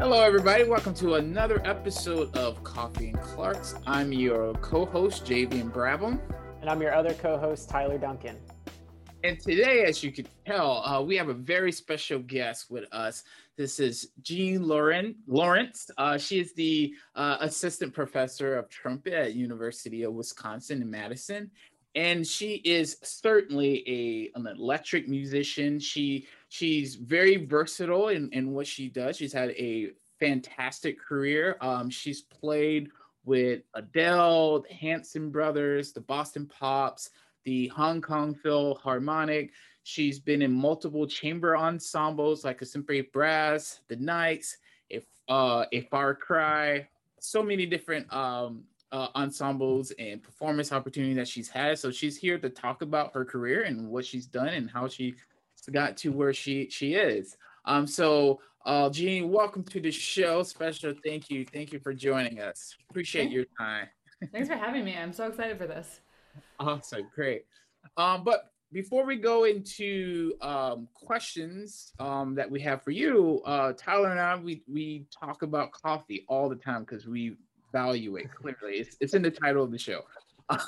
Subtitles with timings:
[0.00, 0.62] Hello, everybody.
[0.62, 3.74] Welcome to another episode of Coffee and Clarks.
[3.84, 6.20] I'm your co host, Javian Brabham.
[6.60, 8.36] And I'm your other co host, Tyler Duncan.
[9.24, 13.24] And today, as you can tell, uh, we have a very special guest with us.
[13.56, 15.90] This is Jean Lauren Laurenz.
[15.98, 21.50] Uh, she is the uh, assistant professor of trumpet at University of Wisconsin in Madison,
[21.96, 25.80] and she is certainly a an electric musician.
[25.80, 29.16] She she's very versatile in, in what she does.
[29.16, 31.56] She's had a fantastic career.
[31.60, 32.90] Um, she's played
[33.24, 37.10] with Adele, the Hanson Brothers, the Boston Pops,
[37.44, 39.52] the Hong Kong Philharmonic.
[39.82, 44.58] She's been in multiple chamber ensembles like a Sempre Brass, the Knights,
[44.90, 46.88] if uh, a Far Cry,
[47.20, 51.78] so many different um, uh, ensembles and performance opportunities that she's had.
[51.78, 55.14] So she's here to talk about her career and what she's done and how she
[55.72, 57.36] got to where she she is.
[57.64, 60.42] Um, so uh, Jean, welcome to the show.
[60.42, 62.76] Special thank you, thank you for joining us.
[62.90, 63.88] Appreciate your time.
[64.32, 64.96] Thanks for having me.
[64.96, 66.00] I'm so excited for this.
[66.58, 67.44] Awesome, great.
[67.96, 73.72] Um, but before we go into um, questions um, that we have for you, uh,
[73.72, 77.36] Tyler and I, we we talk about coffee all the time because we
[77.72, 78.78] value it clearly.
[78.78, 80.02] It's, it's in the title of the show.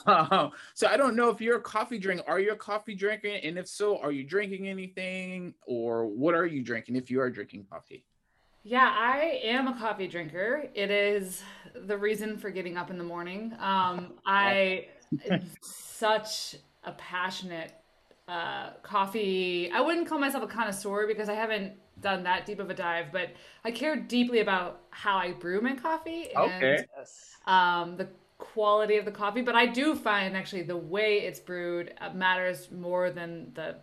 [0.06, 2.24] Um, so I don't know if you're a coffee drinker.
[2.26, 3.28] Are you a coffee drinker?
[3.28, 7.30] And if so, are you drinking anything or what are you drinking if you are
[7.30, 8.04] drinking coffee?
[8.62, 10.68] Yeah, I am a coffee drinker.
[10.74, 11.42] It is
[11.74, 13.54] the reason for getting up in the morning.
[13.58, 14.88] Um, I
[15.62, 17.72] such a passionate
[18.28, 19.70] uh, coffee.
[19.72, 23.06] I wouldn't call myself a connoisseur because I haven't done that deep of a dive,
[23.12, 23.30] but
[23.64, 26.84] I care deeply about how I brew my coffee and okay.
[27.46, 28.08] um, the
[28.41, 32.70] quality of the coffee, but I do find actually the way it's brewed uh, matters
[32.70, 33.77] more than the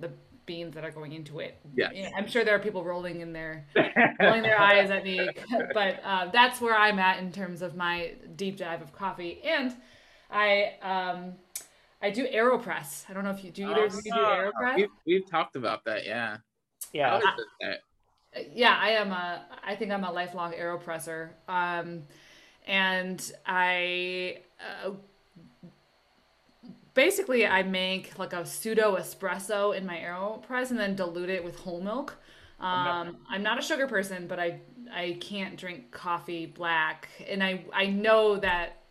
[0.00, 0.10] the
[0.46, 1.58] beans that are going into it.
[1.76, 3.66] Yeah, I'm sure there are people rolling in their
[4.20, 5.28] rolling their eyes at me,
[5.74, 9.40] but uh, that's where I'm at in terms of my deep dive of coffee.
[9.44, 9.74] And
[10.30, 11.34] I um
[12.00, 13.04] I do Aeropress.
[13.08, 14.76] I don't know if you do either of you do Ah, Aeropress.
[14.76, 16.06] We've, we've talked about that.
[16.06, 16.38] Yeah.
[16.92, 17.10] Yeah.
[17.10, 17.78] How is it that?
[18.54, 19.44] yeah, I am a.
[19.66, 21.30] I think I'm a lifelong aeropresser.
[21.48, 22.04] Um,
[22.68, 24.38] and I
[24.84, 24.90] uh,
[26.94, 31.56] basically I make like a pseudo espresso in my aeropress and then dilute it with
[31.56, 32.16] whole milk.
[32.60, 34.60] Um, I'm not a sugar person, but I
[34.92, 38.82] I can't drink coffee black, and I I know that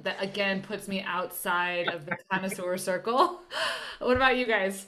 [0.00, 3.40] that again puts me outside of the connoisseur circle.
[4.00, 4.86] what about you guys?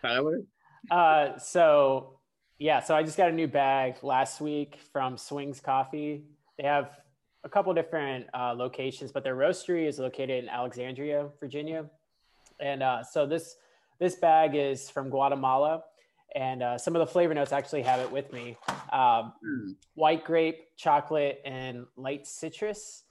[0.00, 0.42] Tyler?
[0.90, 2.18] Uh, so
[2.58, 6.22] yeah, so I just got a new bag last week from Swings Coffee.
[6.56, 6.90] They have
[7.44, 11.86] a couple different uh, locations, but their roastery is located in Alexandria, Virginia.
[12.58, 13.56] And uh, so this
[14.00, 15.84] this bag is from Guatemala,
[16.34, 18.56] and uh, some of the flavor notes actually have it with me:
[18.92, 19.72] um, Hmm.
[19.94, 23.02] white grape, chocolate, and light citrus.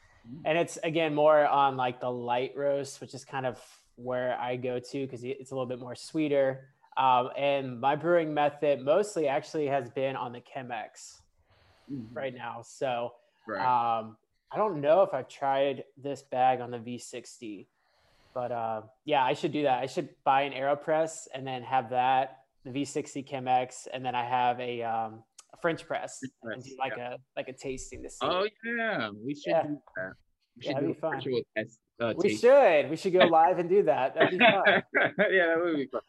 [0.46, 3.62] And it's again more on like the light roast, which is kind of
[3.96, 6.70] where I go to because it's a little bit more sweeter.
[6.98, 11.22] Um, and my brewing method mostly actually has been on the Chemex
[11.92, 12.16] Mhm.
[12.16, 12.62] right now.
[12.62, 13.14] So
[13.48, 13.66] Right.
[14.00, 14.18] um,
[14.54, 17.66] I don't know if I've tried this bag on the V60,
[18.36, 19.82] but uh, yeah, I should do that.
[19.82, 24.24] I should buy an Aeropress and then have that, the V60 Chemex, and then I
[24.26, 28.10] have a, um, a French press French and do like a like a tasting to
[28.10, 28.18] see.
[28.22, 28.48] oh
[28.78, 29.64] yeah, we should Yeah.
[29.64, 30.14] do that.
[30.56, 31.44] We Yeah, should that'd do be fun.
[31.58, 31.80] test.
[32.00, 32.90] Uh, we should.
[32.92, 34.14] We should go live and do that.
[34.16, 34.64] That'd be fun.
[35.32, 36.02] yeah, that would be fun.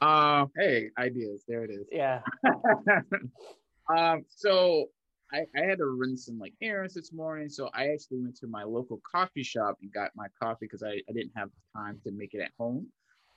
[0.00, 1.42] Um, hey, ideas.
[1.48, 1.86] There it is.
[1.90, 2.20] Yeah.
[3.96, 4.86] um, so
[5.32, 8.46] I, I had to run some like errands this morning, so I actually went to
[8.46, 12.12] my local coffee shop and got my coffee because I, I didn't have time to
[12.12, 12.86] make it at home.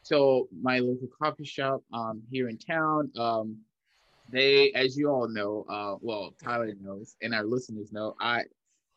[0.04, 3.58] So my local coffee shop um here in town, um,
[4.30, 8.44] they, as you all know, uh, well, Tyler knows, and our listeners know, I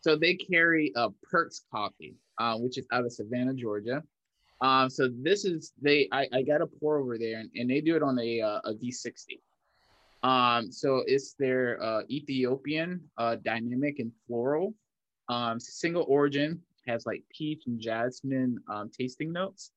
[0.01, 4.03] so they carry a Perks coffee, uh, which is out of Savannah, Georgia.
[4.63, 7.81] Um, so this is they I, I got a pour over there and, and they
[7.81, 9.41] do it on a uh, a V60.
[10.23, 14.75] Um, so it's their uh, Ethiopian uh, dynamic and floral.
[15.29, 19.71] Um, single origin, has like peach and jasmine um, tasting notes.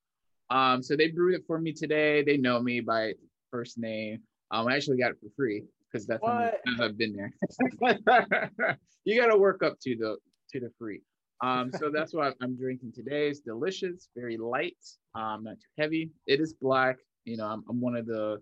[0.50, 2.24] Um, so they brewed it for me today.
[2.24, 3.14] They know me by
[3.52, 4.22] first name.
[4.52, 6.52] Um, I actually got it for free because that's how?
[6.82, 7.34] I've been there.
[9.06, 10.18] you got to work up to the
[10.52, 11.02] to the free.
[11.42, 13.28] Um, so that's what I'm drinking today.
[13.28, 14.78] It's delicious, very light,
[15.14, 16.12] um, not too heavy.
[16.26, 16.98] It is black.
[17.26, 18.42] You know, I'm, I'm one of the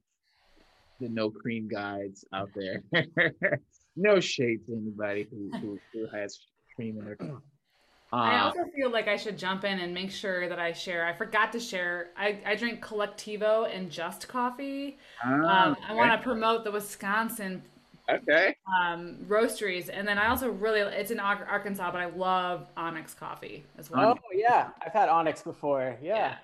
[1.01, 2.83] the no cream guides out there.
[3.95, 6.39] no shade to anybody who, who, who has
[6.75, 7.33] cream in their coffee.
[8.13, 11.05] I Uh, also feel like I should jump in and make sure that I share.
[11.05, 12.09] I forgot to share.
[12.17, 14.97] I, I drink Colectivo and Just Coffee.
[15.23, 17.61] ah, Um, I want to promote the Wisconsin
[18.09, 18.55] Okay.
[18.81, 23.63] Um, roasteries, and then I also really it's in Arkansas, but I love Onyx coffee
[23.77, 24.17] as well.
[24.19, 25.95] Oh yeah, I've had Onyx before.
[26.01, 26.15] Yeah.
[26.15, 26.35] yeah.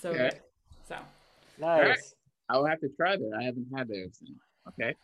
[0.00, 0.18] So okay.
[0.18, 0.40] good.
[0.86, 0.96] So
[1.58, 2.14] nice.
[2.48, 2.56] Right.
[2.56, 3.30] I'll have to try that.
[3.38, 4.22] I haven't had those.
[4.68, 4.94] Okay.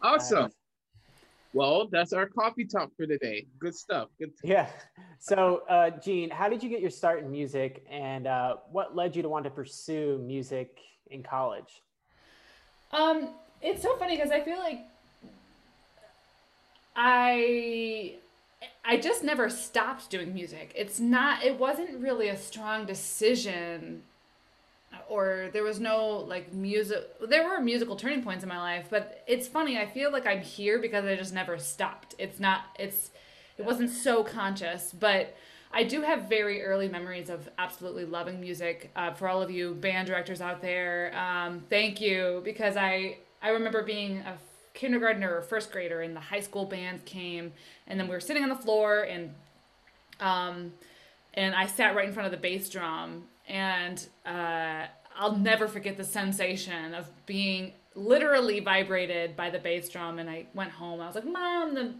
[0.00, 0.42] Awesome.
[0.42, 0.52] Nice.
[1.54, 3.46] Well, that's our coffee talk for today.
[3.58, 4.08] Good stuff.
[4.18, 4.32] Good.
[4.42, 4.68] Yeah.
[5.18, 9.14] So, uh, Jean, how did you get your start in music, and uh, what led
[9.14, 10.78] you to want to pursue music
[11.10, 11.82] in college?
[12.90, 13.28] Um,
[13.60, 14.80] it's so funny because I feel like
[16.96, 18.16] I
[18.84, 20.72] I just never stopped doing music.
[20.74, 21.44] It's not.
[21.44, 24.02] It wasn't really a strong decision
[25.08, 26.98] or there was no like music
[27.28, 30.40] there were musical turning points in my life but it's funny i feel like i'm
[30.40, 32.14] here because i just never stopped.
[32.18, 33.10] It's not it's
[33.58, 35.36] it wasn't so conscious but
[35.72, 39.74] i do have very early memories of absolutely loving music uh, for all of you
[39.74, 41.12] band directors out there.
[41.16, 44.38] Um, thank you because i i remember being a
[44.74, 47.52] kindergartner or first grader and the high school band came
[47.86, 49.34] and then we were sitting on the floor and
[50.20, 50.72] um
[51.34, 55.96] and i sat right in front of the bass drum and uh, I'll never forget
[55.98, 60.18] the sensation of being literally vibrated by the bass drum.
[60.18, 61.00] And I went home.
[61.00, 61.92] I was like, "Mom, the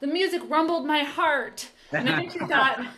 [0.00, 2.80] the music rumbled my heart." And I think she thought.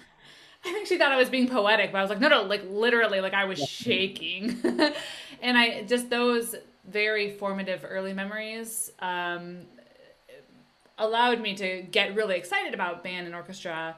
[0.65, 2.63] I think she thought I was being poetic, but I was like, no, no, like
[2.69, 4.61] literally, like I was shaking.
[5.41, 6.57] and I just those
[6.89, 9.59] very formative early memories um,
[10.99, 13.95] allowed me to get really excited about band and orchestra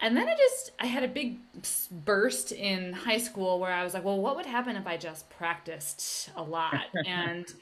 [0.00, 1.38] and then I just I had a big
[2.04, 5.28] burst in high school where I was like, well, what would happen if I just
[5.30, 6.86] practiced a lot?
[7.06, 7.52] and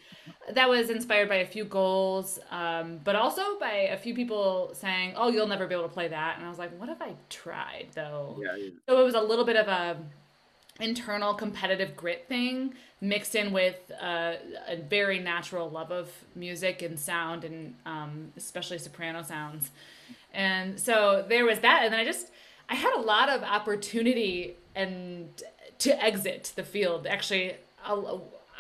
[0.53, 5.15] that was inspired by a few goals, um, but also by a few people saying,
[5.17, 7.15] "Oh, you'll never be able to play that." And I was like, "What if I
[7.29, 8.71] tried though?" Yeah, yeah.
[8.89, 9.97] So it was a little bit of a
[10.81, 14.35] internal competitive grit thing mixed in with uh,
[14.69, 19.71] a very natural love of music and sound and um, especially soprano sounds
[20.33, 22.31] and so there was that and then i just
[22.69, 25.43] i had a lot of opportunity and
[25.79, 27.07] to exit the field.
[27.07, 27.55] Actually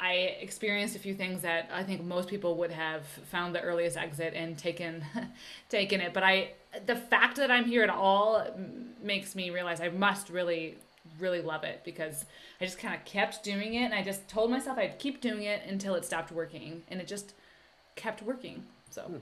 [0.00, 3.96] i experienced a few things that i think most people would have found the earliest
[3.96, 5.04] exit and taken
[5.68, 6.12] taken it.
[6.14, 6.52] But i
[6.86, 8.46] the fact that i'm here at all
[9.02, 10.76] makes me realize i must really
[11.18, 12.26] really love it because
[12.60, 15.42] i just kind of kept doing it and i just told myself i'd keep doing
[15.42, 17.32] it until it stopped working and it just
[17.96, 19.02] kept working so.
[19.02, 19.16] Hmm.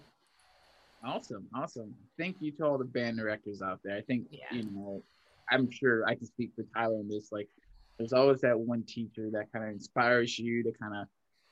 [1.06, 1.94] Awesome, awesome.
[2.18, 3.96] Thank you to all the band directors out there.
[3.96, 4.44] I think yeah.
[4.50, 5.02] you know,
[5.50, 7.30] I'm sure I can speak for Tyler in this.
[7.30, 7.48] Like,
[7.96, 11.06] there's always that one teacher that kind of inspires you to kind of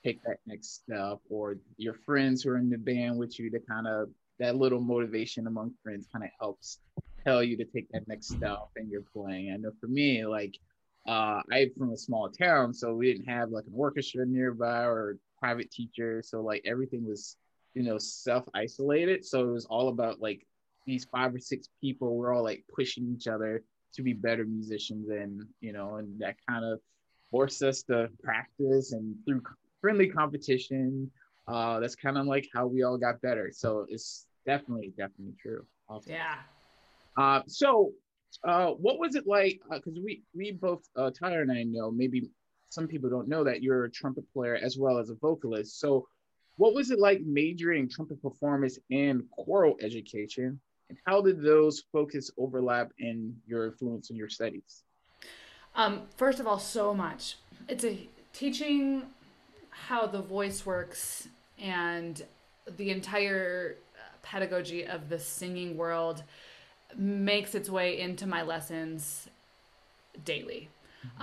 [0.05, 3.61] take that next step, or your friends who are in the band with you to
[3.61, 4.09] kind of
[4.41, 6.81] that little motivation among friends kind of helps
[7.25, 9.53] tell you to take that next step and you're playing.
[9.53, 10.59] I know for me, like
[11.07, 15.19] uh, I'm from a small town, so we didn't have like an orchestra nearby or
[15.39, 16.23] private teacher.
[16.25, 17.37] So like everything was
[17.75, 19.25] you know, self isolated.
[19.25, 20.47] So it was all about like
[20.87, 23.63] these five or six people were all like pushing each other
[23.95, 26.81] to be better musicians and you know, and that kind of
[27.31, 29.43] forced us to practice and through
[29.81, 31.11] friendly competition.
[31.47, 33.51] Uh, that's kind of like how we all got better.
[33.53, 35.67] So it's definitely, definitely true.
[35.89, 36.11] Also.
[36.11, 36.37] Yeah.
[37.19, 37.93] Uh, so
[38.45, 39.61] uh, what was it like?
[39.71, 42.31] Because uh, we we both uh, Tyler and I know maybe
[42.71, 45.79] some people don't know that you're a trumpet player as well as a vocalist.
[45.79, 46.07] So
[46.57, 50.61] what was it like majoring in trumpet performance and choral education?
[50.89, 54.85] And how did those focus overlap in your influence in your studies?
[55.75, 57.37] Um, first of all, so much.
[57.69, 59.03] It's a teaching
[59.71, 62.23] how the voice works and
[62.77, 63.77] the entire
[64.23, 66.23] pedagogy of the singing world
[66.97, 69.29] makes its way into my lessons
[70.25, 70.69] daily.
[71.21, 71.23] Mm-hmm.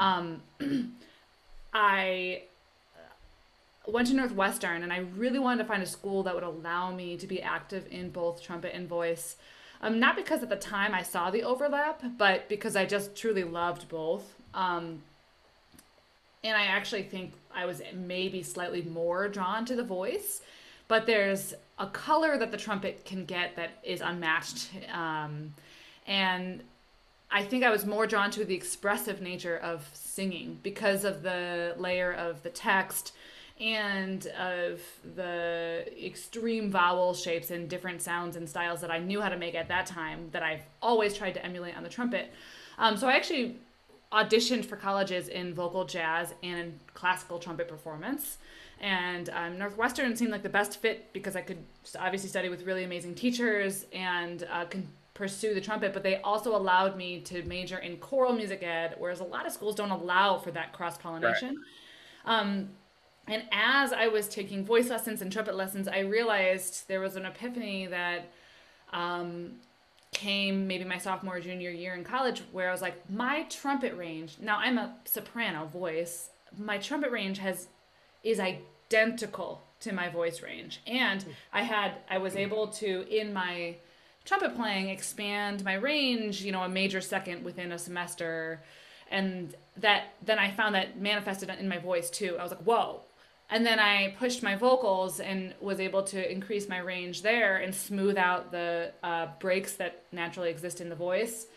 [0.61, 0.97] Um,
[1.73, 2.43] I
[3.87, 7.17] went to Northwestern and I really wanted to find a school that would allow me
[7.17, 9.37] to be active in both trumpet and voice.
[9.81, 13.43] Um, not because at the time I saw the overlap, but because I just truly
[13.43, 14.35] loved both.
[14.53, 15.01] Um,
[16.43, 20.41] and I actually think I was maybe slightly more drawn to the voice,
[20.87, 24.69] but there's a color that the trumpet can get that is unmatched.
[24.93, 25.53] Um,
[26.05, 26.61] and
[27.31, 31.75] I think I was more drawn to the expressive nature of singing because of the
[31.77, 33.13] layer of the text
[33.61, 34.81] and of
[35.15, 39.53] the extreme vowel shapes and different sounds and styles that I knew how to make
[39.53, 42.33] at that time that I've always tried to emulate on the trumpet.
[42.79, 43.57] Um, so I actually
[44.11, 48.39] auditioned for colleges in vocal jazz and in classical trumpet performance.
[48.79, 51.63] And um, Northwestern seemed like the best fit because I could
[51.99, 56.55] obviously study with really amazing teachers and uh, can pursue the trumpet, but they also
[56.55, 60.39] allowed me to major in choral music ed, whereas a lot of schools don't allow
[60.39, 61.57] for that cross pollination.
[62.25, 62.39] Right.
[62.39, 62.69] Um,
[63.27, 67.25] and as I was taking voice lessons and trumpet lessons, I realized there was an
[67.25, 68.31] epiphany that
[68.91, 69.53] um,
[70.11, 74.37] came maybe my sophomore junior year in college where I was like, my trumpet range.
[74.41, 76.29] Now I'm a soprano voice.
[76.57, 77.67] My trumpet range has
[78.23, 83.77] is identical to my voice range, and I had I was able to in my
[84.25, 86.41] trumpet playing expand my range.
[86.41, 88.61] You know, a major second within a semester,
[89.09, 92.35] and that then I found that manifested in my voice too.
[92.37, 93.01] I was like, whoa,
[93.51, 97.75] and then I pushed my vocals and was able to increase my range there and
[97.75, 101.47] smooth out the uh, breaks that naturally exist in the voice.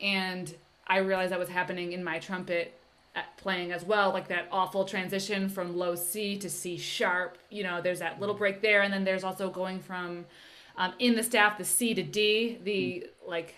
[0.00, 0.54] And
[0.86, 2.78] I realized that was happening in my trumpet
[3.16, 7.36] uh, playing as well, like that awful transition from low C to C sharp.
[7.50, 10.24] You know, there's that little break there, and then there's also going from
[10.76, 13.56] um, in the staff the C to D, the like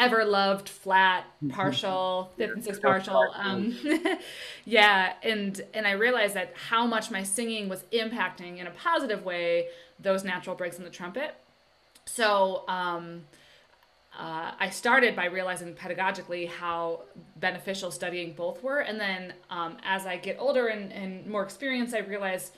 [0.00, 1.50] ever loved flat mm-hmm.
[1.50, 3.78] partial fifth and sixth partial um,
[4.64, 9.24] yeah and and i realized that how much my singing was impacting in a positive
[9.24, 9.66] way
[10.00, 11.34] those natural breaks in the trumpet
[12.06, 13.22] so um,
[14.18, 17.02] uh, I started by realizing pedagogically how
[17.36, 18.80] beneficial studying both were.
[18.80, 22.50] And then um, as I get older and, and more experienced, I realize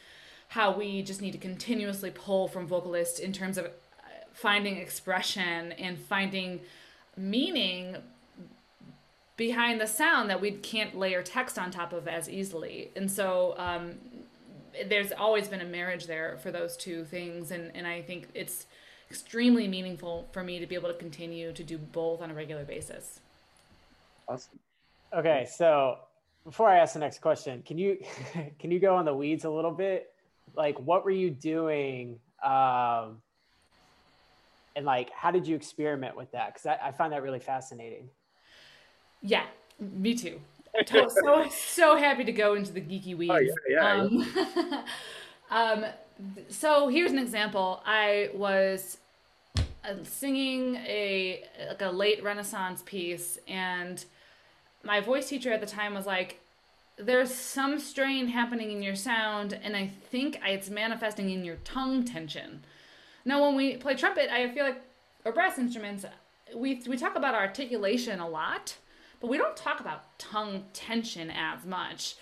[0.48, 3.70] how we just need to continuously pull from vocalists in terms of uh,
[4.32, 6.60] finding expression and finding
[7.16, 7.96] meaning
[9.36, 12.90] behind the sound that we can't layer text on top of as easily.
[12.94, 13.96] And so um,
[14.86, 17.50] there's always been a marriage there for those two things.
[17.50, 18.66] And, and I think it's
[19.10, 22.64] extremely meaningful for me to be able to continue to do both on a regular
[22.64, 23.20] basis.
[24.28, 24.58] Awesome.
[25.12, 25.98] Okay, so
[26.44, 27.98] before I ask the next question, can you
[28.58, 30.10] can you go on the weeds a little bit?
[30.54, 33.20] Like, what were you doing um,
[34.76, 36.54] and like how did you experiment with that?
[36.54, 38.08] Because I, I, find that really fascinating.
[39.20, 39.44] Yeah
[39.82, 40.40] me too.
[40.86, 41.08] So
[41.50, 43.32] so happy to go into the geeky weeds.
[43.32, 44.82] Oh, yeah, yeah, um, yeah.
[45.50, 45.84] um,
[46.48, 47.82] so here's an example.
[47.84, 48.98] I was
[49.56, 54.04] uh, singing a like a late renaissance piece and
[54.84, 56.40] my voice teacher at the time was like
[56.96, 62.04] there's some strain happening in your sound and i think it's manifesting in your tongue
[62.04, 62.62] tension
[63.24, 64.82] now, when we play trumpet, I feel like,
[65.24, 66.04] or brass instruments,
[66.54, 68.76] we, we talk about articulation a lot,
[69.20, 72.16] but we don't talk about tongue tension as much.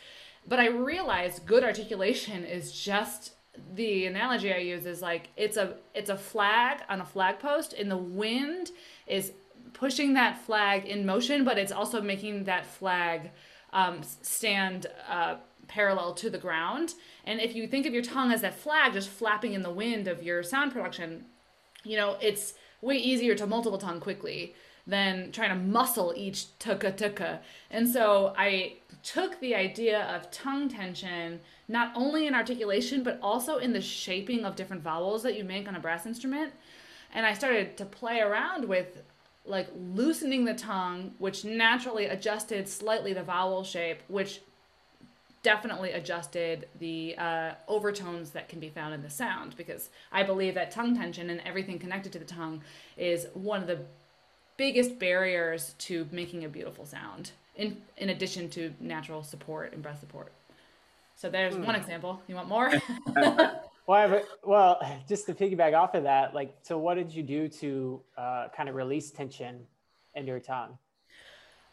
[0.47, 3.33] But I realize good articulation is just
[3.75, 7.73] the analogy I use is like it's a it's a flag on a flag post
[7.73, 8.71] and the wind
[9.07, 9.33] is
[9.73, 13.30] pushing that flag in motion, but it's also making that flag
[13.73, 15.37] um, stand uh,
[15.71, 16.95] parallel to the ground.
[17.25, 20.09] And if you think of your tongue as that flag just flapping in the wind
[20.09, 21.25] of your sound production,
[21.85, 24.55] you know, it's way easier to multiple tongue quickly
[24.87, 27.39] than trying to muscle each tuka tuka.
[27.71, 33.59] And so I took the idea of tongue tension not only in articulation but also
[33.59, 36.53] in the shaping of different vowels that you make on a brass instrument.
[37.15, 39.03] And I started to play around with
[39.45, 44.41] like loosening the tongue, which naturally adjusted slightly the vowel shape, which
[45.42, 50.54] definitely adjusted the uh, overtones that can be found in the sound because I believe
[50.54, 52.62] that tongue tension and everything connected to the tongue
[52.97, 53.78] is one of the
[54.56, 60.00] biggest barriers to making a beautiful sound in in addition to natural support and breath
[60.00, 60.32] support.
[61.16, 61.80] So there's one hmm.
[61.80, 62.20] example.
[62.28, 62.70] You want more?
[63.87, 68.00] well, well, just to piggyback off of that, like, so what did you do to
[68.16, 69.66] uh, kind of release tension
[70.14, 70.78] in your tongue?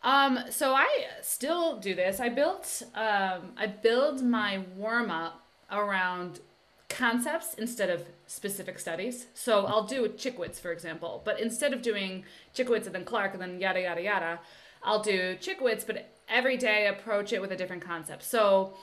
[0.07, 0.87] Um, so I
[1.21, 2.21] still do this.
[2.21, 6.39] I built um, I build my warm up around
[6.87, 9.27] concepts instead of specific studies.
[9.33, 12.23] So I'll do Cichowicz, for example, but instead of doing
[12.55, 14.39] Cichowicz and then Clarke and then yada yada yada,
[14.81, 18.23] I'll do Cichowicz, but every day approach it with a different concept.
[18.23, 18.75] So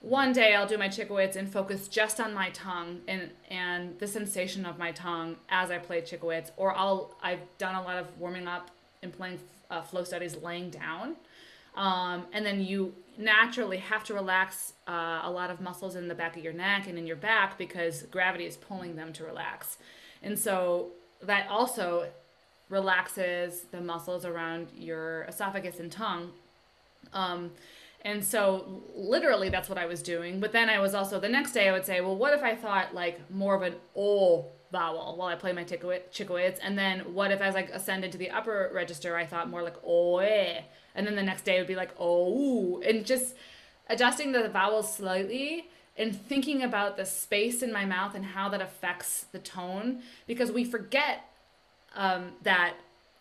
[0.00, 4.06] one day I'll do my Cichowicz and focus just on my tongue and and the
[4.06, 8.18] sensation of my tongue as I play Cichowicz, or I'll I've done a lot of
[8.18, 8.70] warming up
[9.02, 9.38] and playing
[9.70, 11.16] uh, flow studies laying down.
[11.74, 16.14] Um, and then you naturally have to relax uh, a lot of muscles in the
[16.14, 19.78] back of your neck and in your back because gravity is pulling them to relax.
[20.22, 20.88] And so
[21.22, 22.08] that also
[22.68, 26.32] relaxes the muscles around your esophagus and tongue.
[27.12, 27.52] Um,
[28.02, 30.40] and so literally that's what I was doing.
[30.40, 32.54] But then I was also the next day I would say, well, what if I
[32.54, 36.58] thought like more of an o vowel while I play my Cichowicz?
[36.62, 39.76] And then what if as I ascended to the upper register, I thought more like
[39.86, 40.20] oe?
[40.94, 43.34] And then the next day would be like oh, and just
[43.88, 45.68] adjusting the vowels slightly
[45.98, 50.52] and thinking about the space in my mouth and how that affects the tone because
[50.52, 51.24] we forget
[51.94, 52.74] um, that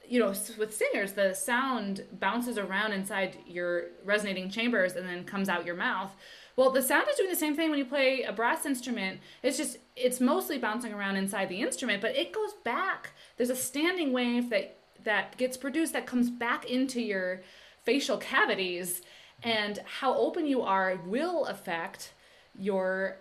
[0.08, 5.50] you know with singers the sound bounces around inside your resonating chambers and then comes
[5.50, 6.12] out your mouth
[6.55, 9.19] Well, the sound is doing the same thing when you play a brass instrument.
[9.43, 13.12] It's just it's mostly bouncing around inside the instrument, but it goes back.
[13.38, 17.41] There's a standing wave that that gets produced that comes back into your
[17.83, 19.01] facial cavities
[19.43, 22.13] and how open you are will affect
[22.57, 23.17] your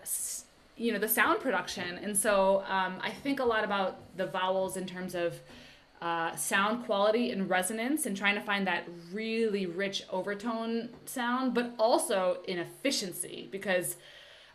[0.77, 4.77] you know the sound production and so um, i think a lot about the vowels
[4.77, 5.41] in terms of
[6.05, 11.75] uh, sound quality and resonance and trying to find that really rich overtone sound but
[11.79, 13.97] also in efficiency because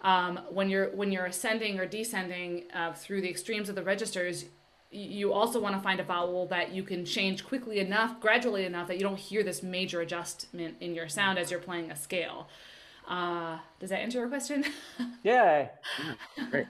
[0.03, 4.46] um, when you're when you're ascending or descending uh, through the extremes of the registers
[4.91, 8.88] you also want to find a vowel that you can change quickly enough gradually enough
[8.88, 12.48] that you don't hear this major adjustment in your sound as you're playing a scale
[13.08, 14.63] uh, does that answer your question?
[15.24, 15.70] yeah.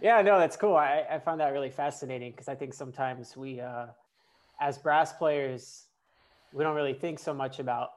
[0.01, 0.77] Yeah, no, that's cool.
[0.77, 3.87] I, I found that really fascinating because I think sometimes we, uh,
[4.59, 5.85] as brass players,
[6.53, 7.91] we don't really think so much about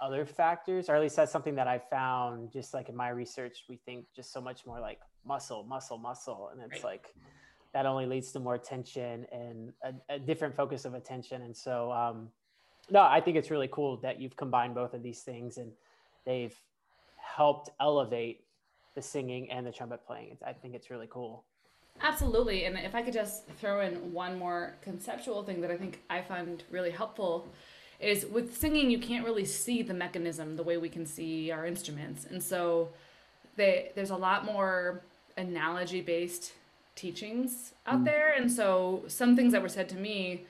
[0.00, 3.64] other factors, or at least that's something that I found just like in my research.
[3.68, 6.50] We think just so much more like muscle, muscle, muscle.
[6.52, 6.92] And it's right.
[6.92, 7.14] like
[7.72, 11.42] that only leads to more tension and a, a different focus of attention.
[11.42, 12.28] And so, um,
[12.90, 15.70] no, I think it's really cool that you've combined both of these things and
[16.24, 16.56] they've
[17.16, 18.44] helped elevate
[18.94, 20.36] the singing and the trumpet playing.
[20.44, 21.44] I think it's really cool.
[22.02, 22.64] Absolutely.
[22.64, 26.22] And if I could just throw in one more conceptual thing that I think I
[26.22, 27.48] find really helpful
[27.98, 31.66] is with singing, you can't really see the mechanism the way we can see our
[31.66, 32.24] instruments.
[32.24, 32.88] And so
[33.56, 35.02] they, there's a lot more
[35.36, 36.52] analogy based
[36.94, 38.04] teachings out mm.
[38.06, 38.32] there.
[38.32, 40.44] And so some things that were said to me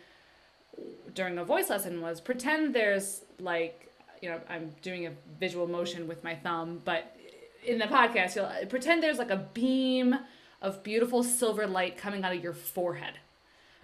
[1.14, 3.90] during a voice lesson was pretend there's like
[4.21, 7.16] you know, I'm doing a visual motion with my thumb, but
[7.64, 10.16] in the podcast, you'll pretend there's like a beam
[10.62, 13.14] of beautiful silver light coming out of your forehead,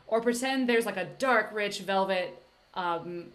[0.06, 2.42] or pretend there's like a dark, rich velvet,
[2.75, 3.26] um,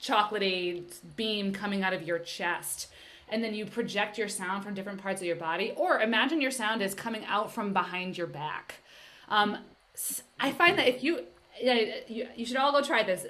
[0.00, 0.82] chocolatey
[1.16, 2.88] beam coming out of your chest.
[3.32, 6.50] And then you project your sound from different parts of your body, or imagine your
[6.50, 8.76] sound is coming out from behind your back.
[9.28, 9.58] Um,
[10.40, 11.24] I find that if you,
[11.62, 13.26] you, you should all go try this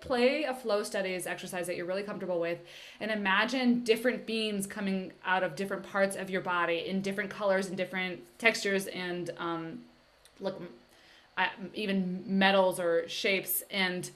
[0.00, 2.58] play a flow studies exercise that you're really comfortable with
[3.00, 7.66] and imagine different beams coming out of different parts of your body in different colors
[7.66, 9.80] and different textures and um,
[10.40, 10.60] look
[11.74, 14.10] even metals or shapes and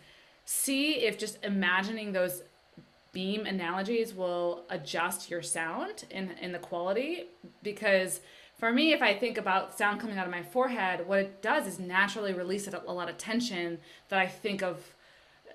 [0.45, 2.43] see if just imagining those
[3.13, 7.25] beam analogies will adjust your sound in, in the quality
[7.63, 8.21] because
[8.59, 11.67] for me if i think about sound coming out of my forehead what it does
[11.67, 13.79] is naturally release a lot of tension
[14.11, 14.95] that i think of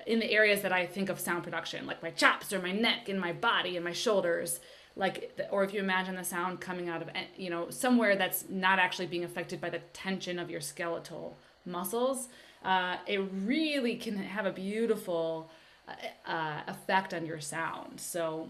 [0.08, 3.10] in the areas that I think of sound production, like my chops or my neck
[3.10, 4.60] and my body and my shoulders,
[4.96, 8.80] like or if you imagine the sound coming out of you know somewhere that's not
[8.80, 12.28] actually being affected by the tension of your skeletal muscles,
[12.64, 15.50] uh, it really can have a beautiful
[15.88, 18.00] uh, uh, effect on your sound.
[18.00, 18.50] So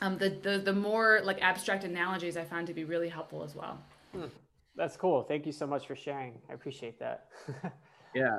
[0.00, 3.54] um, the, the the more like abstract analogies I found to be really helpful as
[3.54, 3.78] well.
[4.12, 4.26] Hmm.
[4.76, 5.22] That's cool.
[5.22, 6.34] Thank you so much for sharing.
[6.50, 7.28] I appreciate that.
[8.14, 8.38] yeah,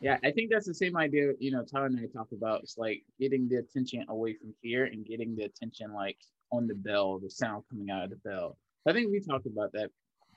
[0.00, 2.62] yeah, I think that's the same idea, you know, Tyler and I talk about.
[2.62, 6.18] It's like getting the attention away from here and getting the attention like
[6.52, 8.58] on the bell, the sound coming out of the bell.
[8.86, 9.90] I think we talked about that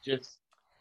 [0.04, 0.38] just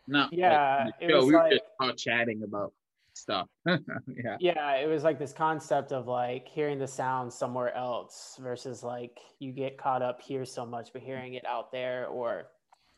[0.07, 2.73] not yeah, like it was we like, were just all chatting about
[3.15, 3.49] stuff.
[3.67, 4.37] yeah.
[4.39, 9.19] Yeah, it was like this concept of like hearing the sound somewhere else versus like
[9.41, 12.47] you get caught up here so much, but hearing it out there or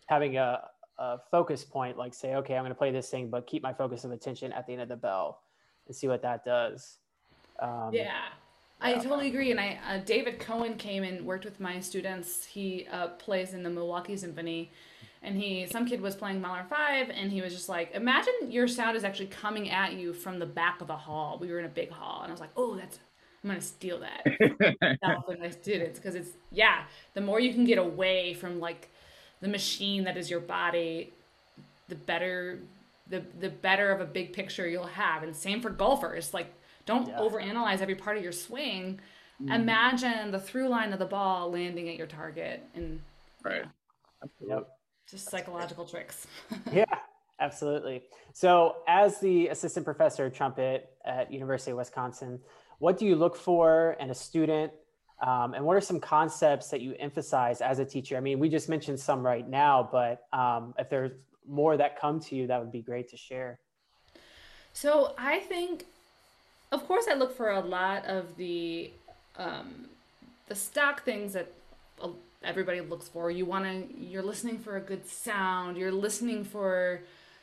[0.08, 0.60] having a,
[0.98, 3.72] a focus point, like say, okay, I'm going to play this thing, but keep my
[3.72, 5.40] focus of attention at the end of the bell
[5.90, 6.98] and see what that does.
[7.59, 8.29] Um, yeah.
[8.81, 9.50] I totally agree.
[9.50, 12.44] And I, uh, David Cohen came and worked with my students.
[12.44, 14.70] He uh, plays in the Milwaukee Symphony,
[15.20, 18.68] and he some kid was playing Mahler five, and he was just like, imagine your
[18.68, 21.38] sound is actually coming at you from the back of the hall.
[21.40, 23.00] We were in a big hall, and I was like, oh, that's
[23.42, 24.22] I'm gonna steal that.
[25.03, 26.85] that was my students because it's yeah.
[27.14, 28.88] The more you can get away from like
[29.40, 31.12] the machine that is your body,
[31.88, 32.61] the better
[33.10, 35.22] the the better of a big picture you'll have.
[35.22, 36.32] And same for golfers.
[36.32, 36.54] Like
[36.86, 37.18] don't yeah.
[37.18, 39.00] overanalyze every part of your swing.
[39.42, 39.54] Mm.
[39.54, 43.00] Imagine the through line of the ball landing at your target and
[43.44, 43.64] right.
[44.40, 44.56] Yeah.
[44.56, 44.68] Yep.
[45.10, 46.26] Just psychological tricks.
[46.72, 46.84] yeah,
[47.40, 48.02] absolutely.
[48.32, 52.38] So, as the assistant professor of trumpet at University of Wisconsin,
[52.78, 54.72] what do you look for in a student
[55.20, 58.16] um, and what are some concepts that you emphasize as a teacher?
[58.16, 61.12] I mean, we just mentioned some right now, but um, if there's
[61.50, 63.58] more that come to you, that would be great to share.
[64.72, 65.84] So I think,
[66.72, 68.90] of course, I look for a lot of the
[69.36, 69.88] um,
[70.48, 71.52] the stock things that
[72.42, 73.30] everybody looks for.
[73.30, 75.76] You want to, you're listening for a good sound.
[75.76, 77.00] You're listening for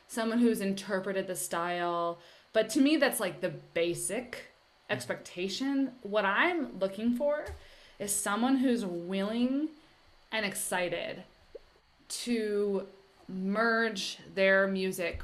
[0.08, 2.18] someone who's interpreted the style.
[2.52, 4.46] But to me, that's like the basic
[4.90, 5.92] expectation.
[6.02, 7.44] What I'm looking for
[7.98, 9.68] is someone who's willing
[10.32, 11.22] and excited
[12.08, 12.86] to
[13.28, 15.22] merge their music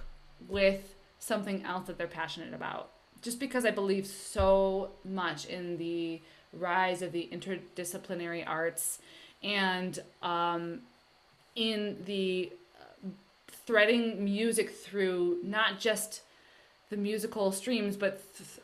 [0.48, 2.90] with something else that they're passionate about.
[3.22, 6.20] Just because I believe so much in the
[6.52, 8.98] rise of the interdisciplinary arts
[9.42, 10.80] and um,
[11.56, 13.08] in the uh,
[13.66, 16.22] threading music through not just
[16.90, 18.60] the musical streams, but th-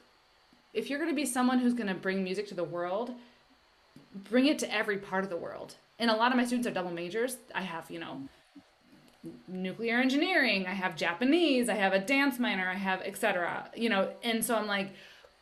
[0.73, 3.13] if you're going to be someone who's going to bring music to the world,
[4.15, 5.75] bring it to every part of the world.
[5.99, 7.37] And a lot of my students are double majors.
[7.55, 8.23] I have, you know,
[9.49, 13.71] nuclear engineering, I have Japanese, I have a dance minor, I have etc.
[13.77, 14.93] You know, and so I'm like,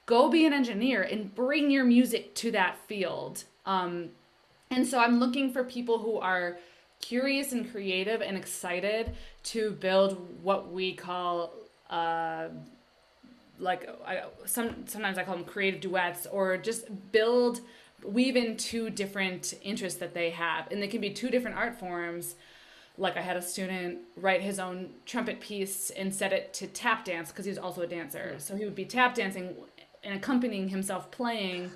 [0.07, 3.45] go be an engineer and bring your music to that field.
[3.67, 4.11] Um,
[4.71, 6.59] and so I'm looking for people who are
[7.01, 9.12] curious and creative and excited
[9.45, 11.53] to build what we call
[11.91, 12.49] uh,
[13.59, 17.61] like I, some sometimes I call them creative duets or just build
[18.03, 21.79] weave in two different interests that they have and they can be two different art
[21.79, 22.37] forms
[22.99, 27.05] like I had a student write his own trumpet piece and set it to tap
[27.05, 28.35] dance because he was also a dancer.
[28.39, 29.55] So he would be tap dancing
[30.05, 31.71] and accompanying himself playing.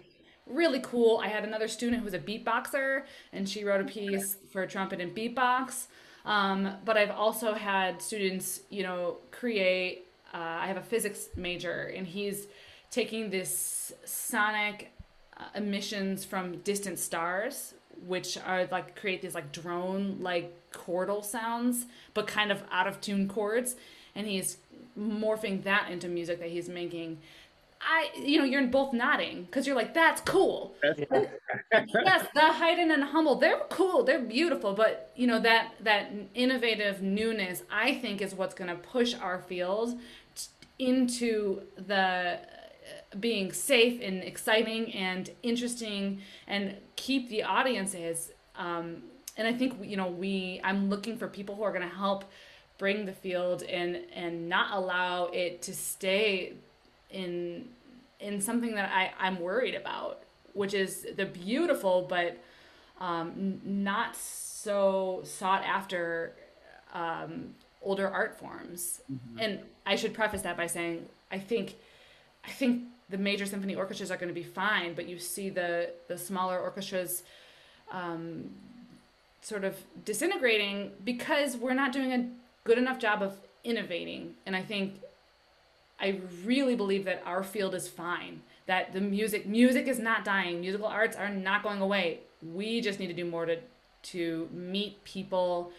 [0.47, 1.21] Really cool.
[1.23, 5.01] I had another student who was a beatboxer and she wrote a piece for trumpet
[5.01, 5.87] and beatbox.
[6.25, 11.93] Um, but I've also had students you know create uh, I have a physics major,
[11.95, 12.47] and he's
[12.91, 14.93] taking this sonic
[15.37, 17.75] uh, emissions from distant stars,
[18.07, 23.01] which are like create these like drone like chordal sounds, but kind of out of
[23.01, 23.77] tune chords,
[24.15, 24.59] and he's
[24.99, 27.19] morphing that into music that he's making.
[27.85, 30.75] I, you know, you're both nodding because you're like, that's cool.
[30.85, 37.03] yes, the Haydn and Hummel, they're cool, they're beautiful, but you know that that innovative
[37.03, 39.99] newness, I think, is what's going to push our field
[40.79, 49.03] into the uh, being safe and exciting and interesting and keep the audiences um,
[49.37, 52.25] and i think you know we i'm looking for people who are going to help
[52.79, 56.53] bring the field and and not allow it to stay
[57.11, 57.69] in
[58.21, 62.39] in something that i i'm worried about which is the beautiful but
[63.01, 66.35] um, not so sought after
[66.95, 69.01] um, older art forms.
[69.13, 69.39] Mm-hmm.
[69.41, 71.75] And I should preface that by saying I think
[72.45, 75.91] I think the major symphony orchestras are going to be fine, but you see the
[76.09, 77.25] the smaller orchestras
[77.91, 78.51] um,
[79.43, 82.29] sort of disintegrating because we're not doing a
[82.65, 84.35] good enough job of innovating.
[84.47, 85.01] And I think
[86.01, 88.43] I really believe that our field is fine.
[88.67, 90.61] That the music music is not dying.
[90.61, 92.21] Musical arts are not going away.
[92.43, 93.59] We just need to do more to
[94.03, 95.73] to meet people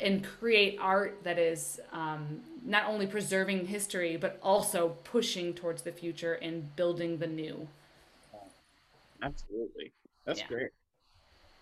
[0.00, 5.92] and create art that is um, not only preserving history but also pushing towards the
[5.92, 7.68] future and building the new
[9.22, 9.92] absolutely
[10.24, 10.46] that's yeah.
[10.48, 10.70] great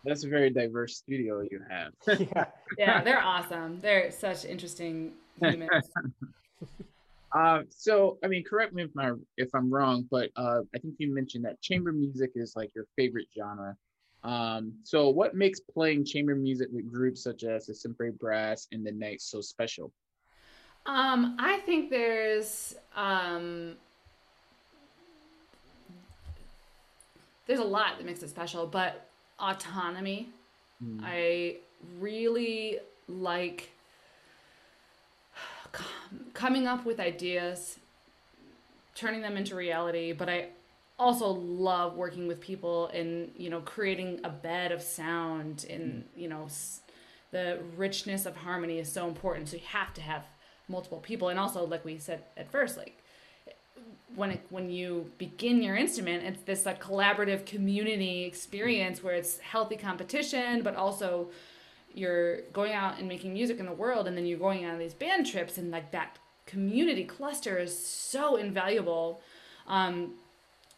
[0.05, 2.45] that's a very diverse studio you have yeah.
[2.79, 5.91] yeah they're awesome they're such interesting humans
[7.33, 10.95] uh, so i mean correct me if, my, if i'm wrong but uh, i think
[10.99, 13.77] you mentioned that chamber music is like your favorite genre
[14.23, 18.85] um, so, what makes playing chamber music with groups such as the Sempre Brass and
[18.85, 19.93] the Knights so special?
[20.87, 23.77] Um, I think there's um,
[27.47, 29.10] there's a lot that makes it special, but
[29.41, 30.29] autonomy.
[30.85, 31.01] Mm.
[31.03, 31.57] I
[31.99, 33.71] really like
[36.35, 37.79] coming up with ideas,
[38.95, 40.49] turning them into reality, but I
[41.01, 46.05] also love working with people and you know creating a bed of sound and mm.
[46.15, 46.47] you know
[47.31, 50.25] the richness of harmony is so important so you have to have
[50.69, 53.03] multiple people and also like we said at first like
[54.15, 59.39] when it, when you begin your instrument it's this like collaborative community experience where it's
[59.39, 61.31] healthy competition but also
[61.95, 64.95] you're going out and making music in the world and then you're going on these
[64.95, 66.19] band trips and like that
[66.51, 69.21] community cluster is so invaluable
[69.69, 70.15] um,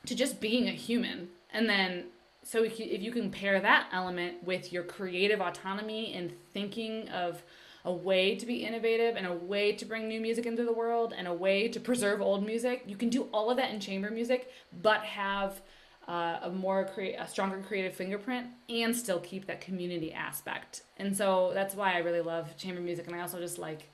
[0.07, 1.29] to just being a human.
[1.51, 2.05] And then,
[2.43, 7.09] so if you, if you can pair that element with your creative autonomy and thinking
[7.09, 7.43] of
[7.85, 11.13] a way to be innovative and a way to bring new music into the world
[11.17, 14.11] and a way to preserve old music, you can do all of that in chamber
[14.11, 15.61] music, but have
[16.09, 20.83] uh, a more create a stronger creative fingerprint and still keep that community aspect.
[20.99, 23.89] And so that's why I really love chamber music, and I also just like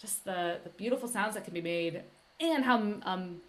[0.00, 2.02] just the the beautiful sounds that can be made
[2.40, 3.40] and how um,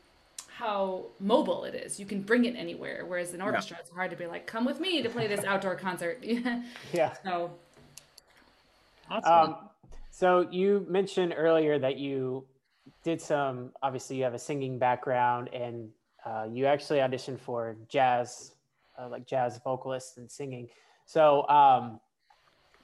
[0.58, 2.00] how mobile it is.
[2.00, 3.04] You can bring it anywhere.
[3.06, 3.82] Whereas in orchestra, yeah.
[3.82, 6.24] it's hard to be like, come with me to play this outdoor concert.
[6.94, 7.14] yeah.
[7.24, 7.52] So.
[9.10, 9.54] Awesome.
[9.54, 9.70] Um,
[10.10, 12.46] so you mentioned earlier that you
[13.04, 13.72] did some.
[13.82, 15.90] Obviously, you have a singing background, and
[16.26, 18.54] uh, you actually auditioned for jazz,
[18.98, 20.70] uh, like jazz vocalists and singing.
[21.06, 22.00] So, um,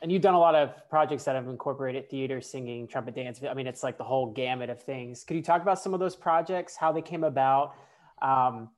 [0.01, 3.41] and you've done a lot of projects that have incorporated theater, singing, trumpet dance.
[3.47, 5.23] I mean, it's like the whole gamut of things.
[5.23, 7.75] Could you talk about some of those projects, how they came about?
[8.21, 8.69] Um,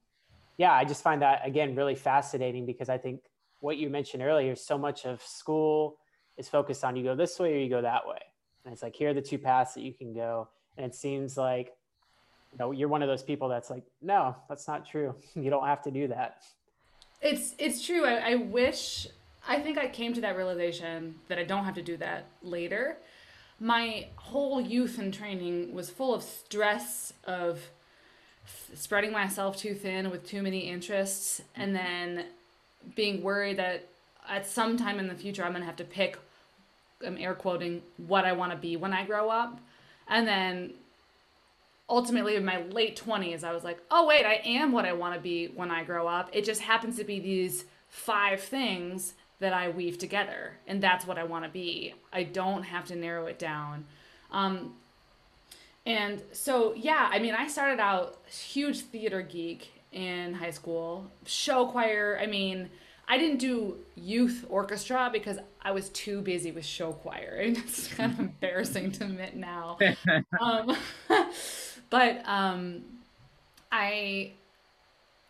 [0.58, 3.22] yeah, I just find that again really fascinating because I think
[3.60, 5.98] what you mentioned earlier, so much of school
[6.38, 8.20] is focused on you go this way or you go that way.
[8.66, 10.48] And it's like, here are the two paths that you can go.
[10.78, 11.74] And it seems like,
[12.52, 15.16] you know, you're one of those people that's like, no, that's not true.
[15.36, 16.44] you don't have to do that.
[17.22, 18.06] It's, it's true.
[18.06, 19.08] I, I wish,
[19.48, 22.98] I think I came to that realization that I don't have to do that later.
[23.60, 27.60] My whole youth and training was full of stress of
[28.74, 32.26] spreading myself too thin with too many interests and then
[32.96, 33.88] being worried that
[34.28, 36.18] at some time in the future I'm going to have to pick
[37.06, 39.60] I'm air quoting what I want to be when I grow up.
[40.08, 40.74] And then
[41.90, 45.16] ultimately in my late 20s I was like, "Oh wait, I am what I want
[45.16, 46.30] to be when I grow up.
[46.34, 51.18] It just happens to be these five things that I weave together, and that's what
[51.18, 51.94] I want to be.
[52.12, 53.86] I don't have to narrow it down."
[54.32, 54.76] Um,
[55.86, 61.68] and so, yeah, I mean, I started out huge theater geek in high school, show
[61.68, 62.18] choir.
[62.22, 62.70] I mean,
[63.08, 67.40] I didn't do youth orchestra because I was too busy with show choir.
[67.42, 69.78] And it's kind of embarrassing to admit now.
[70.42, 70.76] um,
[71.90, 72.84] but um,
[73.72, 74.32] I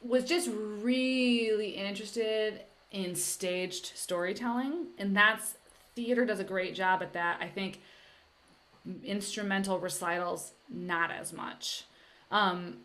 [0.01, 4.87] was just really interested in staged storytelling.
[4.97, 5.55] And that's
[5.95, 7.37] theater does a great job at that.
[7.41, 7.79] I think
[9.03, 11.85] instrumental recitals, not as much.
[12.31, 12.77] Um,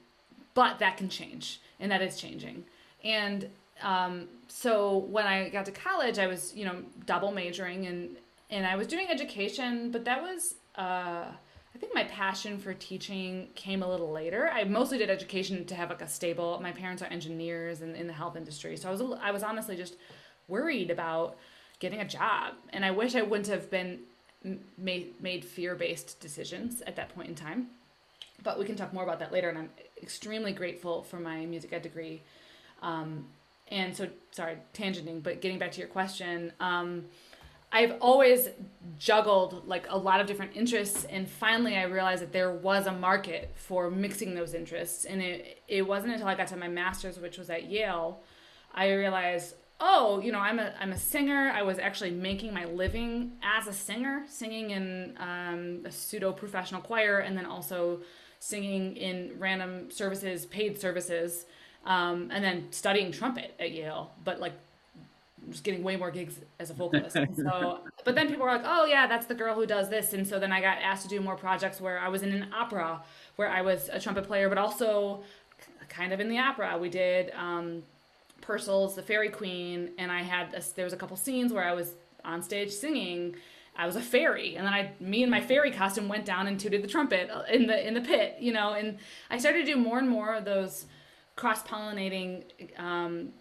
[0.55, 2.65] but that can change, and that is changing.
[3.05, 3.49] And
[3.83, 8.17] um, so when I got to college, I was, you know, double majoring and
[8.51, 11.27] and I was doing education, but that was uh,
[11.75, 14.51] I think my passion for teaching came a little later.
[14.53, 16.59] I mostly did education to have like a stable.
[16.63, 19.77] My parents are engineers and in the health industry, so I was I was honestly
[19.77, 19.97] just
[20.49, 21.37] worried about
[21.79, 24.01] getting a job, and I wish I wouldn't have been
[24.77, 27.69] made made fear based decisions at that point in time.
[28.43, 31.73] But we can talk more about that later, and I'm extremely grateful for my music
[31.73, 32.23] ed degree.
[32.83, 33.27] Um,
[33.71, 37.05] and so, sorry, tangenting, but getting back to your question, um,
[37.71, 38.49] I've always
[38.99, 42.93] juggled like a lot of different interests, and finally I realized that there was a
[42.93, 45.05] market for mixing those interests.
[45.05, 48.21] And it it wasn't until I got to my master's, which was at Yale,
[48.75, 51.53] I realized oh, you know, I'm a I'm a singer.
[51.55, 56.81] I was actually making my living as a singer, singing in um, a pseudo professional
[56.81, 58.01] choir, and then also
[58.41, 61.47] singing in random services, paid services,
[61.85, 64.11] um, and then studying trumpet at Yale.
[64.25, 64.53] But like,
[65.51, 67.17] just getting way more gigs as a vocalist.
[67.17, 70.13] And so, but then people were like, oh yeah, that's the girl who does this.
[70.13, 72.53] And so then I got asked to do more projects where I was in an
[72.53, 73.01] opera,
[73.37, 75.23] where I was a trumpet player, but also
[75.89, 76.77] kind of in the opera.
[76.79, 77.33] We did.
[77.35, 77.83] Um,
[78.41, 81.73] Purcell's The Fairy Queen, and I had a, there was a couple scenes where I
[81.73, 83.37] was on stage singing.
[83.77, 86.59] I was a fairy, and then I, me and my fairy costume went down and
[86.59, 88.73] tooted the trumpet in the in the pit, you know.
[88.73, 88.99] And
[89.31, 90.87] I started to do more and more of those
[91.39, 92.43] cross pollinating
[92.79, 93.33] um,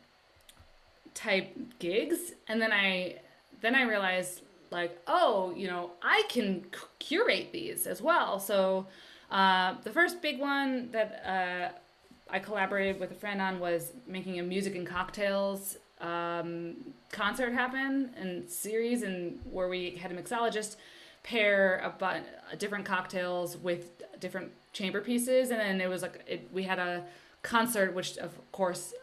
[1.16, 3.16] type gigs, and then I
[3.62, 6.66] then I realized like, oh, you know, I can
[7.00, 8.40] curate these as well.
[8.40, 8.86] So
[9.32, 14.40] uh, the first big one that uh, I collaborated with a friend on was making
[14.40, 16.76] a music and cocktails um,
[17.12, 20.76] concert happen and series, and where we had a mixologist
[21.24, 26.48] pair a, bu- different cocktails with different chamber pieces, and then it was like it,
[26.54, 27.04] we had a
[27.42, 28.94] concert, which of course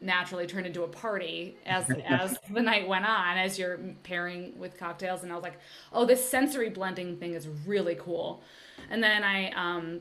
[0.00, 4.78] naturally turned into a party as as the night went on as you're pairing with
[4.78, 5.22] cocktails.
[5.22, 5.58] And I was like
[5.92, 8.42] oh this sensory blending thing is really cool.
[8.90, 10.00] And then I um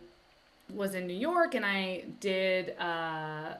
[0.74, 3.56] was in New York and I did uh,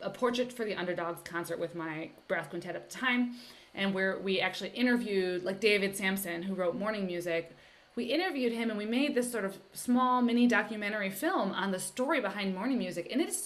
[0.00, 3.34] a portrait for the Underdogs concert with my brass quintet at the time,
[3.74, 7.54] and where we actually interviewed like David Sampson, who wrote Morning Music.
[7.94, 11.78] We interviewed him and we made this sort of small mini documentary film on the
[11.78, 13.38] story behind morning music, and it's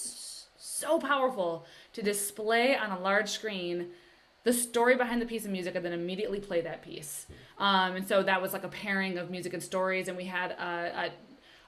[0.80, 3.90] so powerful to display on a large screen
[4.42, 7.26] the story behind the piece of music and then immediately play that piece.
[7.58, 10.52] Um, and so that was like a pairing of music and stories, and we had
[10.52, 11.10] a, a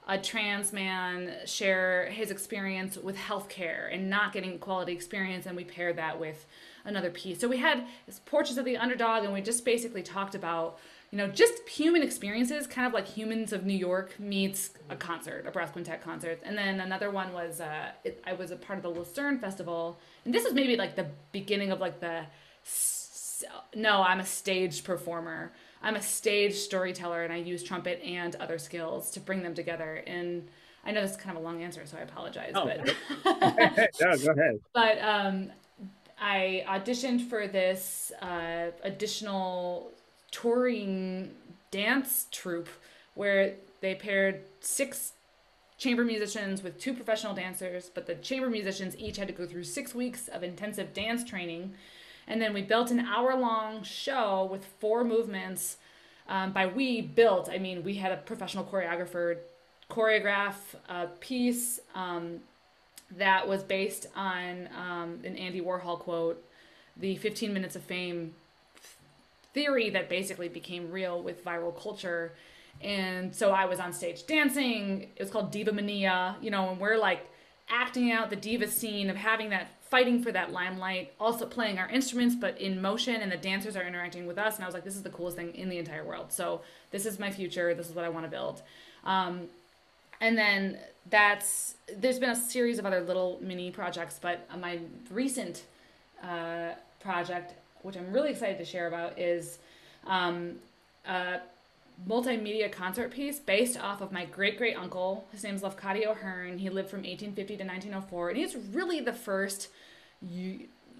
[0.08, 5.64] a trans man share his experience with healthcare and not getting quality experience, and we
[5.64, 6.46] paired that with
[6.84, 7.40] another piece.
[7.40, 7.84] So we had
[8.26, 10.78] portraits of the underdog, and we just basically talked about
[11.12, 15.44] you know just human experiences, kind of like Humans of New York meets a concert,
[15.46, 16.40] a brass quintet concert.
[16.42, 20.00] And then another one was uh, it, I was a part of the Lucerne Festival,
[20.24, 22.24] and this was maybe like the beginning of like the
[23.74, 25.52] no, I'm a stage performer.
[25.82, 30.02] I'm a stage storyteller and I use trumpet and other skills to bring them together.
[30.06, 30.48] And
[30.84, 32.52] I know this is kind of a long answer, so I apologize.
[32.54, 32.86] Oh, but
[34.00, 34.60] no, go ahead.
[34.72, 35.50] But um,
[36.20, 39.92] I auditioned for this uh, additional
[40.32, 41.30] touring
[41.70, 42.68] dance troupe
[43.14, 45.12] where they paired six
[45.78, 49.64] chamber musicians with two professional dancers, but the chamber musicians each had to go through
[49.64, 51.74] six weeks of intensive dance training.
[52.26, 55.76] And then we built an hour long show with four movements.
[56.28, 59.38] Um, by we built, I mean we had a professional choreographer
[59.90, 60.54] choreograph
[60.88, 62.40] a piece um,
[63.10, 66.42] that was based on um, an Andy Warhol quote,
[66.96, 68.34] the 15 minutes of fame
[69.54, 72.32] theory that basically became real with viral culture.
[72.80, 75.10] And so I was on stage dancing.
[75.16, 77.28] It was called Diva Mania, you know, and we're like
[77.68, 81.88] acting out the diva scene of having that fighting for that limelight, also playing our
[81.90, 84.56] instruments, but in motion, and the dancers are interacting with us.
[84.56, 86.32] And I was like, this is the coolest thing in the entire world.
[86.32, 87.74] So this is my future.
[87.74, 88.62] This is what I want to build.
[89.04, 89.48] Um,
[90.20, 90.78] and then
[91.10, 94.78] that's there's been a series of other little mini projects, but my
[95.10, 95.64] recent
[96.22, 99.58] uh, project, which I'm really excited to share about, is
[100.06, 100.56] um,
[101.06, 101.40] a
[102.08, 105.26] multimedia concert piece based off of my great great uncle.
[105.32, 106.58] His name's Lafcadio Hearn.
[106.58, 109.68] He lived from 1850 to 1904, and he's really the first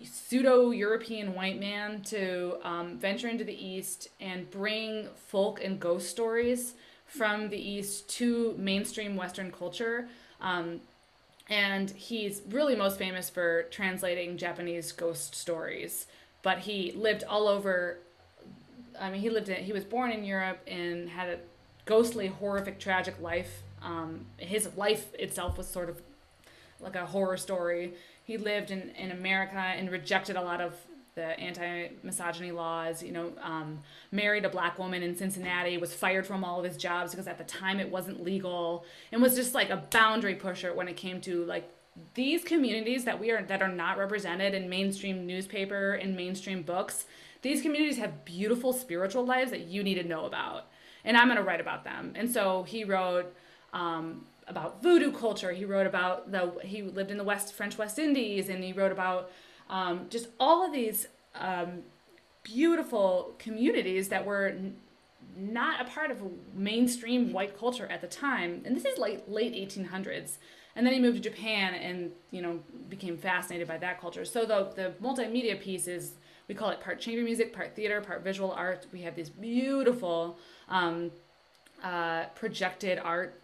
[0.05, 6.09] pseudo European white man to um, venture into the East and bring folk and ghost
[6.09, 6.75] stories
[7.07, 10.09] from the East to mainstream Western culture.
[10.41, 10.81] Um,
[11.49, 16.07] and he's really most famous for translating Japanese ghost stories.
[16.43, 17.99] But he lived all over.
[19.01, 19.63] I mean, he lived in.
[19.65, 21.39] He was born in Europe and had a
[21.85, 23.63] ghostly, horrific, tragic life.
[23.83, 26.01] Um, his life itself was sort of
[26.81, 27.95] like a horror story.
[28.25, 30.75] He lived in, in America and rejected a lot of
[31.15, 33.79] the anti-miscegenation laws you know um,
[34.11, 37.37] married a black woman in cincinnati was fired from all of his jobs because at
[37.37, 41.21] the time it wasn't legal and was just like a boundary pusher when it came
[41.21, 41.69] to like
[42.15, 47.07] these communities that we are that are not represented in mainstream newspaper and mainstream books
[47.43, 50.67] these communities have beautiful spiritual lives that you need to know about
[51.05, 53.35] and i'm going to write about them and so he wrote
[53.73, 57.99] um, about voodoo culture he wrote about the he lived in the west french west
[57.99, 59.31] indies and he wrote about
[59.69, 61.83] um, just all of these um,
[62.43, 64.77] beautiful communities that were n-
[65.37, 66.19] not a part of
[66.55, 68.63] mainstream white culture at the time.
[68.65, 70.37] And this is like late 1800s.
[70.75, 74.25] And then he moved to Japan and, you know, became fascinated by that culture.
[74.25, 76.15] So the, the multimedia piece is,
[76.49, 78.87] we call it part chamber music, part theater, part visual art.
[78.93, 81.11] We have these beautiful um,
[81.83, 83.41] uh, projected art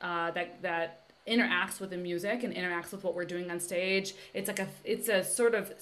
[0.00, 4.14] uh, that, that interacts with the music and interacts with what we're doing on stage.
[4.34, 5.72] It's like a it's a sort of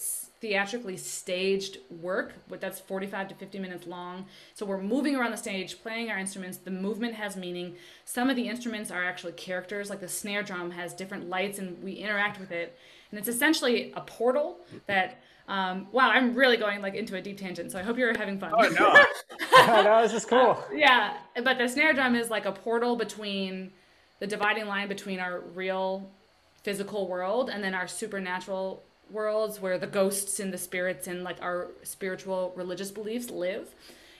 [0.40, 4.26] theatrically staged work, but that's 45 to 50 minutes long.
[4.54, 6.59] So we're moving around the stage, playing our instruments.
[6.59, 7.76] The movement has meaning.
[8.04, 11.82] Some of the instruments are actually characters, like the snare drum has different lights and
[11.82, 12.78] we interact with it.
[13.11, 17.38] And it's essentially a portal that um, wow, I'm really going like into a deep
[17.38, 18.52] tangent, so I hope you're having fun.
[18.52, 20.50] Oh no, no, this is cool.
[20.50, 23.72] Uh, yeah, but the snare drum is like a portal between
[24.18, 26.09] the dividing line between our real
[26.62, 31.40] physical world and then our supernatural worlds where the ghosts and the spirits and like
[31.40, 33.74] our spiritual religious beliefs live.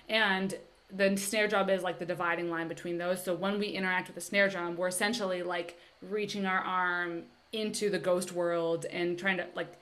[0.09, 0.55] And
[0.93, 3.23] the snare drum is like the dividing line between those.
[3.25, 7.91] So when we interact with the snare drum we're essentially like reaching our arm into
[7.91, 9.81] the ghost world and trying to like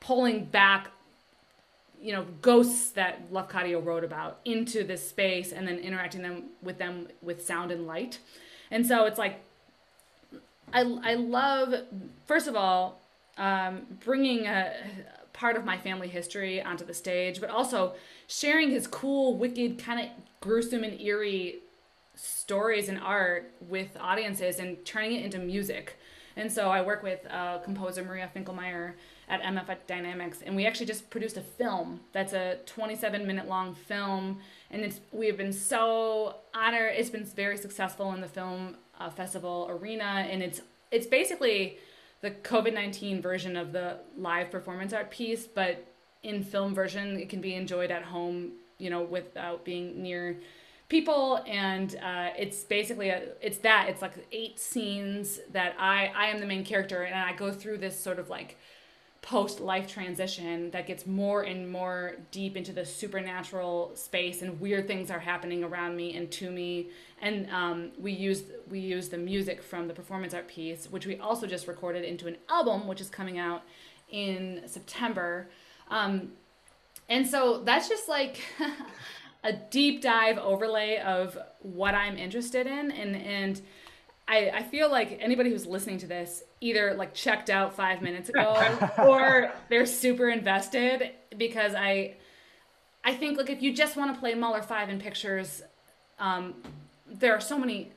[0.00, 0.90] pulling back
[2.00, 6.76] you know ghosts that Lafcadio wrote about into this space and then interacting them with
[6.78, 8.18] them with sound and light
[8.70, 9.40] and so it's like,
[10.72, 11.74] I, I love,
[12.26, 13.00] first of all,
[13.36, 14.72] um, bringing a
[15.32, 17.94] part of my family history onto the stage, but also
[18.26, 20.06] sharing his cool, wicked, kind of
[20.40, 21.60] gruesome and eerie
[22.14, 25.98] stories and art with audiences and turning it into music.
[26.36, 28.94] And so I work with uh, composer Maria Finkelmeier
[29.28, 33.74] at MF Dynamics, and we actually just produced a film that's a 27 minute long
[33.74, 34.40] film
[34.74, 36.92] and it's we've been so honored.
[36.96, 40.60] It's been very successful in the film uh, festival arena, and it's
[40.90, 41.78] it's basically
[42.20, 45.86] the COVID nineteen version of the live performance art piece, but
[46.24, 50.36] in film version, it can be enjoyed at home, you know, without being near
[50.88, 56.26] people and uh, it's basically a, it's that it's like eight scenes that i i
[56.26, 58.58] am the main character and i go through this sort of like
[59.24, 64.86] post life transition that gets more and more deep into the supernatural space and weird
[64.86, 66.90] things are happening around me and to me.
[67.22, 71.18] And um, we use we use the music from the performance art piece which we
[71.18, 73.62] also just recorded into an album which is coming out
[74.10, 75.48] in september.
[75.88, 76.32] Um,
[77.08, 78.42] and so that's just like
[79.42, 82.90] a deep dive overlay of what i'm interested in.
[82.90, 83.62] And and
[84.26, 88.30] I, I feel like anybody who's listening to this either like checked out five minutes
[88.30, 88.56] ago
[88.98, 92.14] or they're super invested because I
[93.04, 95.62] I think like if you just want to play Mahler five in pictures,
[96.18, 96.54] um,
[97.06, 97.92] there are so many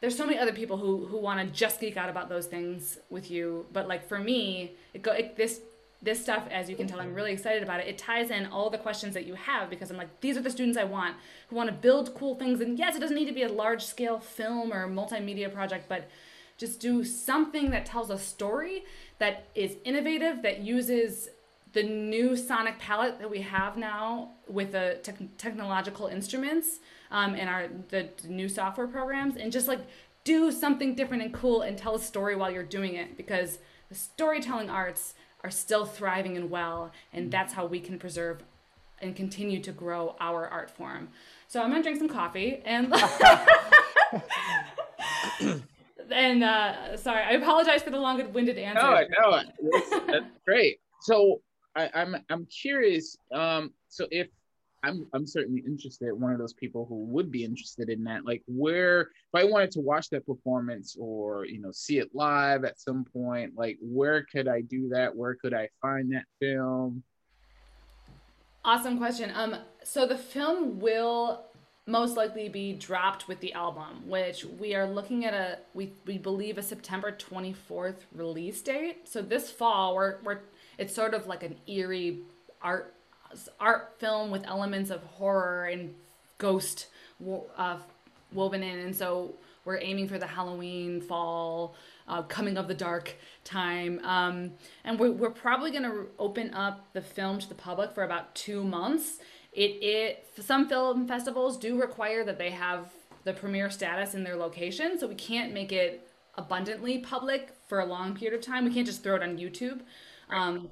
[0.00, 2.98] there's so many other people who who want to just geek out about those things
[3.10, 3.66] with you.
[3.72, 5.60] But like for me, it go it, this
[6.04, 7.88] this stuff, as you can tell, I'm really excited about it.
[7.88, 10.50] It ties in all the questions that you have because I'm like, these are the
[10.50, 11.16] students I want
[11.48, 12.60] who want to build cool things.
[12.60, 16.08] And yes, it doesn't need to be a large scale film or multimedia project, but
[16.56, 18.84] just do something that tells a story
[19.18, 21.28] that is innovative, that uses
[21.72, 26.78] the new sonic palette that we have now with the te- technological instruments
[27.10, 29.80] um, and our the new software programs, and just like
[30.22, 33.94] do something different and cool and tell a story while you're doing it because the
[33.94, 35.14] storytelling arts
[35.44, 38.42] are still thriving and well, and that's how we can preserve
[39.00, 41.10] and continue to grow our art form.
[41.46, 42.92] So I'm gonna drink some coffee and.
[46.10, 48.82] and uh, sorry, I apologize for the long-winded answer.
[48.82, 49.42] No, no,
[49.72, 50.80] that's, that's great.
[51.02, 51.42] So
[51.76, 53.18] I, I'm I'm curious.
[53.32, 54.28] Um, so if
[54.84, 56.12] I'm I'm certainly interested.
[56.12, 58.26] One of those people who would be interested in that.
[58.26, 62.64] Like, where if I wanted to watch that performance or you know see it live
[62.64, 65.14] at some point, like where could I do that?
[65.14, 67.02] Where could I find that film?
[68.64, 69.30] Awesome question.
[69.34, 71.46] Um, so the film will
[71.86, 76.18] most likely be dropped with the album, which we are looking at a we we
[76.18, 79.08] believe a September 24th release date.
[79.08, 80.40] So this fall, we're we're
[80.76, 82.20] it's sort of like an eerie
[82.60, 82.94] art
[83.60, 85.94] art film with elements of horror and
[86.38, 86.86] ghost
[87.56, 87.78] uh,
[88.32, 91.74] woven in, and so we're aiming for the Halloween fall,
[92.06, 93.14] uh, coming of the dark
[93.44, 94.52] time, um,
[94.84, 98.34] and we're, we're probably going to open up the film to the public for about
[98.34, 99.20] two months.
[99.52, 102.90] It it some film festivals do require that they have
[103.24, 107.86] the premiere status in their location, so we can't make it abundantly public for a
[107.86, 108.64] long period of time.
[108.64, 109.80] We can't just throw it on YouTube.
[110.28, 110.68] Um,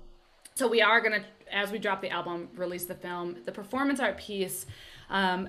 [0.54, 3.36] so we are gonna, as we drop the album, release the film.
[3.44, 4.66] The performance art piece,
[5.10, 5.48] um,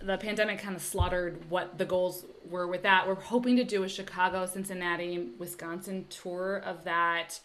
[0.00, 3.06] the pandemic kind of slaughtered what the goals were with that.
[3.06, 7.40] We're hoping to do a Chicago, Cincinnati, Wisconsin tour of that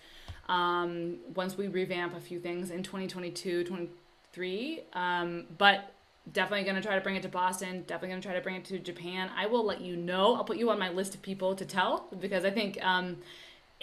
[0.50, 4.82] um, once we revamp a few things in 2022, 23.
[4.94, 5.94] Um, but
[6.32, 7.84] definitely going to try to bring it to Boston.
[7.88, 9.30] Definitely going to try to bring it to Japan.
[9.36, 10.36] I will let you know.
[10.36, 13.18] I'll put you on my list of people to tell because I think um,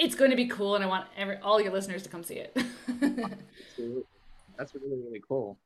[0.00, 2.36] it's going to be cool, and I want every, all your listeners to come see
[2.36, 2.56] it.
[4.56, 5.58] That's really really cool.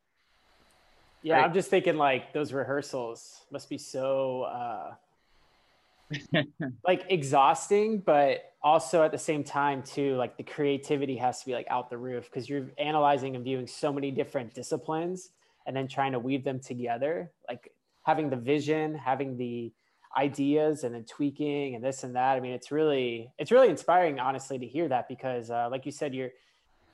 [1.22, 1.44] Yeah, right.
[1.44, 4.94] I'm just thinking like those rehearsals must be so uh,
[6.86, 11.52] like exhausting, but also at the same time too, like the creativity has to be
[11.52, 15.30] like out the roof because you're analyzing and viewing so many different disciplines
[15.66, 17.30] and then trying to weave them together.
[17.48, 17.72] Like
[18.02, 19.72] having the vision, having the
[20.16, 22.36] ideas and then tweaking and this and that.
[22.36, 25.92] I mean, it's really it's really inspiring, honestly, to hear that because, uh, like you
[25.92, 26.30] said, you're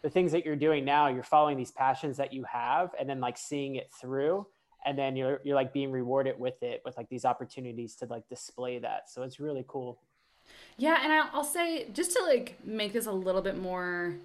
[0.03, 1.09] the things that you're doing now.
[1.09, 4.47] You're following these passions that you have, and then like seeing it through,
[4.85, 8.29] and then you're you're like being rewarded with it with like these opportunities to like
[8.29, 9.11] display that.
[9.11, 10.01] So it's really cool.
[10.77, 14.17] Yeah, and I'll say just to like make this a little bit more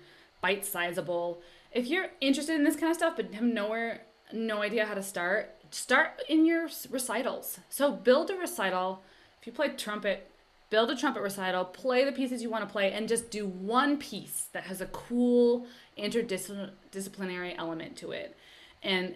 [0.42, 1.42] bite sizable.
[1.72, 4.02] If you're interested in this kind of stuff but have nowhere
[4.34, 7.60] no idea how to start, start in your recitals.
[7.70, 9.04] So build a recital.
[9.42, 10.32] If you play trumpet,
[10.70, 13.98] build a trumpet recital, play the pieces you want to play, and just do one
[13.98, 15.68] piece that has a cool
[15.98, 18.38] interdisciplinary element to it.
[18.82, 19.16] And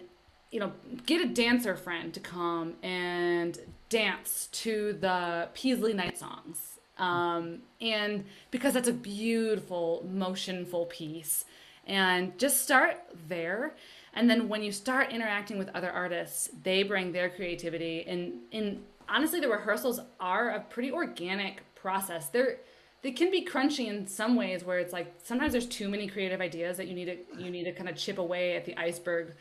[0.50, 0.72] you know,
[1.06, 3.58] get a dancer friend to come and
[3.88, 6.80] dance to the Peaslee Night songs.
[6.98, 11.44] Um, and because that's a beautiful, motionful piece.
[11.86, 12.98] And just start
[13.28, 13.74] there
[14.14, 18.04] and then when you start interacting with other artists, they bring their creativity.
[18.06, 22.28] And, and honestly, the rehearsals are a pretty organic process.
[22.28, 22.58] They're
[23.02, 26.40] they can be crunchy in some ways where it's like sometimes there's too many creative
[26.40, 29.34] ideas that you need to you need to kind of chip away at the iceberg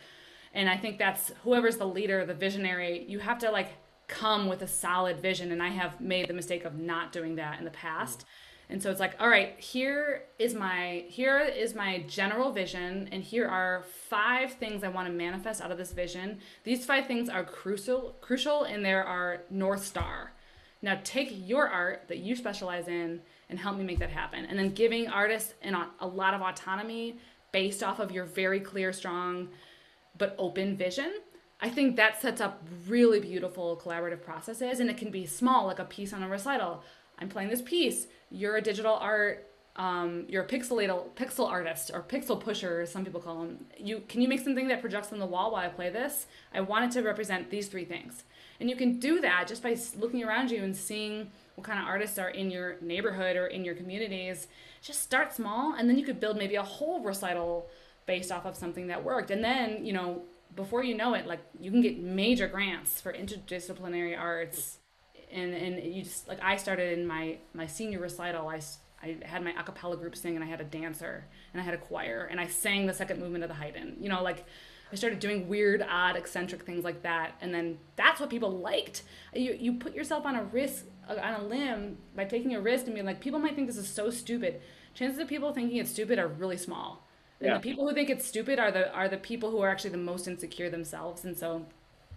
[0.54, 3.72] and i think that's whoever's the leader the visionary you have to like
[4.08, 7.60] come with a solid vision and i have made the mistake of not doing that
[7.60, 8.26] in the past
[8.72, 13.24] and so it's like, all right, here is my here is my general vision and
[13.24, 16.38] here are five things I want to manifest out of this vision.
[16.64, 20.34] These five things are crucial crucial and there are north star.
[20.84, 24.46] Now take your art that you specialize in and help me make that happen.
[24.46, 27.18] And then giving artists an, a lot of autonomy
[27.52, 29.50] based off of your very clear, strong,
[30.16, 31.12] but open vision.
[31.60, 35.80] I think that sets up really beautiful collaborative processes and it can be small, like
[35.80, 36.84] a piece on a recital.
[37.18, 39.50] I'm playing this piece you're a digital art
[39.80, 43.66] um, you're a pixelated pixel artist or pixel pusher, some people call them.
[43.78, 46.26] You can you make something that projects on the wall while I play this?
[46.54, 48.26] I want it to represent these three things,
[48.60, 51.86] And you can do that just by looking around you and seeing what kind of
[51.86, 54.48] artists are in your neighborhood or in your communities.
[54.82, 57.70] Just start small, and then you could build maybe a whole recital
[58.06, 59.32] based off of something that worked.
[59.32, 60.24] And then, you know,
[60.58, 64.79] before you know it, like you can get major grants for interdisciplinary arts.
[65.32, 68.48] And, and you just like I started in my my senior recital.
[68.48, 68.62] I
[69.02, 71.74] I had my a cappella group sing and I had a dancer and I had
[71.74, 73.98] a choir and I sang the second movement of the Haydn.
[74.00, 74.46] You know, like
[74.92, 79.04] I started doing weird, odd, eccentric things like that, and then that's what people liked.
[79.34, 82.86] You you put yourself on a risk uh, on a limb by taking a risk
[82.86, 84.62] and being like, people might think this is so stupid.
[84.94, 87.06] Chances of people thinking it's stupid are really small.
[87.40, 87.54] And yeah.
[87.56, 89.98] the people who think it's stupid are the are the people who are actually the
[89.98, 91.66] most insecure themselves, and so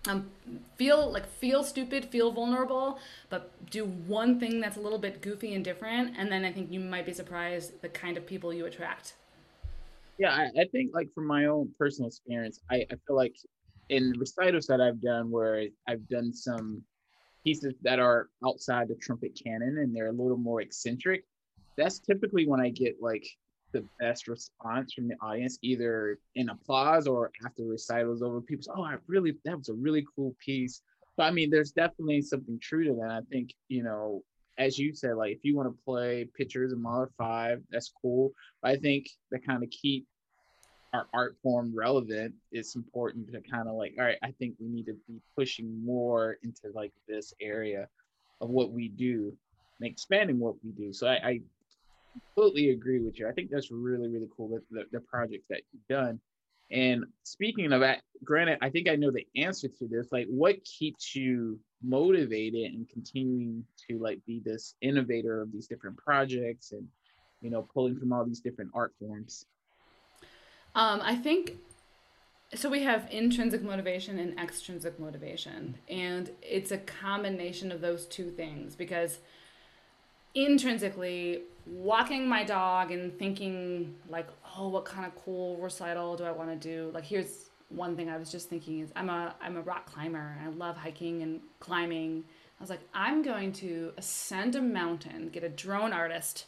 [0.09, 0.31] um,
[0.77, 2.99] feel like feel stupid, feel vulnerable,
[3.31, 6.71] but do one thing that's a little bit goofy and different, and then I think
[6.71, 9.15] you might be surprised the kind of people you attract.
[10.19, 13.35] Yeah, I, I think like from my own personal experience, I, I feel like
[13.89, 16.83] in recitals that I've done where I've done some
[17.45, 21.25] pieces that are outside the trumpet canon and they're a little more eccentric,
[21.77, 23.27] that's typically when I get like
[23.73, 28.41] the best response from the audience, either in applause or after recitals over.
[28.41, 30.83] People say, "Oh, I really that was a really cool piece."
[31.17, 33.11] But I mean, there's definitely something true to that.
[33.11, 34.23] I think you know,
[34.59, 38.33] as you said, like if you want to play pictures in Mahler Five, that's cool.
[38.63, 40.07] But I think that kind of keep
[40.93, 44.69] our art form relevant, it's important to kind of like, all right, I think we
[44.69, 47.89] need to be pushing more into like this area
[48.41, 49.33] of what we do
[49.81, 50.93] and expanding what we do.
[50.93, 51.41] So I, I
[52.13, 53.29] completely agree with you.
[53.29, 56.21] I think that's really, really cool with the, the projects that you've done.
[56.71, 60.09] And speaking of that, granted, I think I know the answer to this.
[60.11, 65.97] Like, what keeps you motivated and continuing to like be this innovator of these different
[65.97, 66.87] projects and
[67.41, 69.45] you know pulling from all these different art forms?
[70.75, 71.57] Um, I think
[72.55, 72.71] so.
[72.71, 78.75] We have intrinsic motivation and extrinsic motivation, and it's a combination of those two things
[78.75, 79.19] because
[80.35, 84.27] intrinsically walking my dog and thinking like
[84.57, 86.91] oh what kind of cool recital do i want to do?
[86.93, 90.37] Like here's one thing i was just thinking is i'm a i'm a rock climber
[90.39, 92.25] and i love hiking and climbing.
[92.59, 96.47] I was like i'm going to ascend a mountain get a drone artist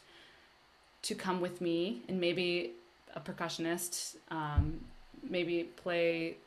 [1.03, 2.71] to come with me and maybe
[3.15, 4.79] a percussionist um,
[5.27, 6.37] maybe play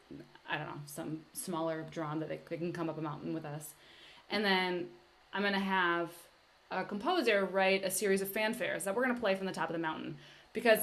[0.49, 3.45] i don't know some smaller drum that they, they can come up a mountain with
[3.45, 3.75] us.
[4.31, 4.87] And then
[5.33, 6.11] i'm going to have
[6.71, 9.69] a composer write a series of fanfares that we're going to play from the top
[9.69, 10.17] of the mountain
[10.53, 10.81] because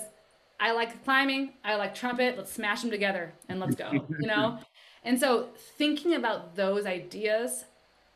[0.59, 4.59] I like climbing, I like trumpet, let's smash them together and let's go, you know?
[5.03, 7.65] And so thinking about those ideas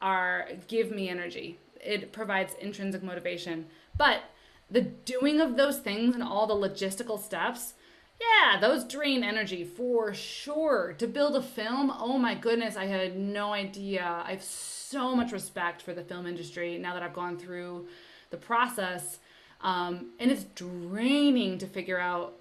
[0.02, 1.60] are give me energy.
[1.80, 3.68] It provides intrinsic motivation.
[3.98, 4.24] But
[4.72, 7.74] the doing of those things and all the logistical steps,
[8.20, 10.94] yeah, those drain energy for sure.
[10.98, 14.24] To build a film, oh my goodness, I had no idea.
[14.26, 17.88] I've so much respect for the film industry now that I've gone through
[18.32, 19.20] the process.
[19.62, 22.34] Um, and it's draining to figure out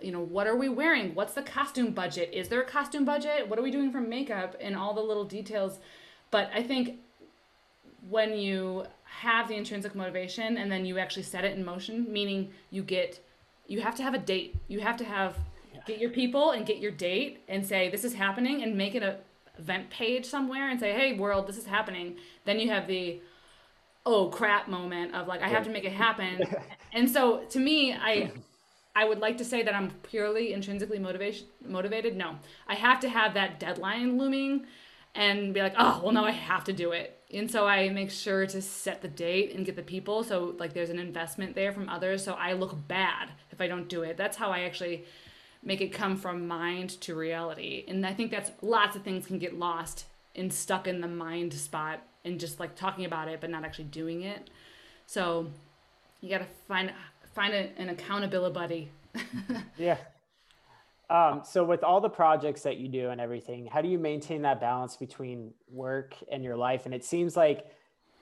[0.00, 3.46] you know what are we wearing what's the costume budget is there a costume budget
[3.46, 5.80] what are we doing for makeup and all the little details
[6.30, 6.98] but i think
[8.08, 12.50] when you have the intrinsic motivation and then you actually set it in motion meaning
[12.70, 13.22] you get
[13.70, 15.36] you have to have a date you have to have
[15.86, 19.02] get your people and get your date and say this is happening and make it
[19.02, 19.18] a
[19.60, 23.20] event page somewhere and say, "Hey, world, this is happening." Then you have the
[24.04, 26.42] oh crap moment of like I have to make it happen.
[26.92, 28.32] and so to me, I
[28.96, 32.16] I would like to say that I'm purely intrinsically motivation motivated.
[32.16, 34.66] No, I have to have that deadline looming
[35.14, 37.19] and be like, oh, well, no, I have to do it.
[37.32, 40.24] And so I make sure to set the date and get the people.
[40.24, 42.24] So like there's an investment there from others.
[42.24, 44.16] So I look bad if I don't do it.
[44.16, 45.04] That's how I actually
[45.62, 47.84] make it come from mind to reality.
[47.86, 51.52] And I think that's lots of things can get lost and stuck in the mind
[51.54, 54.50] spot and just like talking about it but not actually doing it.
[55.06, 55.50] So
[56.20, 56.92] you got to find
[57.34, 58.90] find a, an accountability buddy.
[59.78, 59.98] yeah.
[61.10, 64.42] Um, so with all the projects that you do and everything, how do you maintain
[64.42, 66.86] that balance between work and your life?
[66.86, 67.66] And it seems like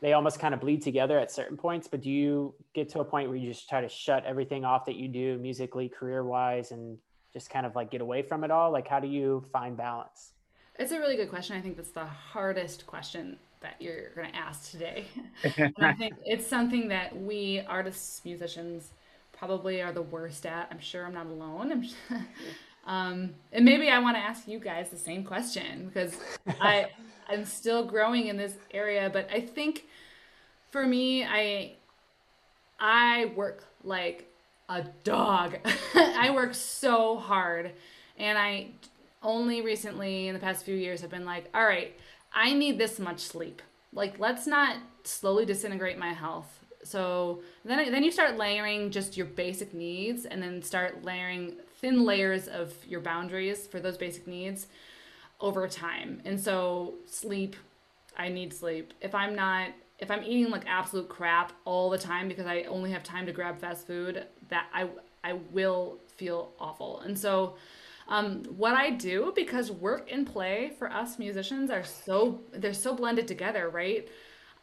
[0.01, 3.05] they almost kind of bleed together at certain points, but do you get to a
[3.05, 6.71] point where you just try to shut everything off that you do musically, career wise,
[6.71, 6.97] and
[7.33, 8.71] just kind of like get away from it all?
[8.71, 10.33] Like, how do you find balance?
[10.79, 11.57] It's a really good question.
[11.57, 15.07] I think that's the hardest question that you're going to ask today.
[15.79, 18.93] I think it's something that we artists, musicians,
[19.33, 20.69] probably are the worst at.
[20.71, 21.73] I'm sure I'm not alone.
[21.73, 21.85] I'm
[22.89, 26.17] um, and maybe I want to ask you guys the same question because
[26.61, 26.89] I
[27.29, 29.85] I'm still growing in this area, but I think
[30.71, 31.75] for me, I
[32.81, 34.33] I work like
[34.69, 35.59] a dog.
[35.95, 37.73] I work so hard.
[38.17, 38.69] And I
[39.23, 41.95] only recently, in the past few years, have been like, all right,
[42.33, 43.63] I need this much sleep.
[43.93, 46.65] Like, let's not slowly disintegrate my health.
[46.85, 52.05] So then, then you start layering just your basic needs, and then start layering thin
[52.05, 54.67] layers of your boundaries for those basic needs
[55.41, 56.21] over time.
[56.25, 57.57] And so sleep,
[58.17, 58.93] I need sleep.
[59.01, 62.93] If I'm not if I'm eating like absolute crap all the time because I only
[62.93, 64.89] have time to grab fast food, that I
[65.25, 67.01] I will feel awful.
[67.01, 67.57] And so
[68.09, 72.95] um, what I do because work and play for us musicians are so they're so
[72.95, 74.09] blended together, right?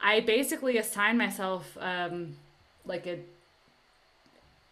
[0.02, 2.36] I basically assign myself um,
[2.86, 3.20] like a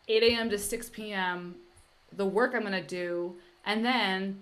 [0.08, 0.50] 8 a.m.
[0.50, 1.56] to 6 p.m.
[2.16, 3.36] the work I'm gonna do,
[3.66, 4.41] and then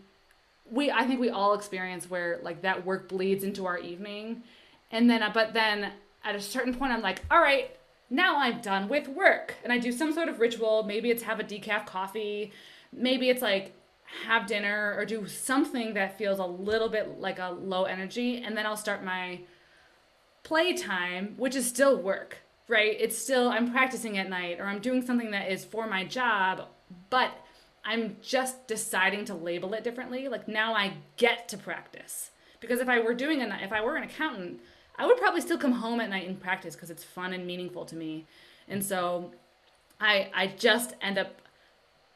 [0.70, 4.44] we I think we all experience where like that work bleeds into our evening,
[4.92, 5.92] and then but then
[6.24, 7.76] at a certain point, I'm like, all right,
[8.10, 9.56] now I'm done with work.
[9.64, 10.84] And I do some sort of ritual.
[10.84, 12.52] Maybe it's have a decaf coffee.
[12.92, 13.74] Maybe it's like
[14.28, 18.44] have dinner or do something that feels a little bit like a low energy.
[18.44, 19.42] And then I'll start my
[20.44, 22.96] playtime, which is still work, right?
[23.00, 26.68] It's still, I'm practicing at night or I'm doing something that is for my job,
[27.10, 27.32] but
[27.84, 30.28] I'm just deciding to label it differently.
[30.28, 32.32] Like now I get to practice.
[32.60, 34.60] Because if I were doing an, if I were an accountant,
[34.98, 37.86] I would probably still come home at night and practice because it's fun and meaningful
[37.86, 38.26] to me.
[38.68, 39.32] And so
[40.00, 41.42] I I just end up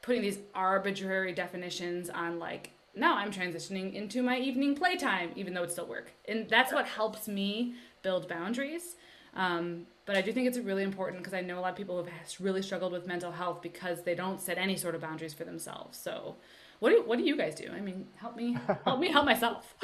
[0.02, 5.64] putting these arbitrary definitions on like now I'm transitioning into my evening playtime, even though
[5.64, 6.12] it's still work.
[6.28, 8.96] And that's what helps me build boundaries.
[9.34, 11.98] Um, but I do think it's really important because I know a lot of people
[11.98, 12.08] have
[12.40, 15.98] really struggled with mental health because they don't set any sort of boundaries for themselves.
[15.98, 16.36] So,
[16.80, 17.70] what do what do you guys do?
[17.74, 19.76] I mean, help me help me help myself.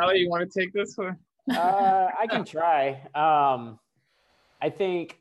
[0.00, 1.18] Ali, you want to take this one?
[1.50, 3.02] uh, I can try.
[3.14, 3.78] Um,
[4.62, 5.18] I think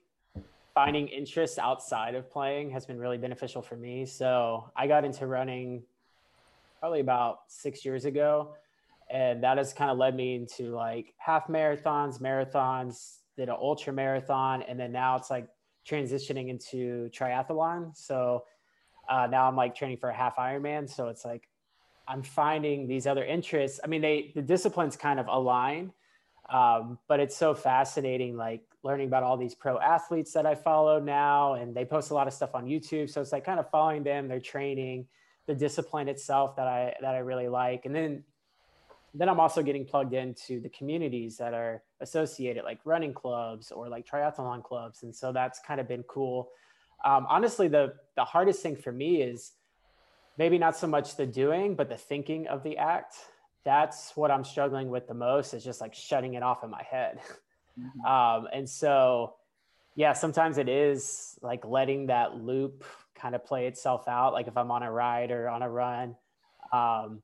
[0.73, 4.05] finding interests outside of playing has been really beneficial for me.
[4.05, 5.83] So I got into running
[6.79, 8.55] probably about six years ago.
[9.09, 13.93] And that has kind of led me into like half marathons, marathons, did an ultra
[13.93, 14.63] marathon.
[14.63, 15.47] And then now it's like
[15.87, 17.95] transitioning into triathlon.
[17.95, 18.45] So
[19.07, 20.89] uh, now I'm like training for a half Ironman.
[20.89, 21.47] So it's like
[22.07, 23.79] I'm finding these other interests.
[23.83, 25.91] I mean, they the disciplines kind of align,
[26.49, 30.99] um, but it's so fascinating, like learning about all these pro athletes that I follow
[30.99, 33.09] now, and they post a lot of stuff on YouTube.
[33.09, 35.07] So it's like kind of following them, their training,
[35.47, 38.23] the discipline itself that I that I really like, and then
[39.17, 43.87] then I'm also getting plugged into the communities that are associated, like running clubs or
[43.87, 46.49] like triathlon clubs, and so that's kind of been cool.
[47.03, 49.53] Um, honestly, the the hardest thing for me is
[50.37, 53.15] maybe not so much the doing, but the thinking of the act.
[53.63, 56.83] That's what I'm struggling with the most is just like shutting it off in my
[56.83, 57.19] head.
[57.79, 58.05] Mm-hmm.
[58.05, 59.35] Um, and so,
[59.95, 62.85] yeah, sometimes it is like letting that loop
[63.15, 64.31] kind of play itself out.
[64.31, 66.15] Like if I'm on a ride or on a run,
[66.71, 67.21] um,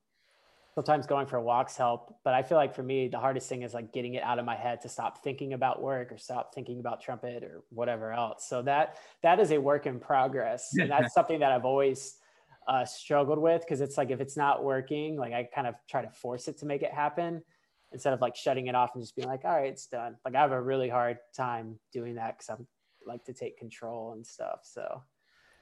[0.73, 2.15] sometimes going for walks help.
[2.23, 4.45] But I feel like for me, the hardest thing is like getting it out of
[4.45, 8.47] my head to stop thinking about work or stop thinking about trumpet or whatever else.
[8.47, 12.15] So that that is a work in progress, and that's something that I've always
[12.67, 16.01] uh, struggled with because it's like if it's not working, like I kind of try
[16.01, 17.41] to force it to make it happen
[17.91, 20.15] instead of like shutting it off and just being like, all right, it's done.
[20.23, 22.67] Like I have a really hard time doing that because I'm
[23.05, 24.59] like to take control and stuff.
[24.63, 25.03] So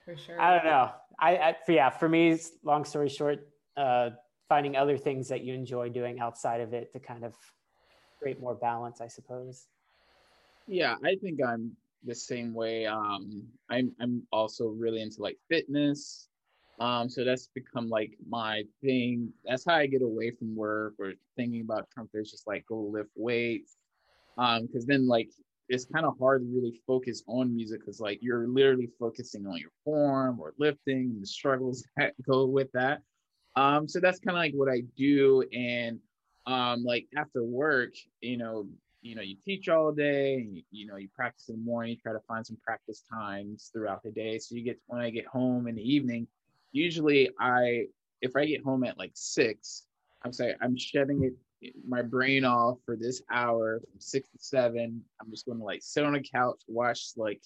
[0.06, 0.92] for sure, I don't know.
[1.20, 4.12] I, I yeah, for me, long story short, uh,
[4.50, 7.36] finding other things that you enjoy doing outside of it to kind of
[8.22, 9.68] create more balance, I suppose.
[10.68, 12.86] Yeah, I think I'm the same way.
[12.86, 16.30] Um, I'm I'm also really into like fitness
[16.80, 19.34] um, so that's become like my thing.
[19.44, 22.80] That's how I get away from work or thinking about Trump is just like go
[22.80, 23.76] lift weights.
[24.38, 25.30] Um, because then like
[25.68, 29.58] it's kind of hard to really focus on music because like you're literally focusing on
[29.58, 33.02] your form or lifting and the struggles that go with that.
[33.56, 35.44] Um, so that's kind of like what I do.
[35.54, 36.00] And
[36.46, 38.68] um, like after work, you know,
[39.02, 41.98] you know, you teach all day, you, you know, you practice in the morning, you
[41.98, 44.40] try to find some practice times throughout the day.
[44.40, 46.28] So you get when I get home in the evening,
[46.72, 47.86] usually I
[48.22, 49.86] if I get home at like six,
[50.24, 51.34] I'm sorry, I'm shutting it
[51.88, 55.04] my brain off for this hour from six to seven.
[55.20, 57.42] I'm just going to like sit on a couch, watch like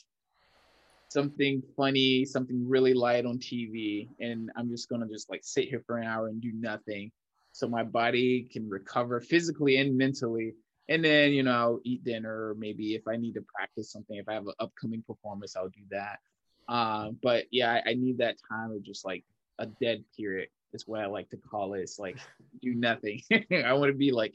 [1.13, 5.83] something funny, something really light on TV, and I'm just to just like sit here
[5.85, 7.11] for an hour and do nothing,
[7.51, 10.53] so my body can recover physically and mentally.
[10.89, 14.33] And then you know, eat dinner, maybe if I need to practice something, if I
[14.33, 16.19] have an upcoming performance, I'll do that.
[16.67, 19.23] Uh, but yeah, I, I, need that time of just like
[19.59, 21.81] a dead period is what I like to call it.
[21.81, 22.17] It's like
[22.61, 23.21] do nothing.
[23.51, 24.33] I want to be like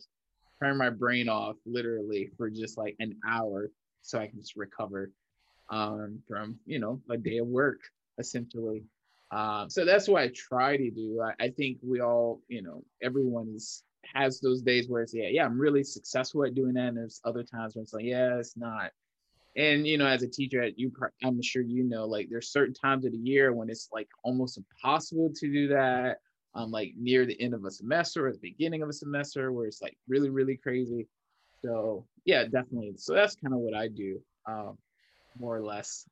[0.63, 3.71] turn my brain off literally for just like an hour
[4.03, 5.11] so I can just recover
[5.71, 7.81] um, from, you know, a day of work
[8.19, 8.85] essentially.
[9.31, 11.21] Uh, so that's what I try to do.
[11.23, 13.83] I, I think we all, you know, everyone is
[14.15, 17.21] has those days where it's yeah, yeah, I'm really successful at doing that, and there's
[17.25, 18.91] other times where it's like, yeah, it's not.
[19.57, 20.93] And you know, as a teacher, at you,
[21.23, 24.59] I'm sure you know, like there's certain times of the year when it's like almost
[24.59, 26.19] impossible to do that.
[26.55, 29.67] Um, like near the end of a semester or the beginning of a semester, where
[29.67, 31.07] it's like really, really crazy.
[31.63, 32.95] So yeah, definitely.
[32.97, 34.79] So that's kind of what I do, um,
[35.39, 36.09] more or less.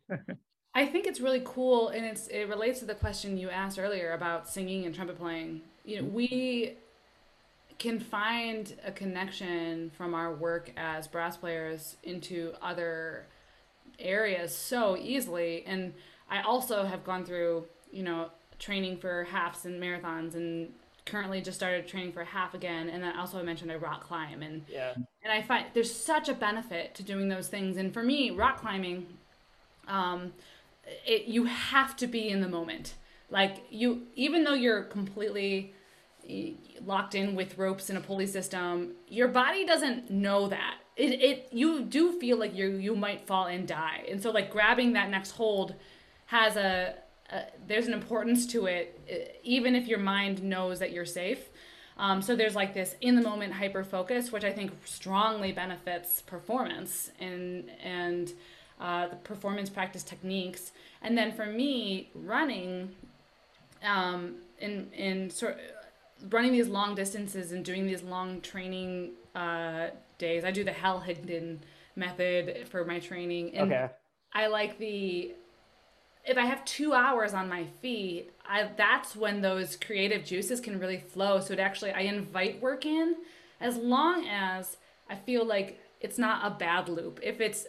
[0.75, 4.13] I think it's really cool, and it's it relates to the question you asked earlier
[4.13, 5.63] about singing and trumpet playing.
[5.85, 6.15] You know, mm-hmm.
[6.15, 6.77] we
[7.79, 13.27] can find a connection from our work as brass players into other
[13.99, 15.65] areas so easily.
[15.67, 15.95] And
[16.31, 20.73] I also have gone through, you know, training for halves and marathons and
[21.07, 24.43] currently just started training for half again and then also I mentioned I rock climb
[24.43, 24.93] and yeah.
[24.95, 28.61] and I find there's such a benefit to doing those things and for me rock
[28.61, 29.07] climbing
[29.89, 30.33] um
[31.07, 32.95] it you have to be in the moment
[33.31, 35.73] like you even though you're completely
[36.85, 41.49] locked in with ropes in a pulley system your body doesn't know that it, it
[41.53, 45.09] you do feel like you you might fall and die and so like grabbing that
[45.09, 45.75] next hold
[46.27, 46.95] has a,
[47.31, 51.49] a there's an importance to it even if your mind knows that you're safe
[51.99, 56.23] um, so there's like this in the moment hyper focus which i think strongly benefits
[56.23, 58.33] performance and and
[58.79, 60.73] uh, the performance practice techniques
[61.03, 62.91] and then for me running
[63.85, 65.59] um, in in sort
[66.31, 70.45] running these long distances and doing these long training uh, days.
[70.45, 71.59] I do the Hal Higdon
[71.95, 73.55] method for my training.
[73.55, 73.89] And okay.
[74.33, 75.35] I like the
[76.27, 80.79] if I have two hours on my feet, I that's when those creative juices can
[80.79, 81.41] really flow.
[81.41, 83.17] So it actually I invite work in
[83.61, 84.77] as long as
[85.09, 87.21] I feel like it's not a bad loop.
[87.23, 87.67] If it's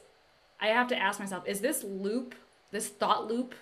[0.60, 2.34] I have to ask myself, is this loop,
[2.72, 3.54] this thought loop,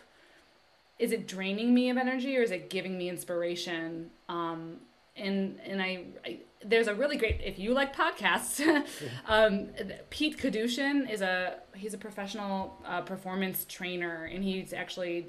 [0.98, 4.12] is it draining me of energy or is it giving me inspiration?
[4.30, 4.78] Um,
[5.16, 8.62] and and I, I, there's a really great if you like podcasts
[9.28, 9.70] um,
[10.10, 15.28] pete kadushin is a he's a professional uh, performance trainer and he's actually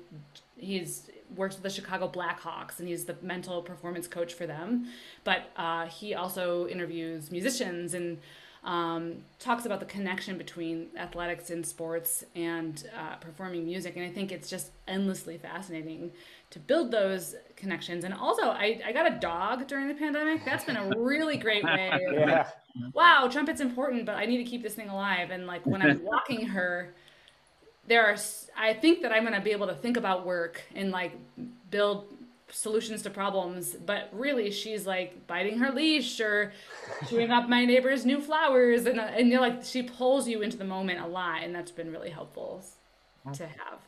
[0.56, 4.86] he's works with the chicago blackhawks and he's the mental performance coach for them.
[5.24, 8.18] But uh, he also interviews musicians and
[8.66, 13.94] um, talks about the connection between athletics and sports and uh, performing music.
[13.96, 16.10] And I think it's just endlessly fascinating
[16.50, 18.02] to build those connections.
[18.02, 20.44] And also, I, I got a dog during the pandemic.
[20.44, 21.92] That's been a really great way.
[22.12, 22.48] yeah.
[22.92, 25.30] wow, trumpet's important, but I need to keep this thing alive.
[25.30, 26.92] And like when I'm walking her,
[27.86, 28.16] there are,
[28.58, 31.12] I think that I'm going to be able to think about work and like
[31.70, 32.12] build
[32.50, 36.52] solutions to problems, but really she's like biting her leash or
[37.08, 40.64] chewing up my neighbor's new flowers, and and you're like she pulls you into the
[40.64, 42.62] moment a lot, and that's been really helpful
[43.32, 43.78] to have.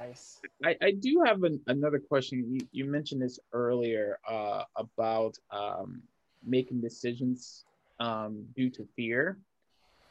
[0.00, 0.40] Nice.
[0.64, 2.44] I, I do have an, another question.
[2.50, 6.02] You, you mentioned this earlier uh, about um,
[6.44, 7.64] making decisions
[8.00, 9.38] um, due to fear,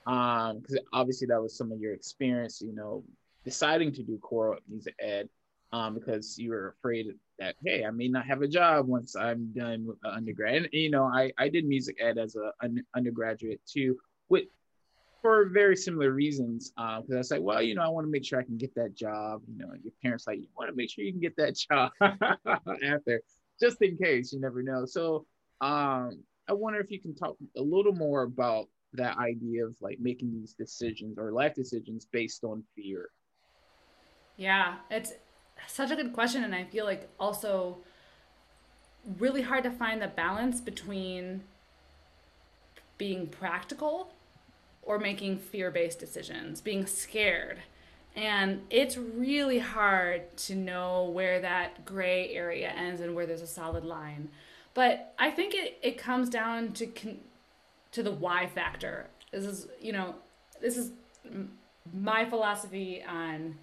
[0.05, 2.61] because um, obviously that was some of your experience.
[2.61, 3.03] You know,
[3.43, 5.27] deciding to do choral music ed
[5.71, 7.07] um, because you were afraid
[7.39, 10.55] that hey, I may not have a job once I'm done with undergrad.
[10.55, 13.97] And you know, I I did music ed as a an undergraduate too,
[14.29, 14.45] with
[15.21, 16.71] for very similar reasons.
[16.75, 18.57] Because uh, I was like, well, you know, I want to make sure I can
[18.57, 19.41] get that job.
[19.47, 21.91] You know, your parents like you want to make sure you can get that job
[22.83, 23.21] after,
[23.59, 24.33] just in case.
[24.33, 24.85] You never know.
[24.85, 25.25] So,
[25.61, 29.99] um, I wonder if you can talk a little more about that idea of like
[29.99, 33.09] making these decisions or life decisions based on fear.
[34.37, 35.13] Yeah, it's
[35.67, 37.77] such a good question and i feel like also
[39.19, 41.41] really hard to find the balance between
[42.97, 44.13] being practical
[44.83, 47.59] or making fear-based decisions being scared.
[48.15, 53.47] And it's really hard to know where that gray area ends and where there's a
[53.47, 54.29] solid line.
[54.73, 57.19] But i think it, it comes down to con-
[57.91, 59.07] to the why factor.
[59.31, 60.15] This is you know
[60.61, 60.91] this is
[61.93, 63.55] my philosophy on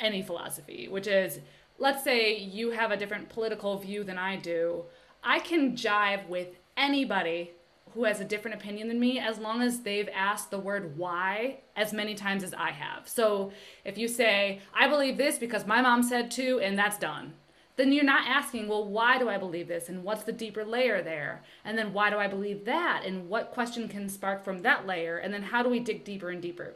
[0.00, 1.40] any philosophy, which is
[1.78, 4.84] let's say you have a different political view than I do.
[5.22, 7.52] I can jive with anybody
[7.94, 11.58] who has a different opinion than me as long as they've asked the word why
[11.76, 13.08] as many times as I have.
[13.08, 13.52] So
[13.84, 17.32] if you say, I believe this because my mom said to, and that's done,
[17.76, 19.88] then you're not asking, well, why do I believe this?
[19.88, 21.42] And what's the deeper layer there?
[21.64, 23.02] And then why do I believe that?
[23.06, 25.18] And what question can spark from that layer?
[25.18, 26.74] And then how do we dig deeper and deeper?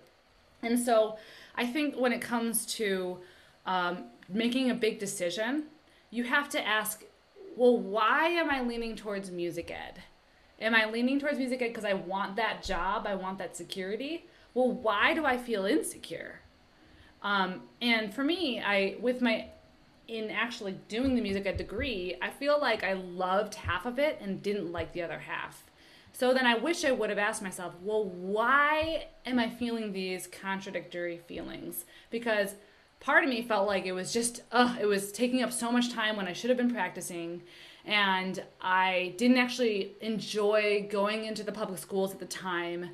[0.62, 1.18] And so
[1.54, 3.18] I think when it comes to
[3.66, 5.64] um, making a big decision,
[6.10, 7.04] you have to ask,
[7.56, 10.02] well, why am I leaning towards music ed?
[10.60, 13.06] Am I leaning towards music ed because I want that job?
[13.06, 14.26] I want that security?
[14.54, 16.40] Well, why do I feel insecure?
[17.22, 19.46] Um, and for me, I with my
[20.08, 24.18] in actually doing the music ed degree, I feel like I loved half of it
[24.20, 25.64] and didn't like the other half.
[26.22, 30.28] So then I wish I would have asked myself, well, why am I feeling these
[30.28, 31.84] contradictory feelings?
[32.12, 32.54] Because
[33.00, 35.92] part of me felt like it was just, uh, it was taking up so much
[35.92, 37.42] time when I should have been practicing.
[37.84, 42.90] And I didn't actually enjoy going into the public schools at the time.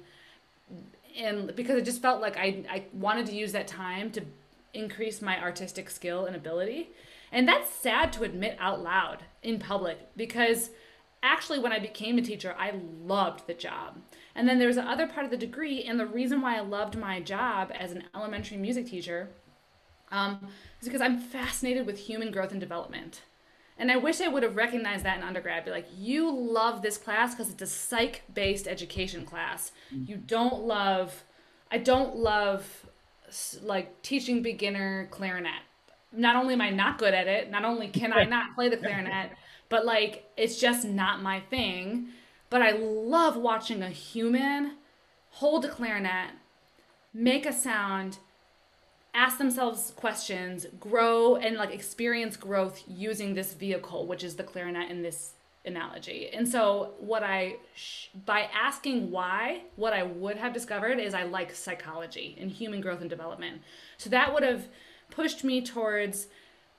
[1.14, 4.22] And because it just felt like I, I wanted to use that time to
[4.72, 6.92] increase my artistic skill and ability.
[7.30, 10.70] And that's sad to admit out loud in public because
[11.28, 12.72] actually when I became a teacher, I
[13.04, 13.98] loved the job.
[14.34, 16.96] And then there's the other part of the degree, and the reason why I loved
[16.96, 19.28] my job as an elementary music teacher
[20.10, 20.48] um,
[20.80, 23.22] is because I'm fascinated with human growth and development.
[23.78, 25.64] And I wish I would have recognized that in undergrad.
[25.64, 29.70] Be like, you love this class because it's a psych based education class.
[30.08, 31.24] You don't love,
[31.70, 32.86] I don't love
[33.62, 35.62] like teaching beginner clarinet.
[36.12, 38.78] Not only am I not good at it, not only can I not play the
[38.78, 39.30] clarinet,
[39.68, 42.08] but like it's just not my thing.
[42.50, 44.72] But I love watching a human
[45.30, 46.30] hold a clarinet,
[47.12, 48.18] make a sound,
[49.14, 54.90] ask themselves questions, grow and like experience growth using this vehicle, which is the clarinet
[54.90, 55.32] in this
[55.64, 56.30] analogy.
[56.32, 57.56] And so what I
[58.26, 63.00] by asking why, what I would have discovered is I like psychology and human growth
[63.00, 63.62] and development.
[63.96, 64.68] So that would have
[65.10, 66.28] pushed me towards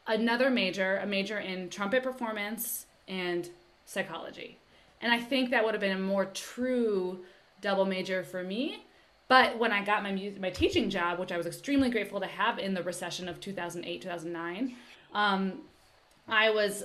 [0.10, 3.49] another major, a major in trumpet performance and
[3.86, 4.57] psychology.
[5.01, 7.20] And I think that would have been a more true
[7.62, 8.84] double major for me
[9.30, 12.26] but when I got my music, my teaching job, which I was extremely grateful to
[12.26, 14.76] have in the recession of 2008, 2009,
[15.14, 15.53] um,
[16.28, 16.84] I was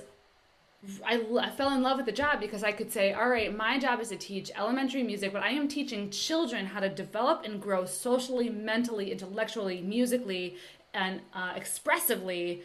[1.03, 3.79] I, I, fell in love with the job because I could say, all right, my
[3.79, 7.59] job is to teach elementary music, but I am teaching children how to develop and
[7.59, 10.57] grow socially, mentally, intellectually, musically,
[10.93, 12.61] and uh, expressively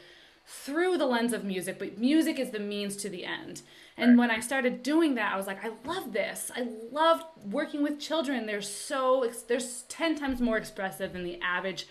[0.51, 1.79] through the lens of music.
[1.79, 3.63] But music is the means to the end.
[3.97, 6.51] And when I started doing that, I was like, I love this.
[6.57, 8.47] I love working with children.
[8.47, 11.87] They're so they're 10 times more expressive than the average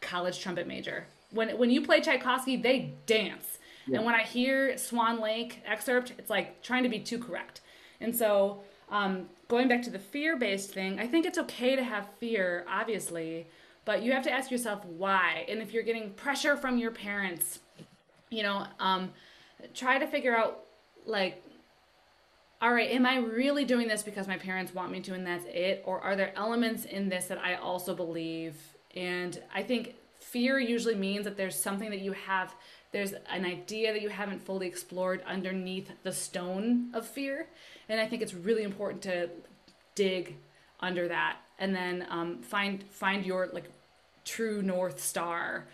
[0.00, 1.06] college trumpet major.
[1.30, 3.58] When when you play Tchaikovsky, they dance.
[3.86, 3.98] Yeah.
[3.98, 7.60] And when I hear Swan Lake excerpt, it's like trying to be too correct.
[8.00, 11.84] And so, um, going back to the fear based thing, I think it's okay to
[11.84, 13.46] have fear, obviously,
[13.84, 15.44] but you have to ask yourself why.
[15.48, 17.60] And if you're getting pressure from your parents,
[18.34, 19.12] you know, um,
[19.74, 20.64] try to figure out
[21.06, 21.42] like
[22.64, 25.44] all right, am I really doing this because my parents want me to and that's
[25.46, 25.82] it?
[25.84, 28.56] Or are there elements in this that I also believe?
[28.96, 32.54] And I think fear usually means that there's something that you have,
[32.90, 37.48] there's an idea that you haven't fully explored underneath the stone of fear.
[37.90, 39.28] And I think it's really important to
[39.94, 40.36] dig
[40.80, 43.70] under that and then um, find find your like
[44.24, 45.66] true north star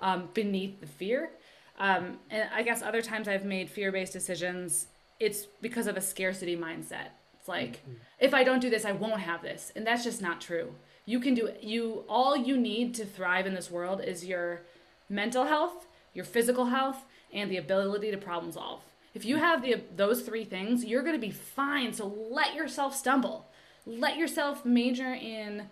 [0.00, 1.30] um, beneath the fear
[1.78, 4.88] um, and I guess other times I've made fear based decisions,
[5.20, 7.08] it's because of a scarcity mindset.
[7.38, 7.94] It's like, mm-hmm.
[8.18, 9.72] if I don't do this, I won't have this.
[9.74, 10.74] And that's just not true.
[11.06, 14.62] You can do you all you need to thrive in this world is your
[15.08, 18.82] mental health, your physical health, and the ability to problem solve.
[19.14, 21.94] If you have the those three things, you're going to be fine.
[21.94, 23.46] So let yourself stumble.
[23.86, 25.70] Let yourself major in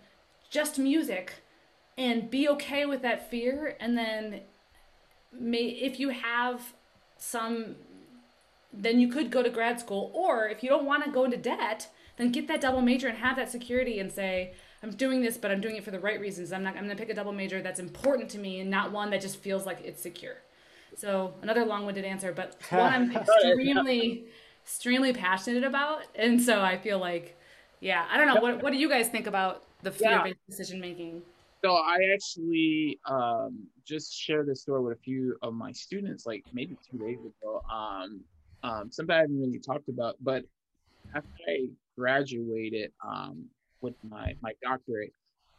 [0.48, 1.34] just music
[1.98, 4.40] and be okay with that fear and then
[5.40, 6.74] may if you have
[7.18, 7.76] some
[8.72, 11.36] then you could go to grad school or if you don't want to go into
[11.36, 15.36] debt then get that double major and have that security and say i'm doing this
[15.36, 16.52] but i'm doing it for the right reasons.
[16.52, 18.92] I'm not i'm going to pick a double major that's important to me and not
[18.92, 20.36] one that just feels like it's secure.
[20.96, 24.24] So another long-winded answer but one i'm extremely
[24.64, 27.38] extremely passionate about and so i feel like
[27.80, 28.40] yeah i don't know.
[28.40, 30.50] What, what do you guys think about the fear-based yeah.
[30.50, 31.22] decision making
[31.66, 36.44] so I actually um, just shared this story with a few of my students, like
[36.52, 37.60] maybe two days ago.
[37.68, 38.20] Um,
[38.62, 40.44] um, something I haven't really talked about, but
[41.12, 41.66] after I
[41.98, 43.46] graduated um,
[43.80, 45.12] with my my doctorate,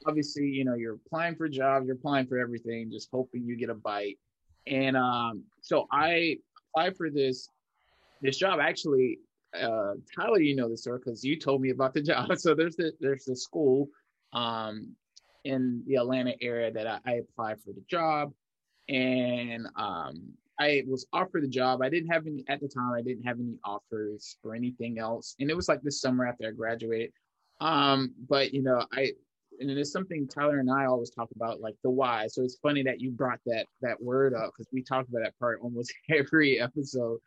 [0.06, 3.70] obviously, you know, you're applying for jobs, you're applying for everything, just hoping you get
[3.70, 4.18] a bite.
[4.66, 6.38] And um, so I
[6.72, 7.50] applied for this
[8.22, 8.62] this job.
[8.62, 9.20] Actually,
[9.62, 12.32] uh, Tyler, you know this story because you told me about the job.
[12.38, 13.90] So there's the there's the school
[14.32, 14.96] um,
[15.44, 18.34] in the Atlanta area that I, I applied for the job,
[18.90, 21.82] and um, I was offered the job.
[21.82, 22.94] I didn't have any at the time.
[22.94, 26.48] I didn't have any offers for anything else, and it was like this summer after
[26.48, 27.12] I graduated.
[27.60, 29.12] Um, but you know, I
[29.60, 32.28] and it's something Tyler and I always talk about, like the why.
[32.28, 35.38] So it's funny that you brought that that word up because we talk about that
[35.40, 37.20] part almost every episode.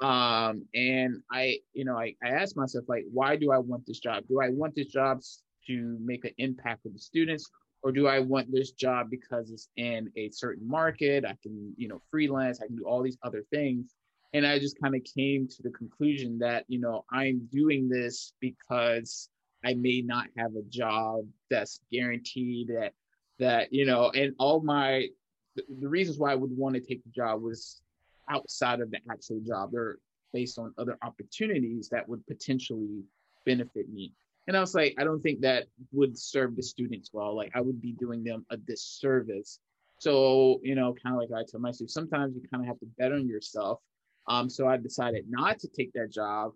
[0.00, 3.98] Um, and I, you know, I, I asked myself, like, why do I want this
[3.98, 4.24] job?
[4.28, 5.22] Do I want this job
[5.66, 7.50] to make an impact with the students,
[7.82, 11.24] or do I want this job because it's in a certain market?
[11.24, 13.94] I can, you know, freelance, I can do all these other things.
[14.32, 18.32] And I just kind of came to the conclusion that, you know, I'm doing this
[18.40, 19.28] because
[19.64, 22.92] I may not have a job that's guaranteed that
[23.38, 25.06] that, you know, and all my
[25.54, 27.80] the, reasons why I would want to take the job was
[28.28, 29.70] outside of the actual job.
[29.72, 29.98] They're
[30.32, 33.02] based on other opportunities that would potentially
[33.44, 34.12] benefit me.
[34.46, 37.34] And I was like, I don't think that would serve the students well.
[37.34, 39.58] Like I would be doing them a disservice.
[39.98, 42.78] So, you know, kind of like I tell my students, sometimes you kind of have
[42.80, 43.80] to bet on yourself.
[44.28, 46.52] Um, so I decided not to take that job,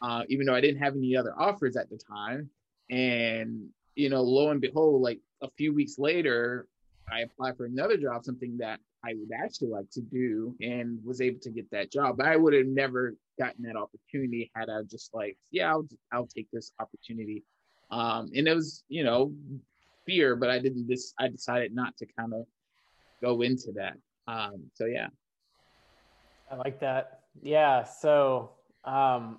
[0.00, 2.48] uh, even though I didn't have any other offers at the time.
[2.90, 6.66] And, you know, lo and behold, like a few weeks later,
[7.12, 11.20] I applied for another job, something that I would actually like to do, and was
[11.20, 12.16] able to get that job.
[12.16, 16.26] But I would have never gotten that opportunity had I just like, yeah, I'll I'll
[16.26, 17.44] take this opportunity.
[17.90, 19.32] Um, and it was, you know,
[20.06, 20.86] fear, but I didn't.
[20.86, 22.46] This I decided not to kind of
[23.22, 23.96] go into that.
[24.26, 25.08] Um, so yeah,
[26.50, 27.20] I like that.
[27.42, 27.84] Yeah.
[27.84, 28.50] So
[28.84, 29.38] um,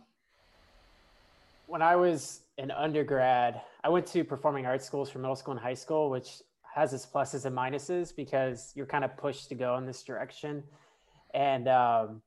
[1.67, 5.61] when I was an undergrad, I went to performing arts schools for middle school and
[5.61, 6.41] high school, which
[6.73, 10.63] has its pluses and minuses because you're kind of pushed to go in this direction.
[11.33, 12.21] And, um,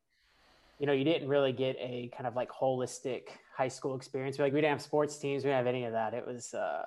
[0.79, 3.22] you know, you didn't really get a kind of like holistic
[3.57, 4.39] high school experience.
[4.39, 6.14] Like we didn't have sports teams, we didn't have any of that.
[6.14, 6.85] It was, uh,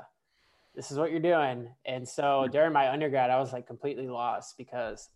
[0.76, 1.68] this is what you're doing.
[1.86, 5.10] And so during my undergrad, I was like completely lost because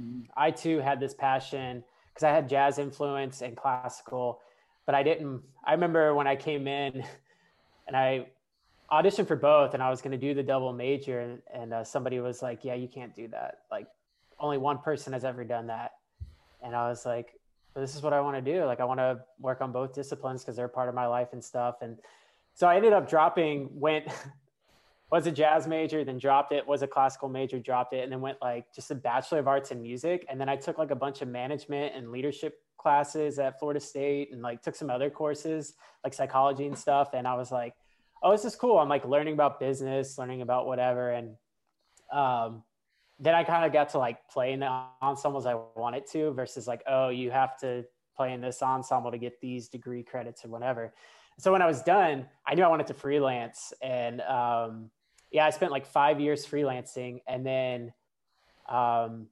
[0.00, 0.22] mm-hmm.
[0.36, 4.40] I too had this passion because I had jazz influence and classical,
[4.84, 5.42] but I didn't.
[5.64, 7.02] I remember when I came in
[7.86, 8.26] and I
[8.90, 11.84] auditioned for both and I was going to do the double major and, and uh,
[11.84, 13.60] somebody was like, yeah, you can't do that.
[13.70, 13.86] Like
[14.40, 15.92] only one person has ever done that.
[16.62, 17.37] And I was like,
[17.80, 18.64] this is what I want to do.
[18.64, 21.42] Like I want to work on both disciplines because they're part of my life and
[21.42, 21.76] stuff.
[21.80, 21.98] And
[22.54, 24.06] so I ended up dropping, went,
[25.10, 28.20] was a jazz major, then dropped it, was a classical major, dropped it, and then
[28.20, 30.26] went like just a bachelor of arts in music.
[30.28, 34.32] And then I took like a bunch of management and leadership classes at Florida State
[34.32, 35.74] and like took some other courses
[36.04, 37.10] like psychology and stuff.
[37.14, 37.74] And I was like,
[38.22, 38.78] oh, this is cool.
[38.78, 41.10] I'm like learning about business, learning about whatever.
[41.10, 41.36] And
[42.12, 42.62] um,
[43.18, 46.66] then I kind of got to like play in the ensembles I wanted to versus
[46.66, 47.84] like, oh, you have to
[48.16, 50.92] play in this ensemble to get these degree credits or whatever.
[51.38, 53.72] So when I was done, I knew I wanted to freelance.
[53.80, 54.90] And um,
[55.30, 57.20] yeah, I spent like five years freelancing.
[57.26, 57.92] And then,
[58.68, 59.28] um,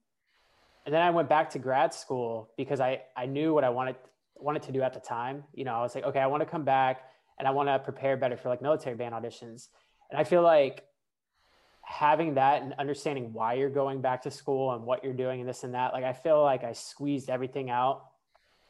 [0.85, 3.95] and then I went back to grad school because I, I knew what I wanted
[4.39, 5.43] wanted to do at the time.
[5.53, 7.09] You know, I was like, okay, I want to come back
[7.39, 9.67] and I want to prepare better for like military band auditions.
[10.09, 10.83] And I feel like
[11.87, 15.47] having that and understanding why you're going back to school and what you're doing and
[15.47, 18.03] this and that, like I feel like I squeezed everything out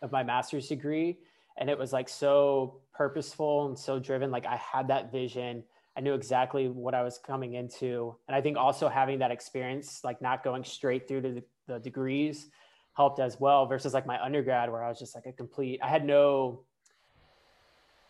[0.04, 1.18] of my master's degree
[1.58, 4.30] and it was like so purposeful and so driven.
[4.30, 5.64] Like I had that vision.
[5.98, 8.16] I knew exactly what I was coming into.
[8.28, 11.80] And I think also having that experience, like not going straight through to the, the
[11.80, 12.50] degrees
[12.94, 15.88] helped as well versus like my undergrad where I was just like a complete, I
[15.88, 16.62] had no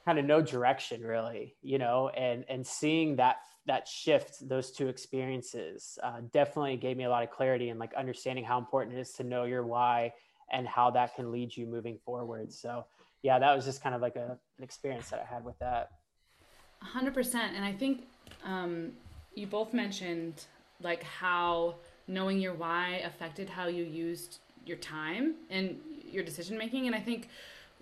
[0.05, 4.87] kind of no direction really you know and and seeing that that shift those two
[4.87, 8.99] experiences uh, definitely gave me a lot of clarity and like understanding how important it
[8.99, 10.11] is to know your why
[10.51, 12.51] and how that can lead you moving forward.
[12.51, 12.85] So
[13.23, 15.91] yeah that was just kind of like a, an experience that i had with that.
[16.95, 18.03] 100% and i think
[18.43, 18.91] um,
[19.35, 20.45] you both mentioned
[20.81, 21.75] like how
[22.07, 26.99] knowing your why affected how you used your time and your decision making and i
[26.99, 27.29] think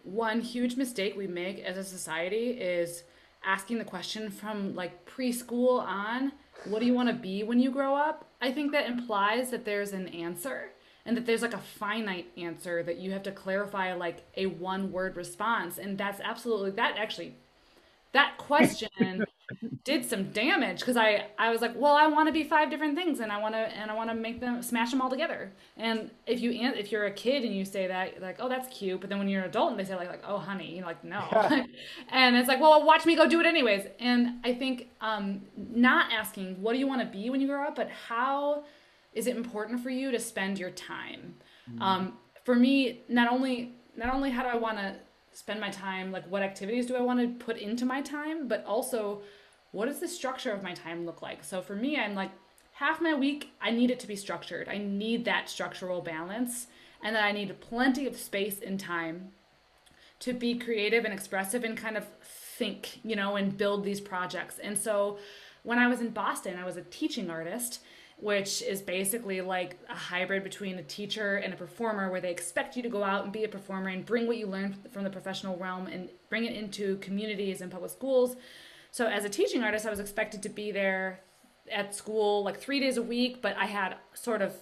[0.04, 3.04] one huge mistake we make as a society is
[3.46, 6.32] asking the question from like preschool on
[6.66, 8.26] what do you want to be when you grow up?
[8.42, 10.72] I think that implies that there's an answer
[11.06, 14.92] and that there's like a finite answer that you have to clarify like a one
[14.92, 15.78] word response.
[15.78, 17.36] And that's absolutely that actually
[18.14, 19.26] that question
[19.84, 22.96] did some damage because I I was like, well, I want to be five different
[22.96, 25.52] things, and I want to and I want to make them smash them all together.
[25.78, 29.02] And if you if you're a kid and you say that, like, oh, that's cute,
[29.02, 31.04] but then when you're an adult and they say like, like oh, honey, you're like,
[31.04, 31.20] no,
[32.10, 33.86] and it's like, well, watch me go do it anyways.
[34.00, 37.68] And I think um, not asking what do you want to be when you grow
[37.68, 38.64] up, but how
[39.14, 41.36] is it important for you to spend your time?
[41.70, 41.82] Mm-hmm.
[41.82, 44.96] Um, for me, not only not only how do I want to
[45.36, 48.66] spend my time, like what activities do I want to put into my time, but
[48.66, 49.22] also
[49.74, 51.44] what does the structure of my time look like?
[51.44, 52.32] So for me, I'm like,
[52.72, 54.70] half my week, I need it to be structured.
[54.70, 56.68] I need that structural balance.
[57.04, 59.34] And then I need plenty of space and time
[60.20, 64.58] to be creative and expressive and kind of think, you know, and build these projects.
[64.60, 65.20] And so
[65.64, 67.82] when I was in Boston, I was a teaching artist,
[68.18, 72.76] which is basically like a hybrid between a teacher and a performer where they expect
[72.78, 75.10] you to go out and be a performer and bring what you learned from the
[75.10, 78.38] professional realm and bring it into communities and public schools
[78.96, 81.20] so as a teaching artist, I was expected to be there
[81.70, 84.56] at school like three days a week, but I had sort of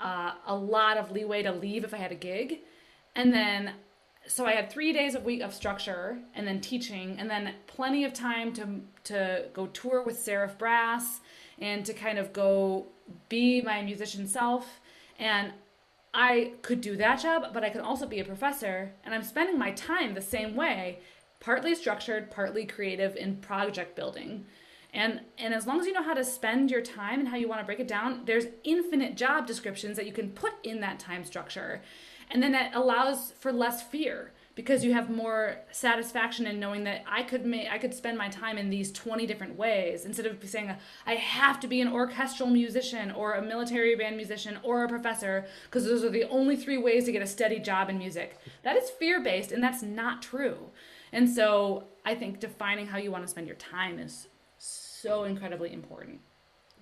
[0.00, 2.60] uh, a lot of leeway to leave if I had a gig.
[3.14, 3.72] And then,
[4.26, 8.06] so I had three days a week of structure and then teaching, and then plenty
[8.06, 8.80] of time to,
[9.12, 11.20] to go tour with Seraph Brass
[11.60, 12.86] and to kind of go
[13.28, 14.80] be my musician self.
[15.18, 15.52] And
[16.12, 19.58] I could do that job, but I could also be a professor, and I'm spending
[19.58, 21.00] my time the same way,
[21.40, 24.46] partly structured, partly creative in project building.
[24.92, 27.48] And and as long as you know how to spend your time and how you
[27.48, 31.00] want to break it down, there's infinite job descriptions that you can put in that
[31.00, 31.82] time structure.
[32.30, 37.04] And then that allows for less fear because you have more satisfaction in knowing that
[37.08, 40.38] I could make I could spend my time in these 20 different ways instead of
[40.48, 40.74] saying
[41.06, 45.46] I have to be an orchestral musician or a military band musician or a professor
[45.64, 48.38] because those are the only three ways to get a steady job in music.
[48.62, 50.70] That is fear-based and that's not true.
[51.12, 54.28] And so I think defining how you want to spend your time is
[54.58, 56.20] so incredibly important.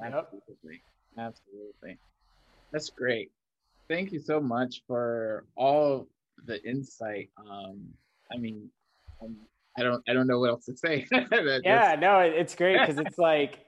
[0.00, 0.82] Absolutely.
[1.18, 1.98] Absolutely.
[2.72, 3.30] That's great.
[3.88, 6.08] Thank you so much for all
[6.44, 7.30] the insight.
[7.38, 7.80] Um,
[8.32, 8.70] I mean,
[9.22, 9.36] um,
[9.78, 11.06] I don't, I don't know what else to say.
[11.64, 13.58] yeah, no, it's great because it's like,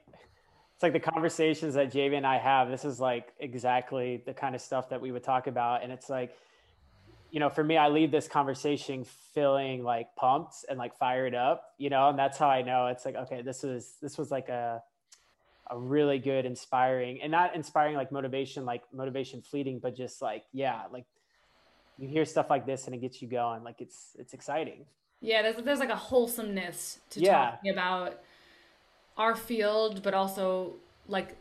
[0.73, 2.69] it's like the conversations that JV and I have.
[2.69, 6.09] This is like exactly the kind of stuff that we would talk about, and it's
[6.09, 6.35] like,
[7.35, 11.73] you know, for me, I leave this conversation feeling like pumped and like fired up,
[11.77, 14.47] you know, and that's how I know it's like, okay, this was, this was like
[14.47, 14.81] a,
[15.69, 20.45] a really good, inspiring and not inspiring like motivation, like motivation fleeting, but just like,
[20.53, 21.03] yeah, like
[21.97, 23.63] you hear stuff like this and it gets you going.
[23.63, 24.85] Like it's, it's exciting.
[25.21, 25.41] Yeah.
[25.41, 27.51] There's, there's like a wholesomeness to yeah.
[27.51, 28.19] talking about
[29.17, 30.73] our field, but also
[31.07, 31.37] like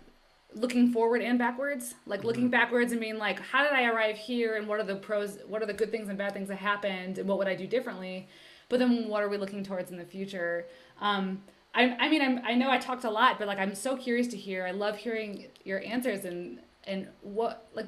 [0.55, 2.29] looking forward and backwards like mm-hmm.
[2.29, 5.39] looking backwards and being like how did i arrive here and what are the pros
[5.49, 7.67] what are the good things and bad things that happened and what would i do
[7.67, 8.29] differently
[8.69, 10.67] but then what are we looking towards in the future
[11.01, 11.43] um,
[11.75, 14.29] I, I mean I'm, i know i talked a lot but like i'm so curious
[14.29, 17.87] to hear i love hearing your answers and and what like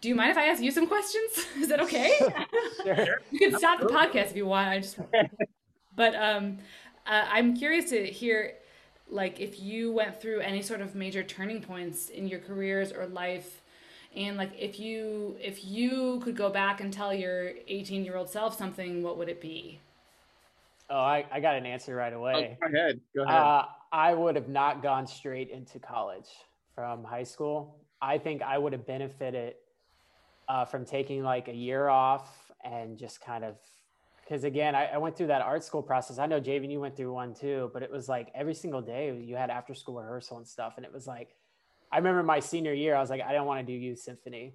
[0.00, 1.46] do you mind if i ask you some questions?
[1.56, 2.18] Is that okay?
[2.84, 3.20] Sure.
[3.30, 4.68] you can stop the podcast if you want.
[4.68, 4.98] I just
[5.96, 6.58] but um
[7.06, 8.54] uh, i'm curious to hear
[9.08, 13.06] like if you went through any sort of major turning points in your careers or
[13.06, 13.62] life
[14.14, 18.28] and like if you if you could go back and tell your 18 year old
[18.28, 19.80] self something what would it be?
[20.88, 22.56] Oh i, I got an answer right away.
[22.62, 23.00] Oh, go ahead.
[23.14, 23.36] Go ahead.
[23.36, 26.28] Uh, i would have not gone straight into college
[26.74, 27.76] from high school.
[28.00, 29.54] I think i would have benefited
[30.48, 33.56] uh, from taking like a year off and just kind of
[34.22, 36.18] because again, I, I, went through that art school process.
[36.18, 39.16] I know Javen, you went through one too, but it was like every single day
[39.16, 40.74] you had after school rehearsal and stuff.
[40.76, 41.36] And it was like,
[41.92, 44.54] I remember my senior year, I was like, I don't want to do youth symphony.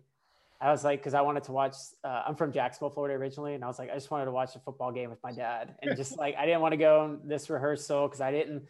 [0.60, 1.76] I was like, because I wanted to watch.
[2.04, 4.56] Uh, I'm from Jacksonville, Florida originally, and I was like, I just wanted to watch
[4.56, 7.50] a football game with my dad, and just like I didn't want to go this
[7.50, 8.68] rehearsal because I didn't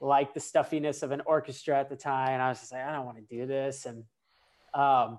[0.00, 2.32] like the stuffiness of an orchestra at the time.
[2.32, 4.04] And I was just like, I don't want to do this, and
[4.74, 5.18] um,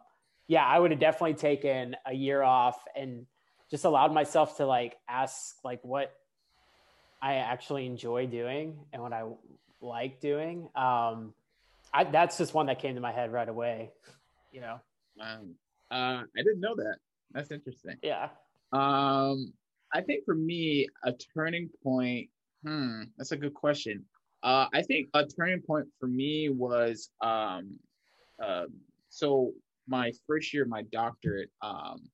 [0.51, 3.25] yeah, I would have definitely taken a year off and
[3.69, 6.13] just allowed myself to like ask like what
[7.21, 9.23] I actually enjoy doing and what I
[9.79, 10.67] like doing.
[10.75, 11.33] Um,
[11.93, 13.91] I, that's just one that came to my head right away,
[14.51, 14.81] you know?
[15.21, 15.55] Um,
[15.89, 16.97] uh, I didn't know that.
[17.31, 17.95] That's interesting.
[18.03, 18.27] Yeah.
[18.73, 19.53] Um,
[19.93, 22.27] I think for me, a turning point,
[22.65, 24.03] hmm, that's a good question.
[24.43, 27.79] Uh, I think a turning point for me was, um,
[28.43, 28.65] uh,
[29.07, 29.53] so
[29.87, 32.09] my first year, my doctorate, um,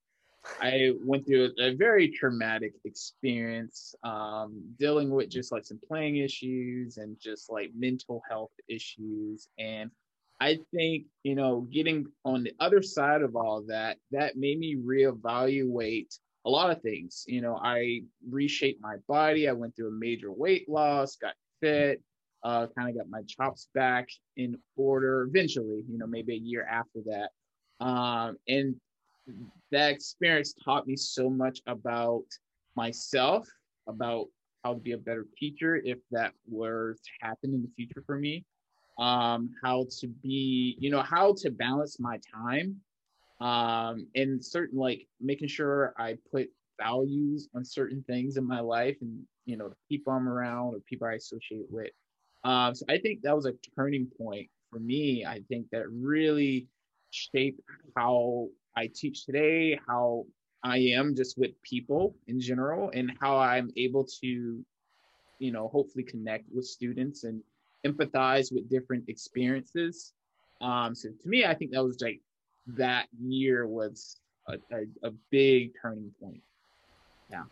[0.61, 6.97] I went through a, very traumatic experience, um, dealing with just like some playing issues
[6.97, 9.49] and just like mental health issues.
[9.59, 9.91] And
[10.39, 14.75] I think, you know, getting on the other side of all that, that made me
[14.75, 17.25] reevaluate a lot of things.
[17.27, 19.49] You know, I reshaped my body.
[19.49, 22.01] I went through a major weight loss, got fit,
[22.43, 26.65] uh, kind of got my chops back in order eventually, you know, maybe a year
[26.69, 27.31] after that.
[27.79, 28.75] Um, and
[29.71, 32.23] that experience taught me so much about
[32.75, 33.47] myself,
[33.87, 34.27] about
[34.63, 38.17] how to be a better teacher if that were to happen in the future for
[38.17, 38.45] me.
[38.97, 42.77] Um, how to be, you know, how to balance my time.
[43.39, 46.49] Um, and certain like making sure I put
[46.81, 50.79] values on certain things in my life and you know the people I'm around or
[50.87, 51.91] people I associate with.
[52.43, 55.25] Um, so I think that was a turning point for me.
[55.25, 56.67] I think that really
[57.11, 57.61] shaped
[57.95, 60.25] how I teach today, how
[60.63, 64.65] I am just with people in general, and how I'm able to,
[65.39, 67.41] you know, hopefully connect with students and
[67.85, 70.13] empathize with different experiences.
[70.61, 72.21] Um, so to me, I think that was like
[72.75, 74.17] that year was
[74.47, 76.41] a, a, a big turning point.
[77.31, 77.43] Yeah.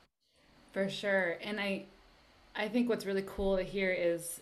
[0.74, 1.38] For sure.
[1.44, 1.86] And I
[2.56, 4.42] I think what's really cool to hear is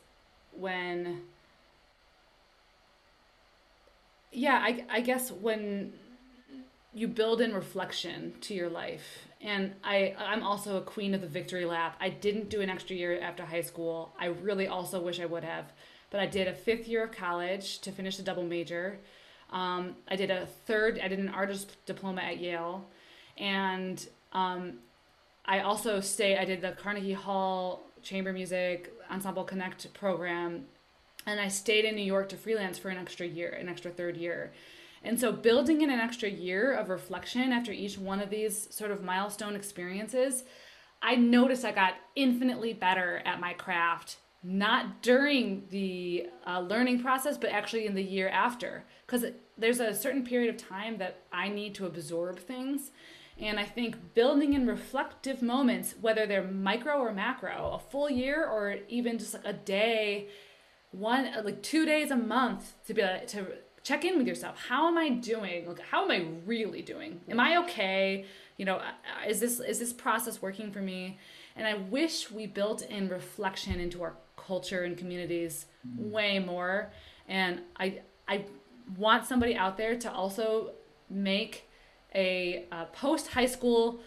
[0.51, 1.21] when
[4.33, 5.93] yeah, I, I guess when
[6.93, 11.27] you build in reflection to your life, and I, I'm also a queen of the
[11.27, 11.97] victory lap.
[11.99, 14.13] I didn't do an extra year after high school.
[14.19, 15.65] I really also wish I would have,
[16.11, 18.99] but I did a fifth year of college to finish a double major.
[19.51, 22.85] Um, I did a third, I did an artist diploma at Yale,
[23.37, 24.79] and um,
[25.45, 26.37] I also stay.
[26.37, 30.65] I did the Carnegie Hall Chamber Music Ensemble Connect program,
[31.25, 34.17] and I stayed in New York to freelance for an extra year, an extra third
[34.17, 34.51] year.
[35.03, 38.91] And so, building in an extra year of reflection after each one of these sort
[38.91, 40.43] of milestone experiences,
[41.01, 47.37] I noticed I got infinitely better at my craft, not during the uh, learning process,
[47.37, 48.85] but actually in the year after.
[49.05, 49.25] Because
[49.57, 52.91] there's a certain period of time that I need to absorb things.
[53.37, 58.45] And I think building in reflective moments, whether they're micro or macro, a full year
[58.45, 60.29] or even just like a day,
[60.93, 63.47] one like two days a month to be able to
[63.83, 64.57] check in with yourself.
[64.69, 65.67] How am I doing?
[65.67, 67.19] Like, how am I really doing?
[67.29, 68.25] Am I okay?
[68.57, 71.17] You know, uh, is this is this process working for me?
[71.55, 76.11] And I wish we built in reflection into our culture and communities mm-hmm.
[76.11, 76.91] way more.
[77.27, 78.45] And I I
[78.97, 80.71] want somebody out there to also
[81.09, 81.69] make
[82.15, 83.99] a, a post high school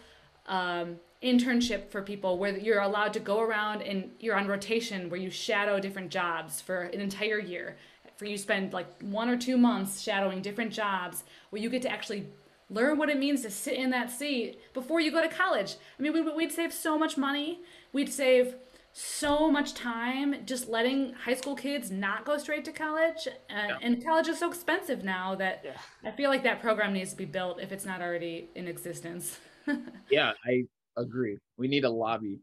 [0.45, 5.19] um, internship for people where you're allowed to go around and you're on rotation where
[5.19, 7.77] you shadow different jobs for an entire year.
[8.17, 11.89] For you spend like one or two months shadowing different jobs where you get to
[11.89, 12.27] actually
[12.69, 15.75] learn what it means to sit in that seat before you go to college.
[15.97, 17.61] I mean, we'd save so much money.
[17.93, 18.55] We'd save
[18.91, 23.27] so much time just letting high school kids not go straight to college.
[23.27, 23.77] Uh, yeah.
[23.81, 25.77] And college is so expensive now that yeah.
[26.03, 29.39] I feel like that program needs to be built if it's not already in existence.
[30.09, 30.63] yeah, I
[30.97, 31.37] agree.
[31.57, 32.39] We need a lobby.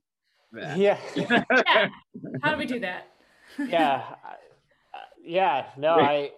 [0.52, 0.98] Yeah.
[1.16, 1.88] yeah.
[2.42, 3.08] How do we do that?
[3.58, 4.02] yeah.
[5.22, 5.66] Yeah.
[5.76, 6.30] No, I.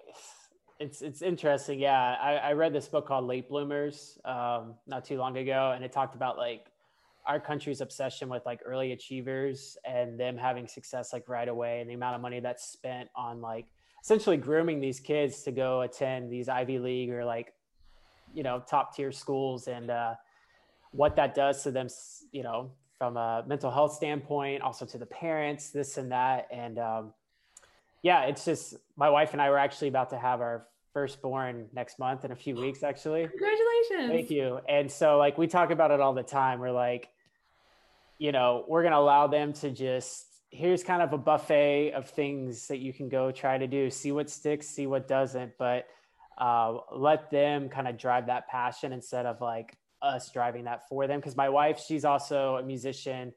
[0.78, 1.80] It's it's interesting.
[1.80, 5.82] Yeah, I, I read this book called Late Bloomers um, not too long ago, and
[5.82, 6.66] it talked about like
[7.26, 11.90] our country's obsession with like early achievers and them having success like right away and
[11.90, 13.66] the amount of money that's spent on like
[14.02, 17.52] essentially grooming these kids to go attend these Ivy League or like
[18.32, 20.14] you know top tier schools and uh,
[20.96, 21.88] what that does to them
[22.32, 26.48] you know from a mental health standpoint also to the parents this and that.
[26.50, 27.12] And um,
[28.02, 31.98] yeah it's just my wife and I were actually about to have our firstborn next
[31.98, 33.28] month in a few weeks actually.
[33.28, 34.12] Congratulations.
[34.12, 34.60] Thank you.
[34.68, 36.58] And so like we talk about it all the time.
[36.58, 37.10] We're like
[38.18, 42.08] you know, we're going to allow them to just, here's kind of a buffet of
[42.08, 45.86] things that you can go try to do, see what sticks, see what doesn't, but
[46.38, 49.76] uh, let them kind of drive that passion instead of like
[50.06, 51.20] us driving that for them.
[51.20, 53.32] Cause my wife, she's also a musician.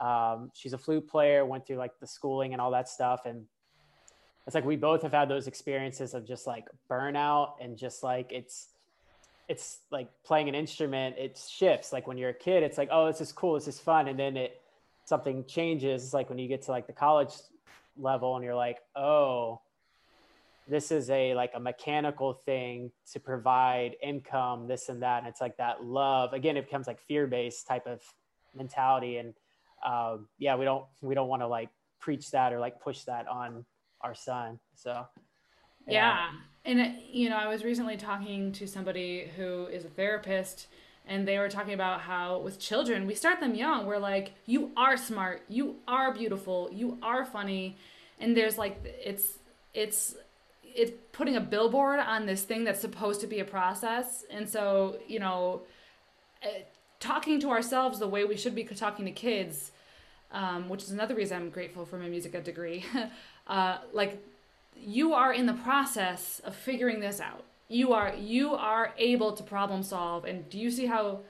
[0.00, 3.26] Um, she's a flute player, went through like the schooling and all that stuff.
[3.26, 3.44] And
[4.46, 8.32] it's like we both have had those experiences of just like burnout and just like
[8.32, 8.68] it's,
[9.48, 13.06] it's like playing an instrument it shifts like when you're a kid it's like oh
[13.06, 14.60] this is cool this is fun and then it
[15.04, 17.32] something changes it's like when you get to like the college
[17.98, 19.60] level and you're like oh
[20.68, 25.40] this is a like a mechanical thing to provide income this and that and it's
[25.40, 28.00] like that love again it becomes like fear-based type of
[28.54, 29.34] mentality and
[29.84, 31.68] um, yeah we don't we don't want to like
[32.00, 33.64] preach that or like push that on
[34.00, 35.06] our son so
[35.86, 36.30] yeah.
[36.64, 40.68] And, you know, I was recently talking to somebody who is a therapist,
[41.06, 43.86] and they were talking about how with children, we start them young.
[43.86, 47.76] We're like, you are smart, you are beautiful, you are funny.
[48.18, 49.38] And there's like, it's,
[49.74, 50.14] it's,
[50.74, 54.24] it's putting a billboard on this thing that's supposed to be a process.
[54.30, 55.62] And so, you know,
[56.42, 56.62] eh,
[56.98, 59.70] talking to ourselves the way we should be talking to kids,
[60.32, 62.84] um, which is another reason I'm grateful for my music ed degree.
[63.46, 64.22] uh, like
[64.76, 67.44] you are in the process of figuring this out.
[67.68, 71.20] You are you are able to problem solve and do you see how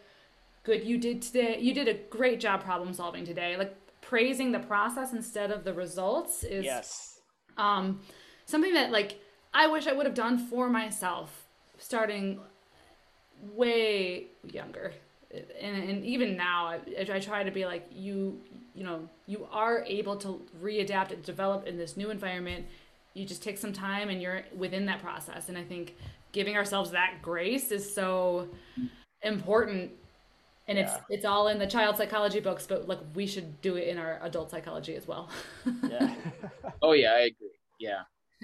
[0.65, 1.59] good you did today?
[1.61, 3.57] You did a great job problem solving today.
[3.57, 7.21] Like praising the process instead of the results is yes.
[7.57, 8.01] um
[8.47, 9.19] something that like
[9.55, 11.44] I wish I would have done for myself
[11.78, 12.40] starting
[13.55, 14.93] way younger.
[15.60, 18.40] And, and even now, I, I try to be like you.
[18.76, 22.66] You know, you are able to readapt and develop in this new environment
[23.14, 25.97] you just take some time and you're within that process and i think
[26.32, 28.48] giving ourselves that grace is so
[29.22, 29.90] important
[30.66, 30.85] and yeah.
[30.85, 33.97] it's it's all in the child psychology books but like we should do it in
[33.97, 35.28] our adult psychology as well
[35.89, 36.14] yeah
[36.82, 37.48] oh yeah i agree
[37.78, 38.02] yeah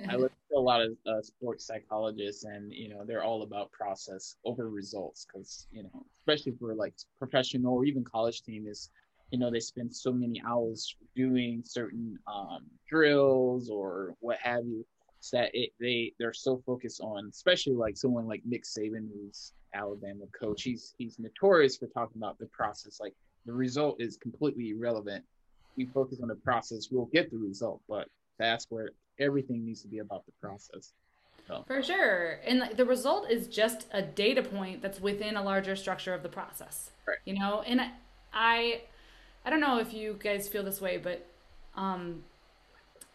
[0.09, 3.71] i look at a lot of uh, sports psychologists and you know they're all about
[3.73, 8.91] process over results because you know especially for like professional or even college team is
[9.31, 14.85] you know they spend so many hours doing certain um, drills or what have you
[15.19, 19.53] It's that it, they they're so focused on, especially like someone like Nick Saban, who's
[19.75, 20.63] Alabama coach.
[20.63, 23.01] He's he's notorious for talking about the process.
[23.01, 23.15] Like
[23.47, 25.25] the result is completely irrelevant.
[25.77, 28.09] We focus on the process, we'll get the result, but
[28.39, 28.91] that's where
[29.21, 30.93] everything needs to be about the process.
[31.47, 31.65] So.
[31.67, 36.15] For sure, and the result is just a data point that's within a larger structure
[36.15, 36.91] of the process.
[37.09, 37.19] Right.
[37.25, 37.81] You know, and
[38.33, 38.83] I,
[39.45, 41.27] I don't know if you guys feel this way, but
[41.75, 42.23] um,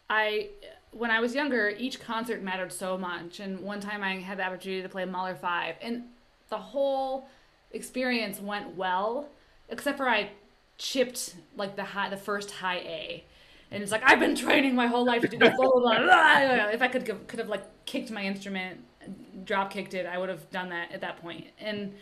[0.09, 0.49] I
[0.91, 3.39] when I was younger, each concert mattered so much.
[3.41, 6.03] And one time I had the opportunity to play Mahler 5, and
[6.49, 7.27] the whole
[7.71, 9.27] experience went well,
[9.69, 10.29] except for I
[10.77, 13.23] chipped like the high, the first high A.
[13.75, 15.99] And it's like, I've been training my whole life to do this, blah, blah, blah,
[15.99, 16.69] blah.
[16.69, 18.79] If I could, could have like kicked my instrument,
[19.43, 21.47] drop kicked it, I would have done that at that point.
[21.59, 21.93] And,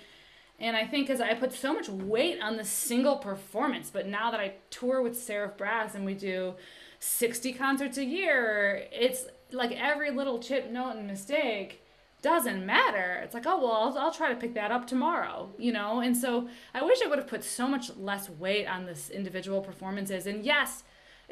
[0.60, 4.30] and I think as I put so much weight on the single performance, but now
[4.30, 6.54] that I tour with Seraph Brass and we do
[7.00, 11.82] 60 concerts a year, it's like every little chip, note, and mistake
[12.22, 13.20] doesn't matter.
[13.24, 16.02] It's like, oh, well, I'll, I'll, try to pick that up tomorrow, you know?
[16.02, 19.60] And so I wish I would have put so much less weight on this individual
[19.60, 20.28] performances.
[20.28, 20.84] And yes,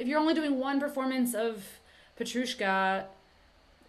[0.02, 1.64] if you're only doing one performance of
[2.20, 3.06] Petrushka,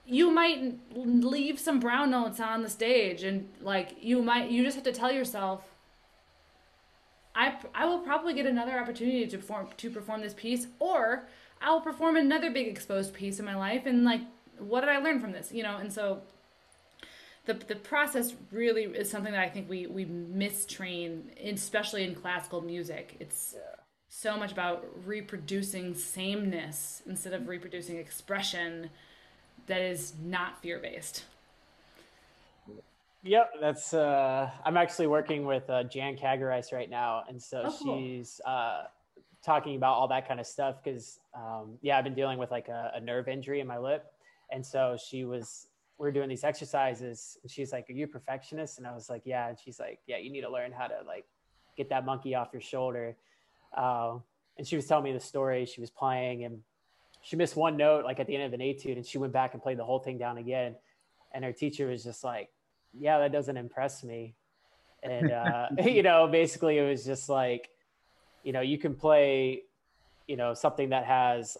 [0.04, 4.74] you might leave some brown notes on the stage and like you might you just
[4.74, 5.62] have to tell yourself
[7.34, 11.24] I, I will probably get another opportunity to perform to perform this piece or
[11.62, 14.22] I'll perform another big exposed piece in my life and like
[14.58, 15.50] what did I learn from this?
[15.52, 16.22] You know, and so
[17.46, 22.60] the the process really is something that I think we we mistrain, especially in classical
[22.60, 23.16] music.
[23.20, 23.81] It's yeah.
[24.14, 28.90] So much about reproducing sameness instead of reproducing expression
[29.66, 31.24] that is not fear based.
[33.22, 33.94] Yep, that's.
[33.94, 37.98] Uh, I'm actually working with uh, Jan Kagarice right now, and so oh, cool.
[37.98, 38.82] she's uh,
[39.42, 42.68] talking about all that kind of stuff because, um, yeah, I've been dealing with like
[42.68, 44.12] a, a nerve injury in my lip,
[44.50, 45.68] and so she was
[45.98, 48.78] we are doing these exercises and she's like, are you a perfectionist?
[48.78, 49.48] And I was like, yeah.
[49.48, 51.24] And she's like, yeah, you need to learn how to like
[51.76, 53.16] get that monkey off your shoulder.
[53.76, 54.18] Uh,
[54.58, 55.64] and she was telling me the story.
[55.66, 56.60] She was playing and
[57.22, 59.54] she missed one note like at the end of an etude and she went back
[59.54, 60.76] and played the whole thing down again.
[61.32, 62.50] And her teacher was just like,
[62.92, 64.34] yeah, that doesn't impress me.
[65.02, 67.70] And, uh, you know, basically it was just like,
[68.42, 69.62] you know, you can play,
[70.26, 71.56] you know, something that has,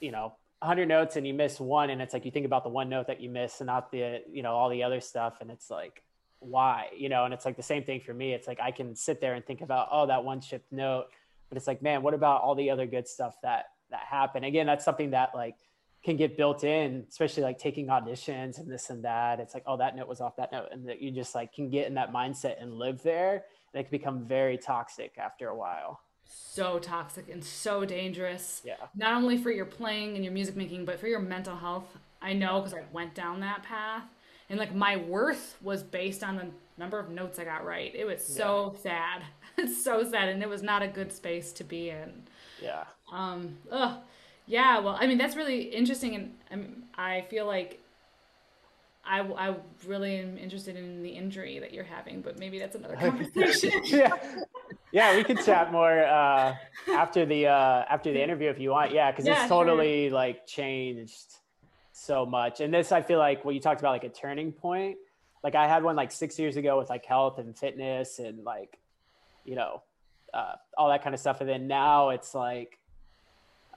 [0.00, 2.70] you know, 100 notes and you miss one and it's like you think about the
[2.70, 5.50] one note that you miss and not the you know all the other stuff and
[5.50, 6.02] it's like
[6.38, 8.96] why you know and it's like the same thing for me it's like i can
[8.96, 11.08] sit there and think about oh that one chipped note
[11.48, 14.66] but it's like man what about all the other good stuff that that happened again
[14.66, 15.56] that's something that like
[16.04, 19.76] can get built in especially like taking auditions and this and that it's like oh
[19.76, 22.12] that note was off that note and that you just like can get in that
[22.12, 27.28] mindset and live there and it can become very toxic after a while so toxic
[27.28, 28.62] and so dangerous.
[28.64, 28.74] Yeah.
[28.94, 31.96] Not only for your playing and your music making, but for your mental health.
[32.22, 34.04] I know because I went down that path.
[34.48, 36.46] And like my worth was based on the
[36.78, 37.94] number of notes I got right.
[37.94, 38.82] It was so yeah.
[38.82, 39.22] sad.
[39.58, 40.28] It's so sad.
[40.28, 42.24] And it was not a good space to be in.
[42.60, 42.84] Yeah.
[43.12, 43.98] Um, ugh.
[44.46, 44.80] Yeah.
[44.80, 46.14] Well, I mean, that's really interesting.
[46.14, 47.80] And I, mean, I feel like
[49.06, 49.54] I, I
[49.86, 53.70] really am interested in the injury that you're having, but maybe that's another conversation.
[53.84, 54.12] yeah,
[54.92, 56.54] yeah, we could chat more uh,
[56.88, 58.92] after the uh, after the interview if you want.
[58.92, 60.14] Yeah, because yeah, it's totally sure.
[60.14, 61.34] like changed
[61.92, 62.60] so much.
[62.60, 64.96] And this, I feel like, what you talked about, like a turning point.
[65.42, 68.78] Like I had one like six years ago with like health and fitness and like,
[69.44, 69.82] you know,
[70.32, 71.40] uh, all that kind of stuff.
[71.40, 72.78] And then now it's like,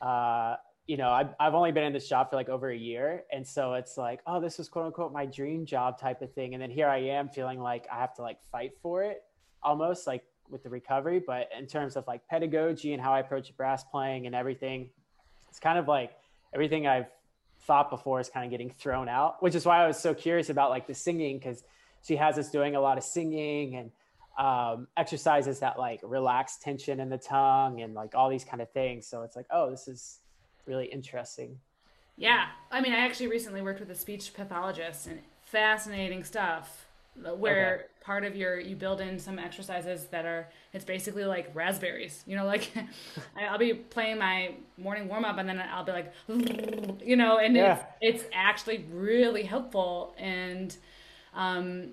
[0.02, 0.56] uh,
[0.88, 3.24] you know, I've, I've only been in this job for like over a year.
[3.32, 6.54] And so it's like, oh, this is quote unquote my dream job type of thing.
[6.54, 9.24] And then here I am feeling like I have to like fight for it
[9.62, 13.56] almost like with the recovery, but in terms of like pedagogy and how I approach
[13.58, 14.90] brass playing and everything,
[15.50, 16.12] it's kind of like
[16.54, 17.08] everything I've
[17.62, 20.50] thought before is kind of getting thrown out, which is why I was so curious
[20.50, 21.64] about like the singing because
[22.02, 23.92] she has us doing a lot of singing and
[24.38, 28.70] um, exercises that like relax tension in the tongue and like all these kind of
[28.72, 29.08] things.
[29.08, 30.20] So it's like, oh, this is
[30.66, 31.60] really interesting.
[32.18, 36.88] Yeah, I mean, I actually recently worked with a speech pathologist and fascinating stuff
[37.38, 37.84] where okay.
[38.04, 42.36] part of your you build in some exercises that are it's basically like raspberries you
[42.36, 42.72] know like
[43.50, 46.14] i'll be playing my morning warm up and then i'll be like
[47.04, 47.84] you know and yeah.
[48.02, 50.78] it's, it's actually really helpful and
[51.34, 51.90] um,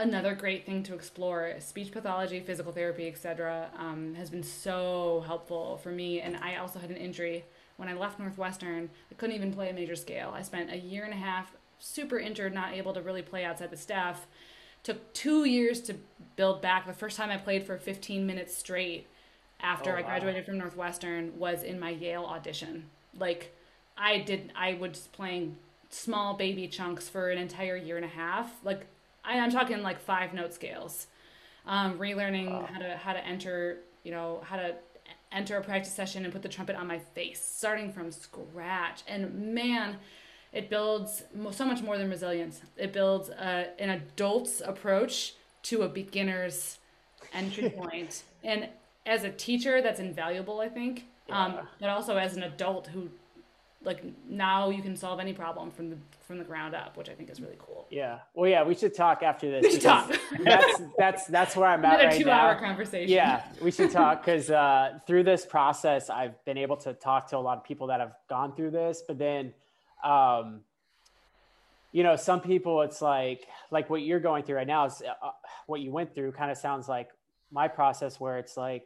[0.00, 5.78] another great thing to explore speech pathology physical therapy etc um, has been so helpful
[5.82, 7.44] for me and i also had an injury
[7.76, 11.04] when i left northwestern i couldn't even play a major scale i spent a year
[11.04, 14.26] and a half super injured not able to really play outside the staff
[14.82, 15.96] Took two years to
[16.36, 16.86] build back.
[16.86, 19.06] The first time I played for 15 minutes straight
[19.60, 20.46] after oh, I graduated wow.
[20.46, 22.84] from Northwestern was in my Yale audition.
[23.18, 23.54] Like
[23.98, 25.56] I did, I was playing
[25.90, 28.52] small baby chunks for an entire year and a half.
[28.64, 28.86] Like
[29.24, 31.06] I, am talking like five note scales.
[31.66, 32.68] Um, relearning wow.
[32.72, 34.74] how to how to enter, you know, how to
[35.32, 39.02] enter a practice session and put the trumpet on my face, starting from scratch.
[39.06, 39.96] And man,
[40.52, 41.22] it builds
[41.52, 42.60] so much more than resilience.
[42.76, 45.34] It builds a, an adult's approach
[45.64, 46.78] to a beginner's
[47.32, 48.24] entry point.
[48.42, 48.68] And
[49.06, 51.06] as a teacher, that's invaluable, I think.
[51.28, 51.44] Yeah.
[51.44, 53.10] Um, but also as an adult who,
[53.82, 55.96] like, now you can solve any problem from the
[56.26, 57.86] from the ground up, which I think is really cool.
[57.90, 58.18] Yeah.
[58.34, 59.62] Well, yeah, we should talk after this.
[59.64, 60.12] We should talk.
[60.44, 63.10] that's that's that's where I'm at right two-hour conversation.
[63.10, 67.36] Yeah, we should talk because uh, through this process, I've been able to talk to
[67.36, 69.54] a lot of people that have gone through this, but then.
[70.04, 70.60] Um,
[71.92, 75.30] you know, some people it's like like what you're going through right now is uh,
[75.66, 77.08] what you went through kind of sounds like
[77.50, 78.84] my process where it's like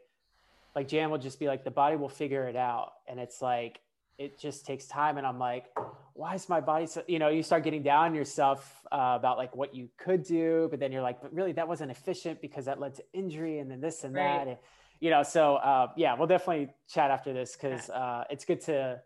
[0.75, 3.81] like Jan will just be like the body will figure it out and it's like
[4.19, 5.67] it just takes time and I'm like
[6.15, 9.37] why is my body so you know you start getting down on yourself uh, about
[9.37, 12.67] like what you could do but then you're like but really that wasn't efficient because
[12.67, 14.23] that led to injury and then this and right.
[14.23, 14.57] that and,
[15.01, 19.01] you know so uh, yeah we'll definitely chat after this because uh, it's good to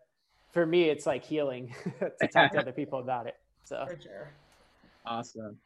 [0.51, 4.31] for me it's like healing to talk to other people about it so for sure.
[5.05, 5.57] Awesome.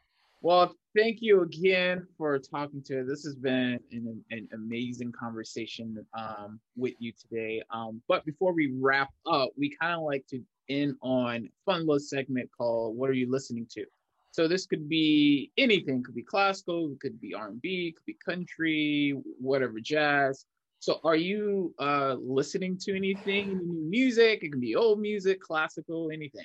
[0.44, 3.06] Well, thank you again for talking to us.
[3.08, 7.62] This has been an, an amazing conversation um, with you today.
[7.70, 11.98] Um, but before we wrap up, we kind of like to end on fun little
[11.98, 13.86] segment called "What are you listening to?"
[14.32, 16.00] So this could be anything.
[16.00, 16.92] It could be classical.
[16.92, 17.94] It could be R and B.
[17.96, 19.18] Could be country.
[19.40, 20.44] Whatever, jazz.
[20.78, 23.44] So, are you uh, listening to anything?
[23.44, 24.40] Any new music?
[24.42, 26.44] It can be old music, classical, anything.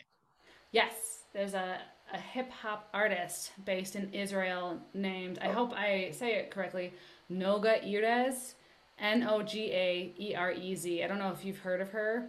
[0.71, 1.79] Yes there's a,
[2.13, 6.93] a hip hop artist based in Israel named, I hope I say it correctly,
[7.31, 8.53] Noga Erez,
[8.99, 11.03] N O G A E R E Z.
[11.03, 12.27] I don't know if you've heard of her.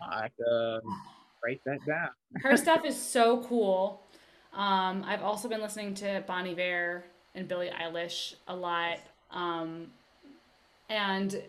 [0.00, 0.80] I could
[1.44, 2.08] write that down.
[2.42, 4.02] her stuff is so cool.
[4.52, 8.98] Um, I've also been listening to Bon Iver and Billie Eilish a lot.
[9.30, 9.88] Um,
[10.88, 11.40] and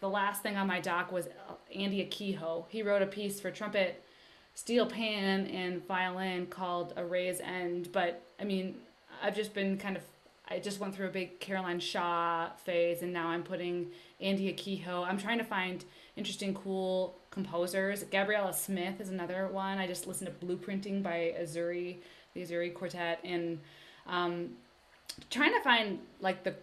[0.00, 1.28] the last thing on my doc was
[1.74, 2.64] Andy Akiho.
[2.68, 4.02] He wrote a piece for trumpet
[4.54, 7.90] steel pan and violin called A End.
[7.92, 8.76] But I mean,
[9.22, 10.02] I've just been kind of
[10.50, 15.06] I just went through a big Caroline Shaw phase, and now I'm putting Andy Akiho.
[15.06, 15.84] I'm trying to find
[16.16, 18.02] interesting, cool composers.
[18.10, 19.78] Gabriella Smith is another one.
[19.78, 21.98] I just listened to Blueprinting by Aizuri,
[22.34, 23.60] the Aizuri Quartet, and
[24.08, 24.50] um,
[25.30, 26.54] trying to find like the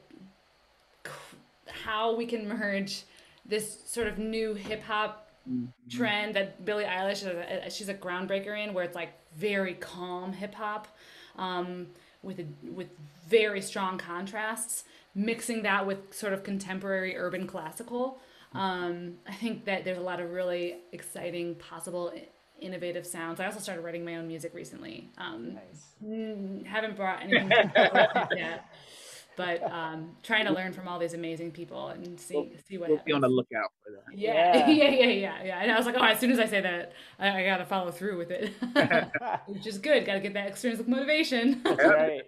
[1.69, 3.03] how we can merge
[3.45, 5.65] this sort of new hip hop mm-hmm.
[5.89, 10.33] trend that Billie Eilish is a, she's a groundbreaker in, where it's like very calm
[10.33, 10.87] hip hop,
[11.37, 11.87] um,
[12.23, 12.87] with a, with
[13.27, 14.83] very strong contrasts,
[15.15, 18.19] mixing that with sort of contemporary urban classical.
[18.53, 22.13] Um, I think that there's a lot of really exciting possible
[22.59, 23.39] innovative sounds.
[23.39, 25.09] I also started writing my own music recently.
[25.17, 26.65] Um, nice.
[26.65, 27.49] Haven't brought anything
[28.35, 28.65] yet
[29.37, 32.89] but um, trying to learn from all these amazing people and see we'll, see what
[32.89, 33.05] we'll happens.
[33.05, 34.17] be on the lookout for that.
[34.17, 35.59] Yeah, yeah, yeah, yeah, yeah.
[35.61, 37.65] And I was like, oh, as soon as I say that, I, I got to
[37.65, 38.51] follow through with it,
[39.47, 40.05] which is good.
[40.05, 41.61] Got to get that extrinsic motivation.
[41.65, 42.21] right.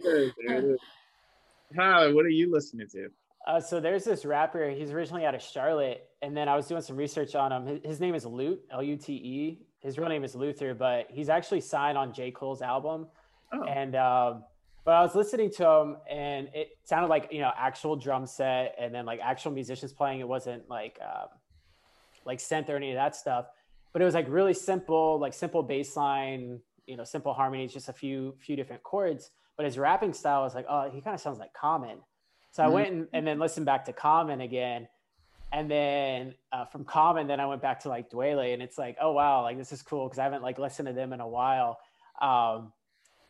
[1.76, 3.10] Tyler, what are you listening to?
[3.48, 4.70] Uh, so there's this rapper.
[4.70, 7.66] He's originally out of Charlotte, and then I was doing some research on him.
[7.66, 9.60] His, his name is Lute, L-U-T-E.
[9.80, 12.30] His real name is Luther, but he's actually signed on J.
[12.30, 13.08] Cole's album.
[13.52, 13.64] Oh.
[13.64, 14.44] And um,
[14.86, 18.76] but I was listening to him and it sounded like, you know, actual drum set
[18.80, 20.20] and then like actual musicians playing.
[20.20, 21.28] It wasn't like, um,
[22.26, 23.46] like synth or any of that stuff,
[23.94, 27.90] but it was like really simple, like simple bass line, you know, simple harmonies, just
[27.90, 29.32] a few, few different chords.
[29.58, 31.98] But his rapping style was like, oh, he kind of sounds like Common.
[32.52, 32.72] So mm-hmm.
[32.72, 34.88] I went and, and, then listened back to Common again.
[35.52, 38.98] And then uh, from Common, then I went back to like Dwele and it's like,
[39.02, 41.28] oh, wow, like this is cool because I haven't like listened to them in a
[41.28, 41.80] while.
[42.22, 42.72] Um,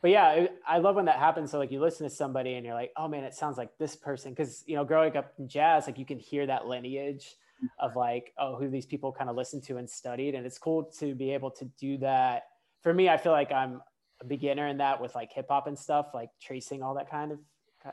[0.01, 1.51] but yeah, I love when that happens.
[1.51, 3.95] So like you listen to somebody and you're like, oh man, it sounds like this
[3.95, 4.33] person.
[4.33, 7.35] Cause you know, growing up in jazz, like you can hear that lineage
[7.79, 10.35] of like, oh, who these people kind of listened to and studied.
[10.35, 12.43] And it's cool to be able to do that.
[12.81, 13.81] For me, I feel like I'm
[14.21, 17.31] a beginner in that with like hip hop and stuff, like tracing all that kind
[17.31, 17.39] of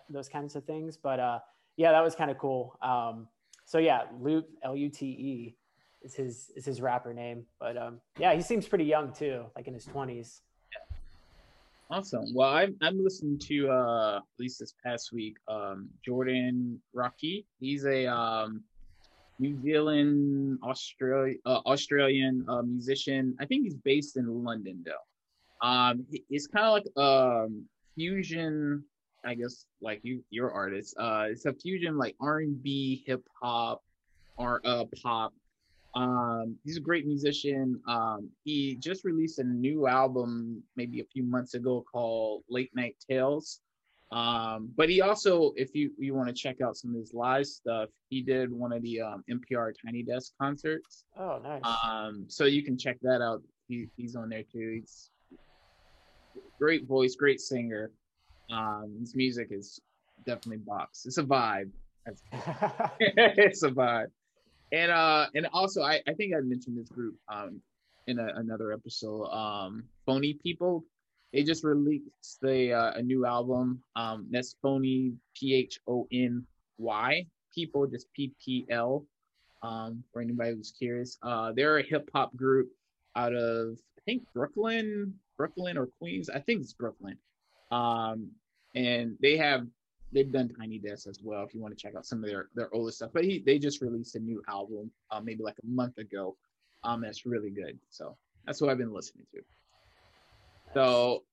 [0.09, 0.97] those kinds of things.
[0.97, 1.39] But uh,
[1.77, 2.77] yeah, that was kind of cool.
[2.83, 3.29] Um,
[3.65, 5.57] so yeah, Lute L U T E
[6.03, 7.47] is his is his rapper name.
[7.59, 10.43] But um, yeah, he seems pretty young too, like in his twenties.
[11.89, 12.35] Awesome.
[12.35, 17.45] Well, I'm I'm listening to uh at least this past week, um Jordan Rakei.
[17.61, 18.65] He's a um
[19.39, 23.37] New Zealand Australia uh, Australian uh, musician.
[23.39, 25.67] I think he's based in London though.
[25.67, 27.65] Um it's kind of like um
[27.95, 28.83] fusion
[29.25, 30.97] I guess like you your artist.
[30.99, 33.83] Uh it's a fusion like R&B, hip hop
[34.37, 35.33] or uh pop
[35.97, 37.81] Um, he's a great musician.
[37.89, 42.97] Um, he just released a new album maybe a few months ago called Late Night
[43.09, 43.61] Tales.
[44.13, 47.47] Um, but he also, if you you want to check out some of his live
[47.47, 51.05] stuff, he did one of the um, NPR Tiny Desk concerts.
[51.19, 51.63] Oh, nice.
[51.65, 53.43] Um, so you can check that out.
[53.67, 54.81] He, he's on there too.
[54.81, 55.11] He's
[56.61, 57.91] great voice, great singer.
[58.51, 59.81] Um, his music is
[60.25, 61.07] definitely box.
[61.07, 61.71] It's a vibe.
[63.01, 64.11] it's a vibe.
[64.73, 67.61] And uh, and also I, I think I mentioned this group um
[68.07, 69.27] in a, another episode.
[69.27, 70.85] Um, Phony People
[71.33, 73.83] they just released the uh, a new album.
[73.95, 76.47] Um, that's Phony P H O N
[76.79, 79.05] Y people, just P P L.
[79.63, 82.71] Um, for anybody who's curious, uh, they're a hip hop group
[83.17, 86.31] out of I think Brooklyn, Brooklyn or Queens.
[86.31, 87.19] I think it's Brooklyn.
[87.71, 88.31] Um,
[88.75, 89.67] and they have
[90.17, 91.45] they've done Tiny Desk as well.
[91.45, 93.59] If you want to check out some of their their older stuff, but he they
[93.59, 96.37] just released a new album, uh, maybe like a month ago.
[96.83, 97.79] Um, that's really good.
[97.91, 98.17] So
[98.47, 99.43] that's what I've been listening to.
[100.73, 101.25] So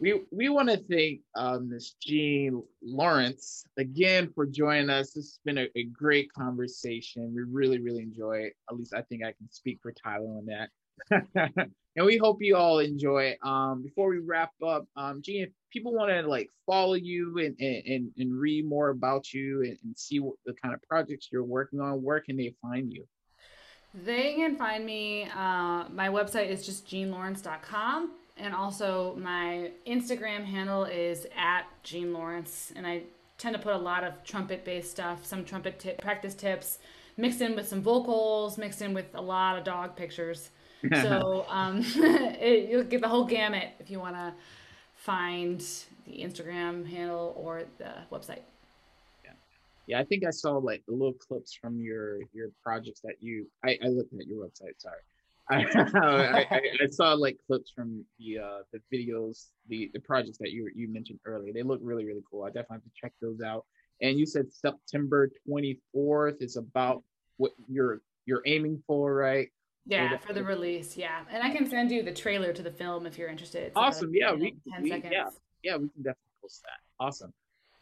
[0.00, 1.70] we we want to thank um.
[2.02, 5.12] Jean Laurenz again for joining us.
[5.12, 7.34] This has been a, a, great conversation.
[7.34, 8.54] We really really enjoy it.
[8.70, 10.70] At least I think I can speak for Tyler on that.
[11.96, 13.36] And we hope you all enjoy.
[13.42, 17.56] Um, before we wrap up, um, Jean, if people want to like follow you and,
[17.58, 21.42] and and read more about you and, and see what the kind of projects you're
[21.42, 23.06] working on, where can they find you?
[23.94, 25.24] They can find me.
[25.24, 32.72] Uh, my website is just jeanlaurenz.com and also my Instagram handle is at Jean Laurenz,
[32.76, 33.04] and I
[33.38, 36.78] tend to put a lot of trumpet-based stuff, some trumpet practice tips,
[37.16, 40.50] mixed in with some vocals, mixed in with a lot of dog pictures.
[40.94, 44.32] So um, it, you'll get the whole gamut if you want to
[44.94, 45.60] find
[46.06, 48.42] the Instagram handle or the website.
[49.24, 49.32] Yeah,
[49.86, 50.00] yeah.
[50.00, 53.46] I think I saw like the little clips from your your projects that you.
[53.64, 54.78] I, I looked at your website.
[54.78, 55.00] Sorry.
[55.48, 60.50] I, I, I, saw like clips from the uh, the videos, the the projects that
[60.50, 61.52] you you mentioned earlier.
[61.52, 62.42] They look really really cool.
[62.42, 63.64] I definitely have to check those out.
[64.02, 67.04] And you said September 24th is about
[67.36, 69.48] what you're you're aiming for, right?
[69.86, 70.96] Yeah, for the release.
[70.96, 73.64] Yeah, and I can send you the trailer to the film if you're interested.
[73.64, 74.08] It's awesome.
[74.08, 75.28] About, yeah, we, we yeah
[75.62, 77.04] yeah we can definitely post that.
[77.04, 77.32] Awesome.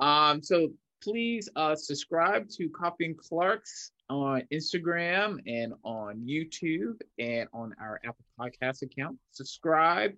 [0.01, 0.69] Um, so
[1.03, 8.01] please uh, subscribe to Coffee and Clarkes on Instagram and on YouTube and on our
[8.05, 9.19] Apple Podcast account.
[9.31, 10.13] Subscribe,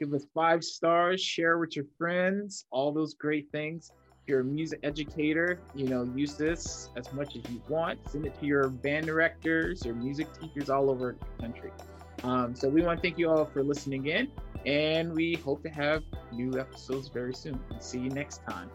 [0.00, 3.90] give us five stars, share with your friends, all those great things.
[4.28, 7.98] You're a music educator, you know, use this as much as you want.
[8.10, 11.70] Send it to your band directors, your music teachers all over the country.
[12.24, 14.30] Um, so we want to thank you all for listening in,
[14.66, 17.58] and we hope to have new episodes very soon.
[17.80, 18.68] See you next time.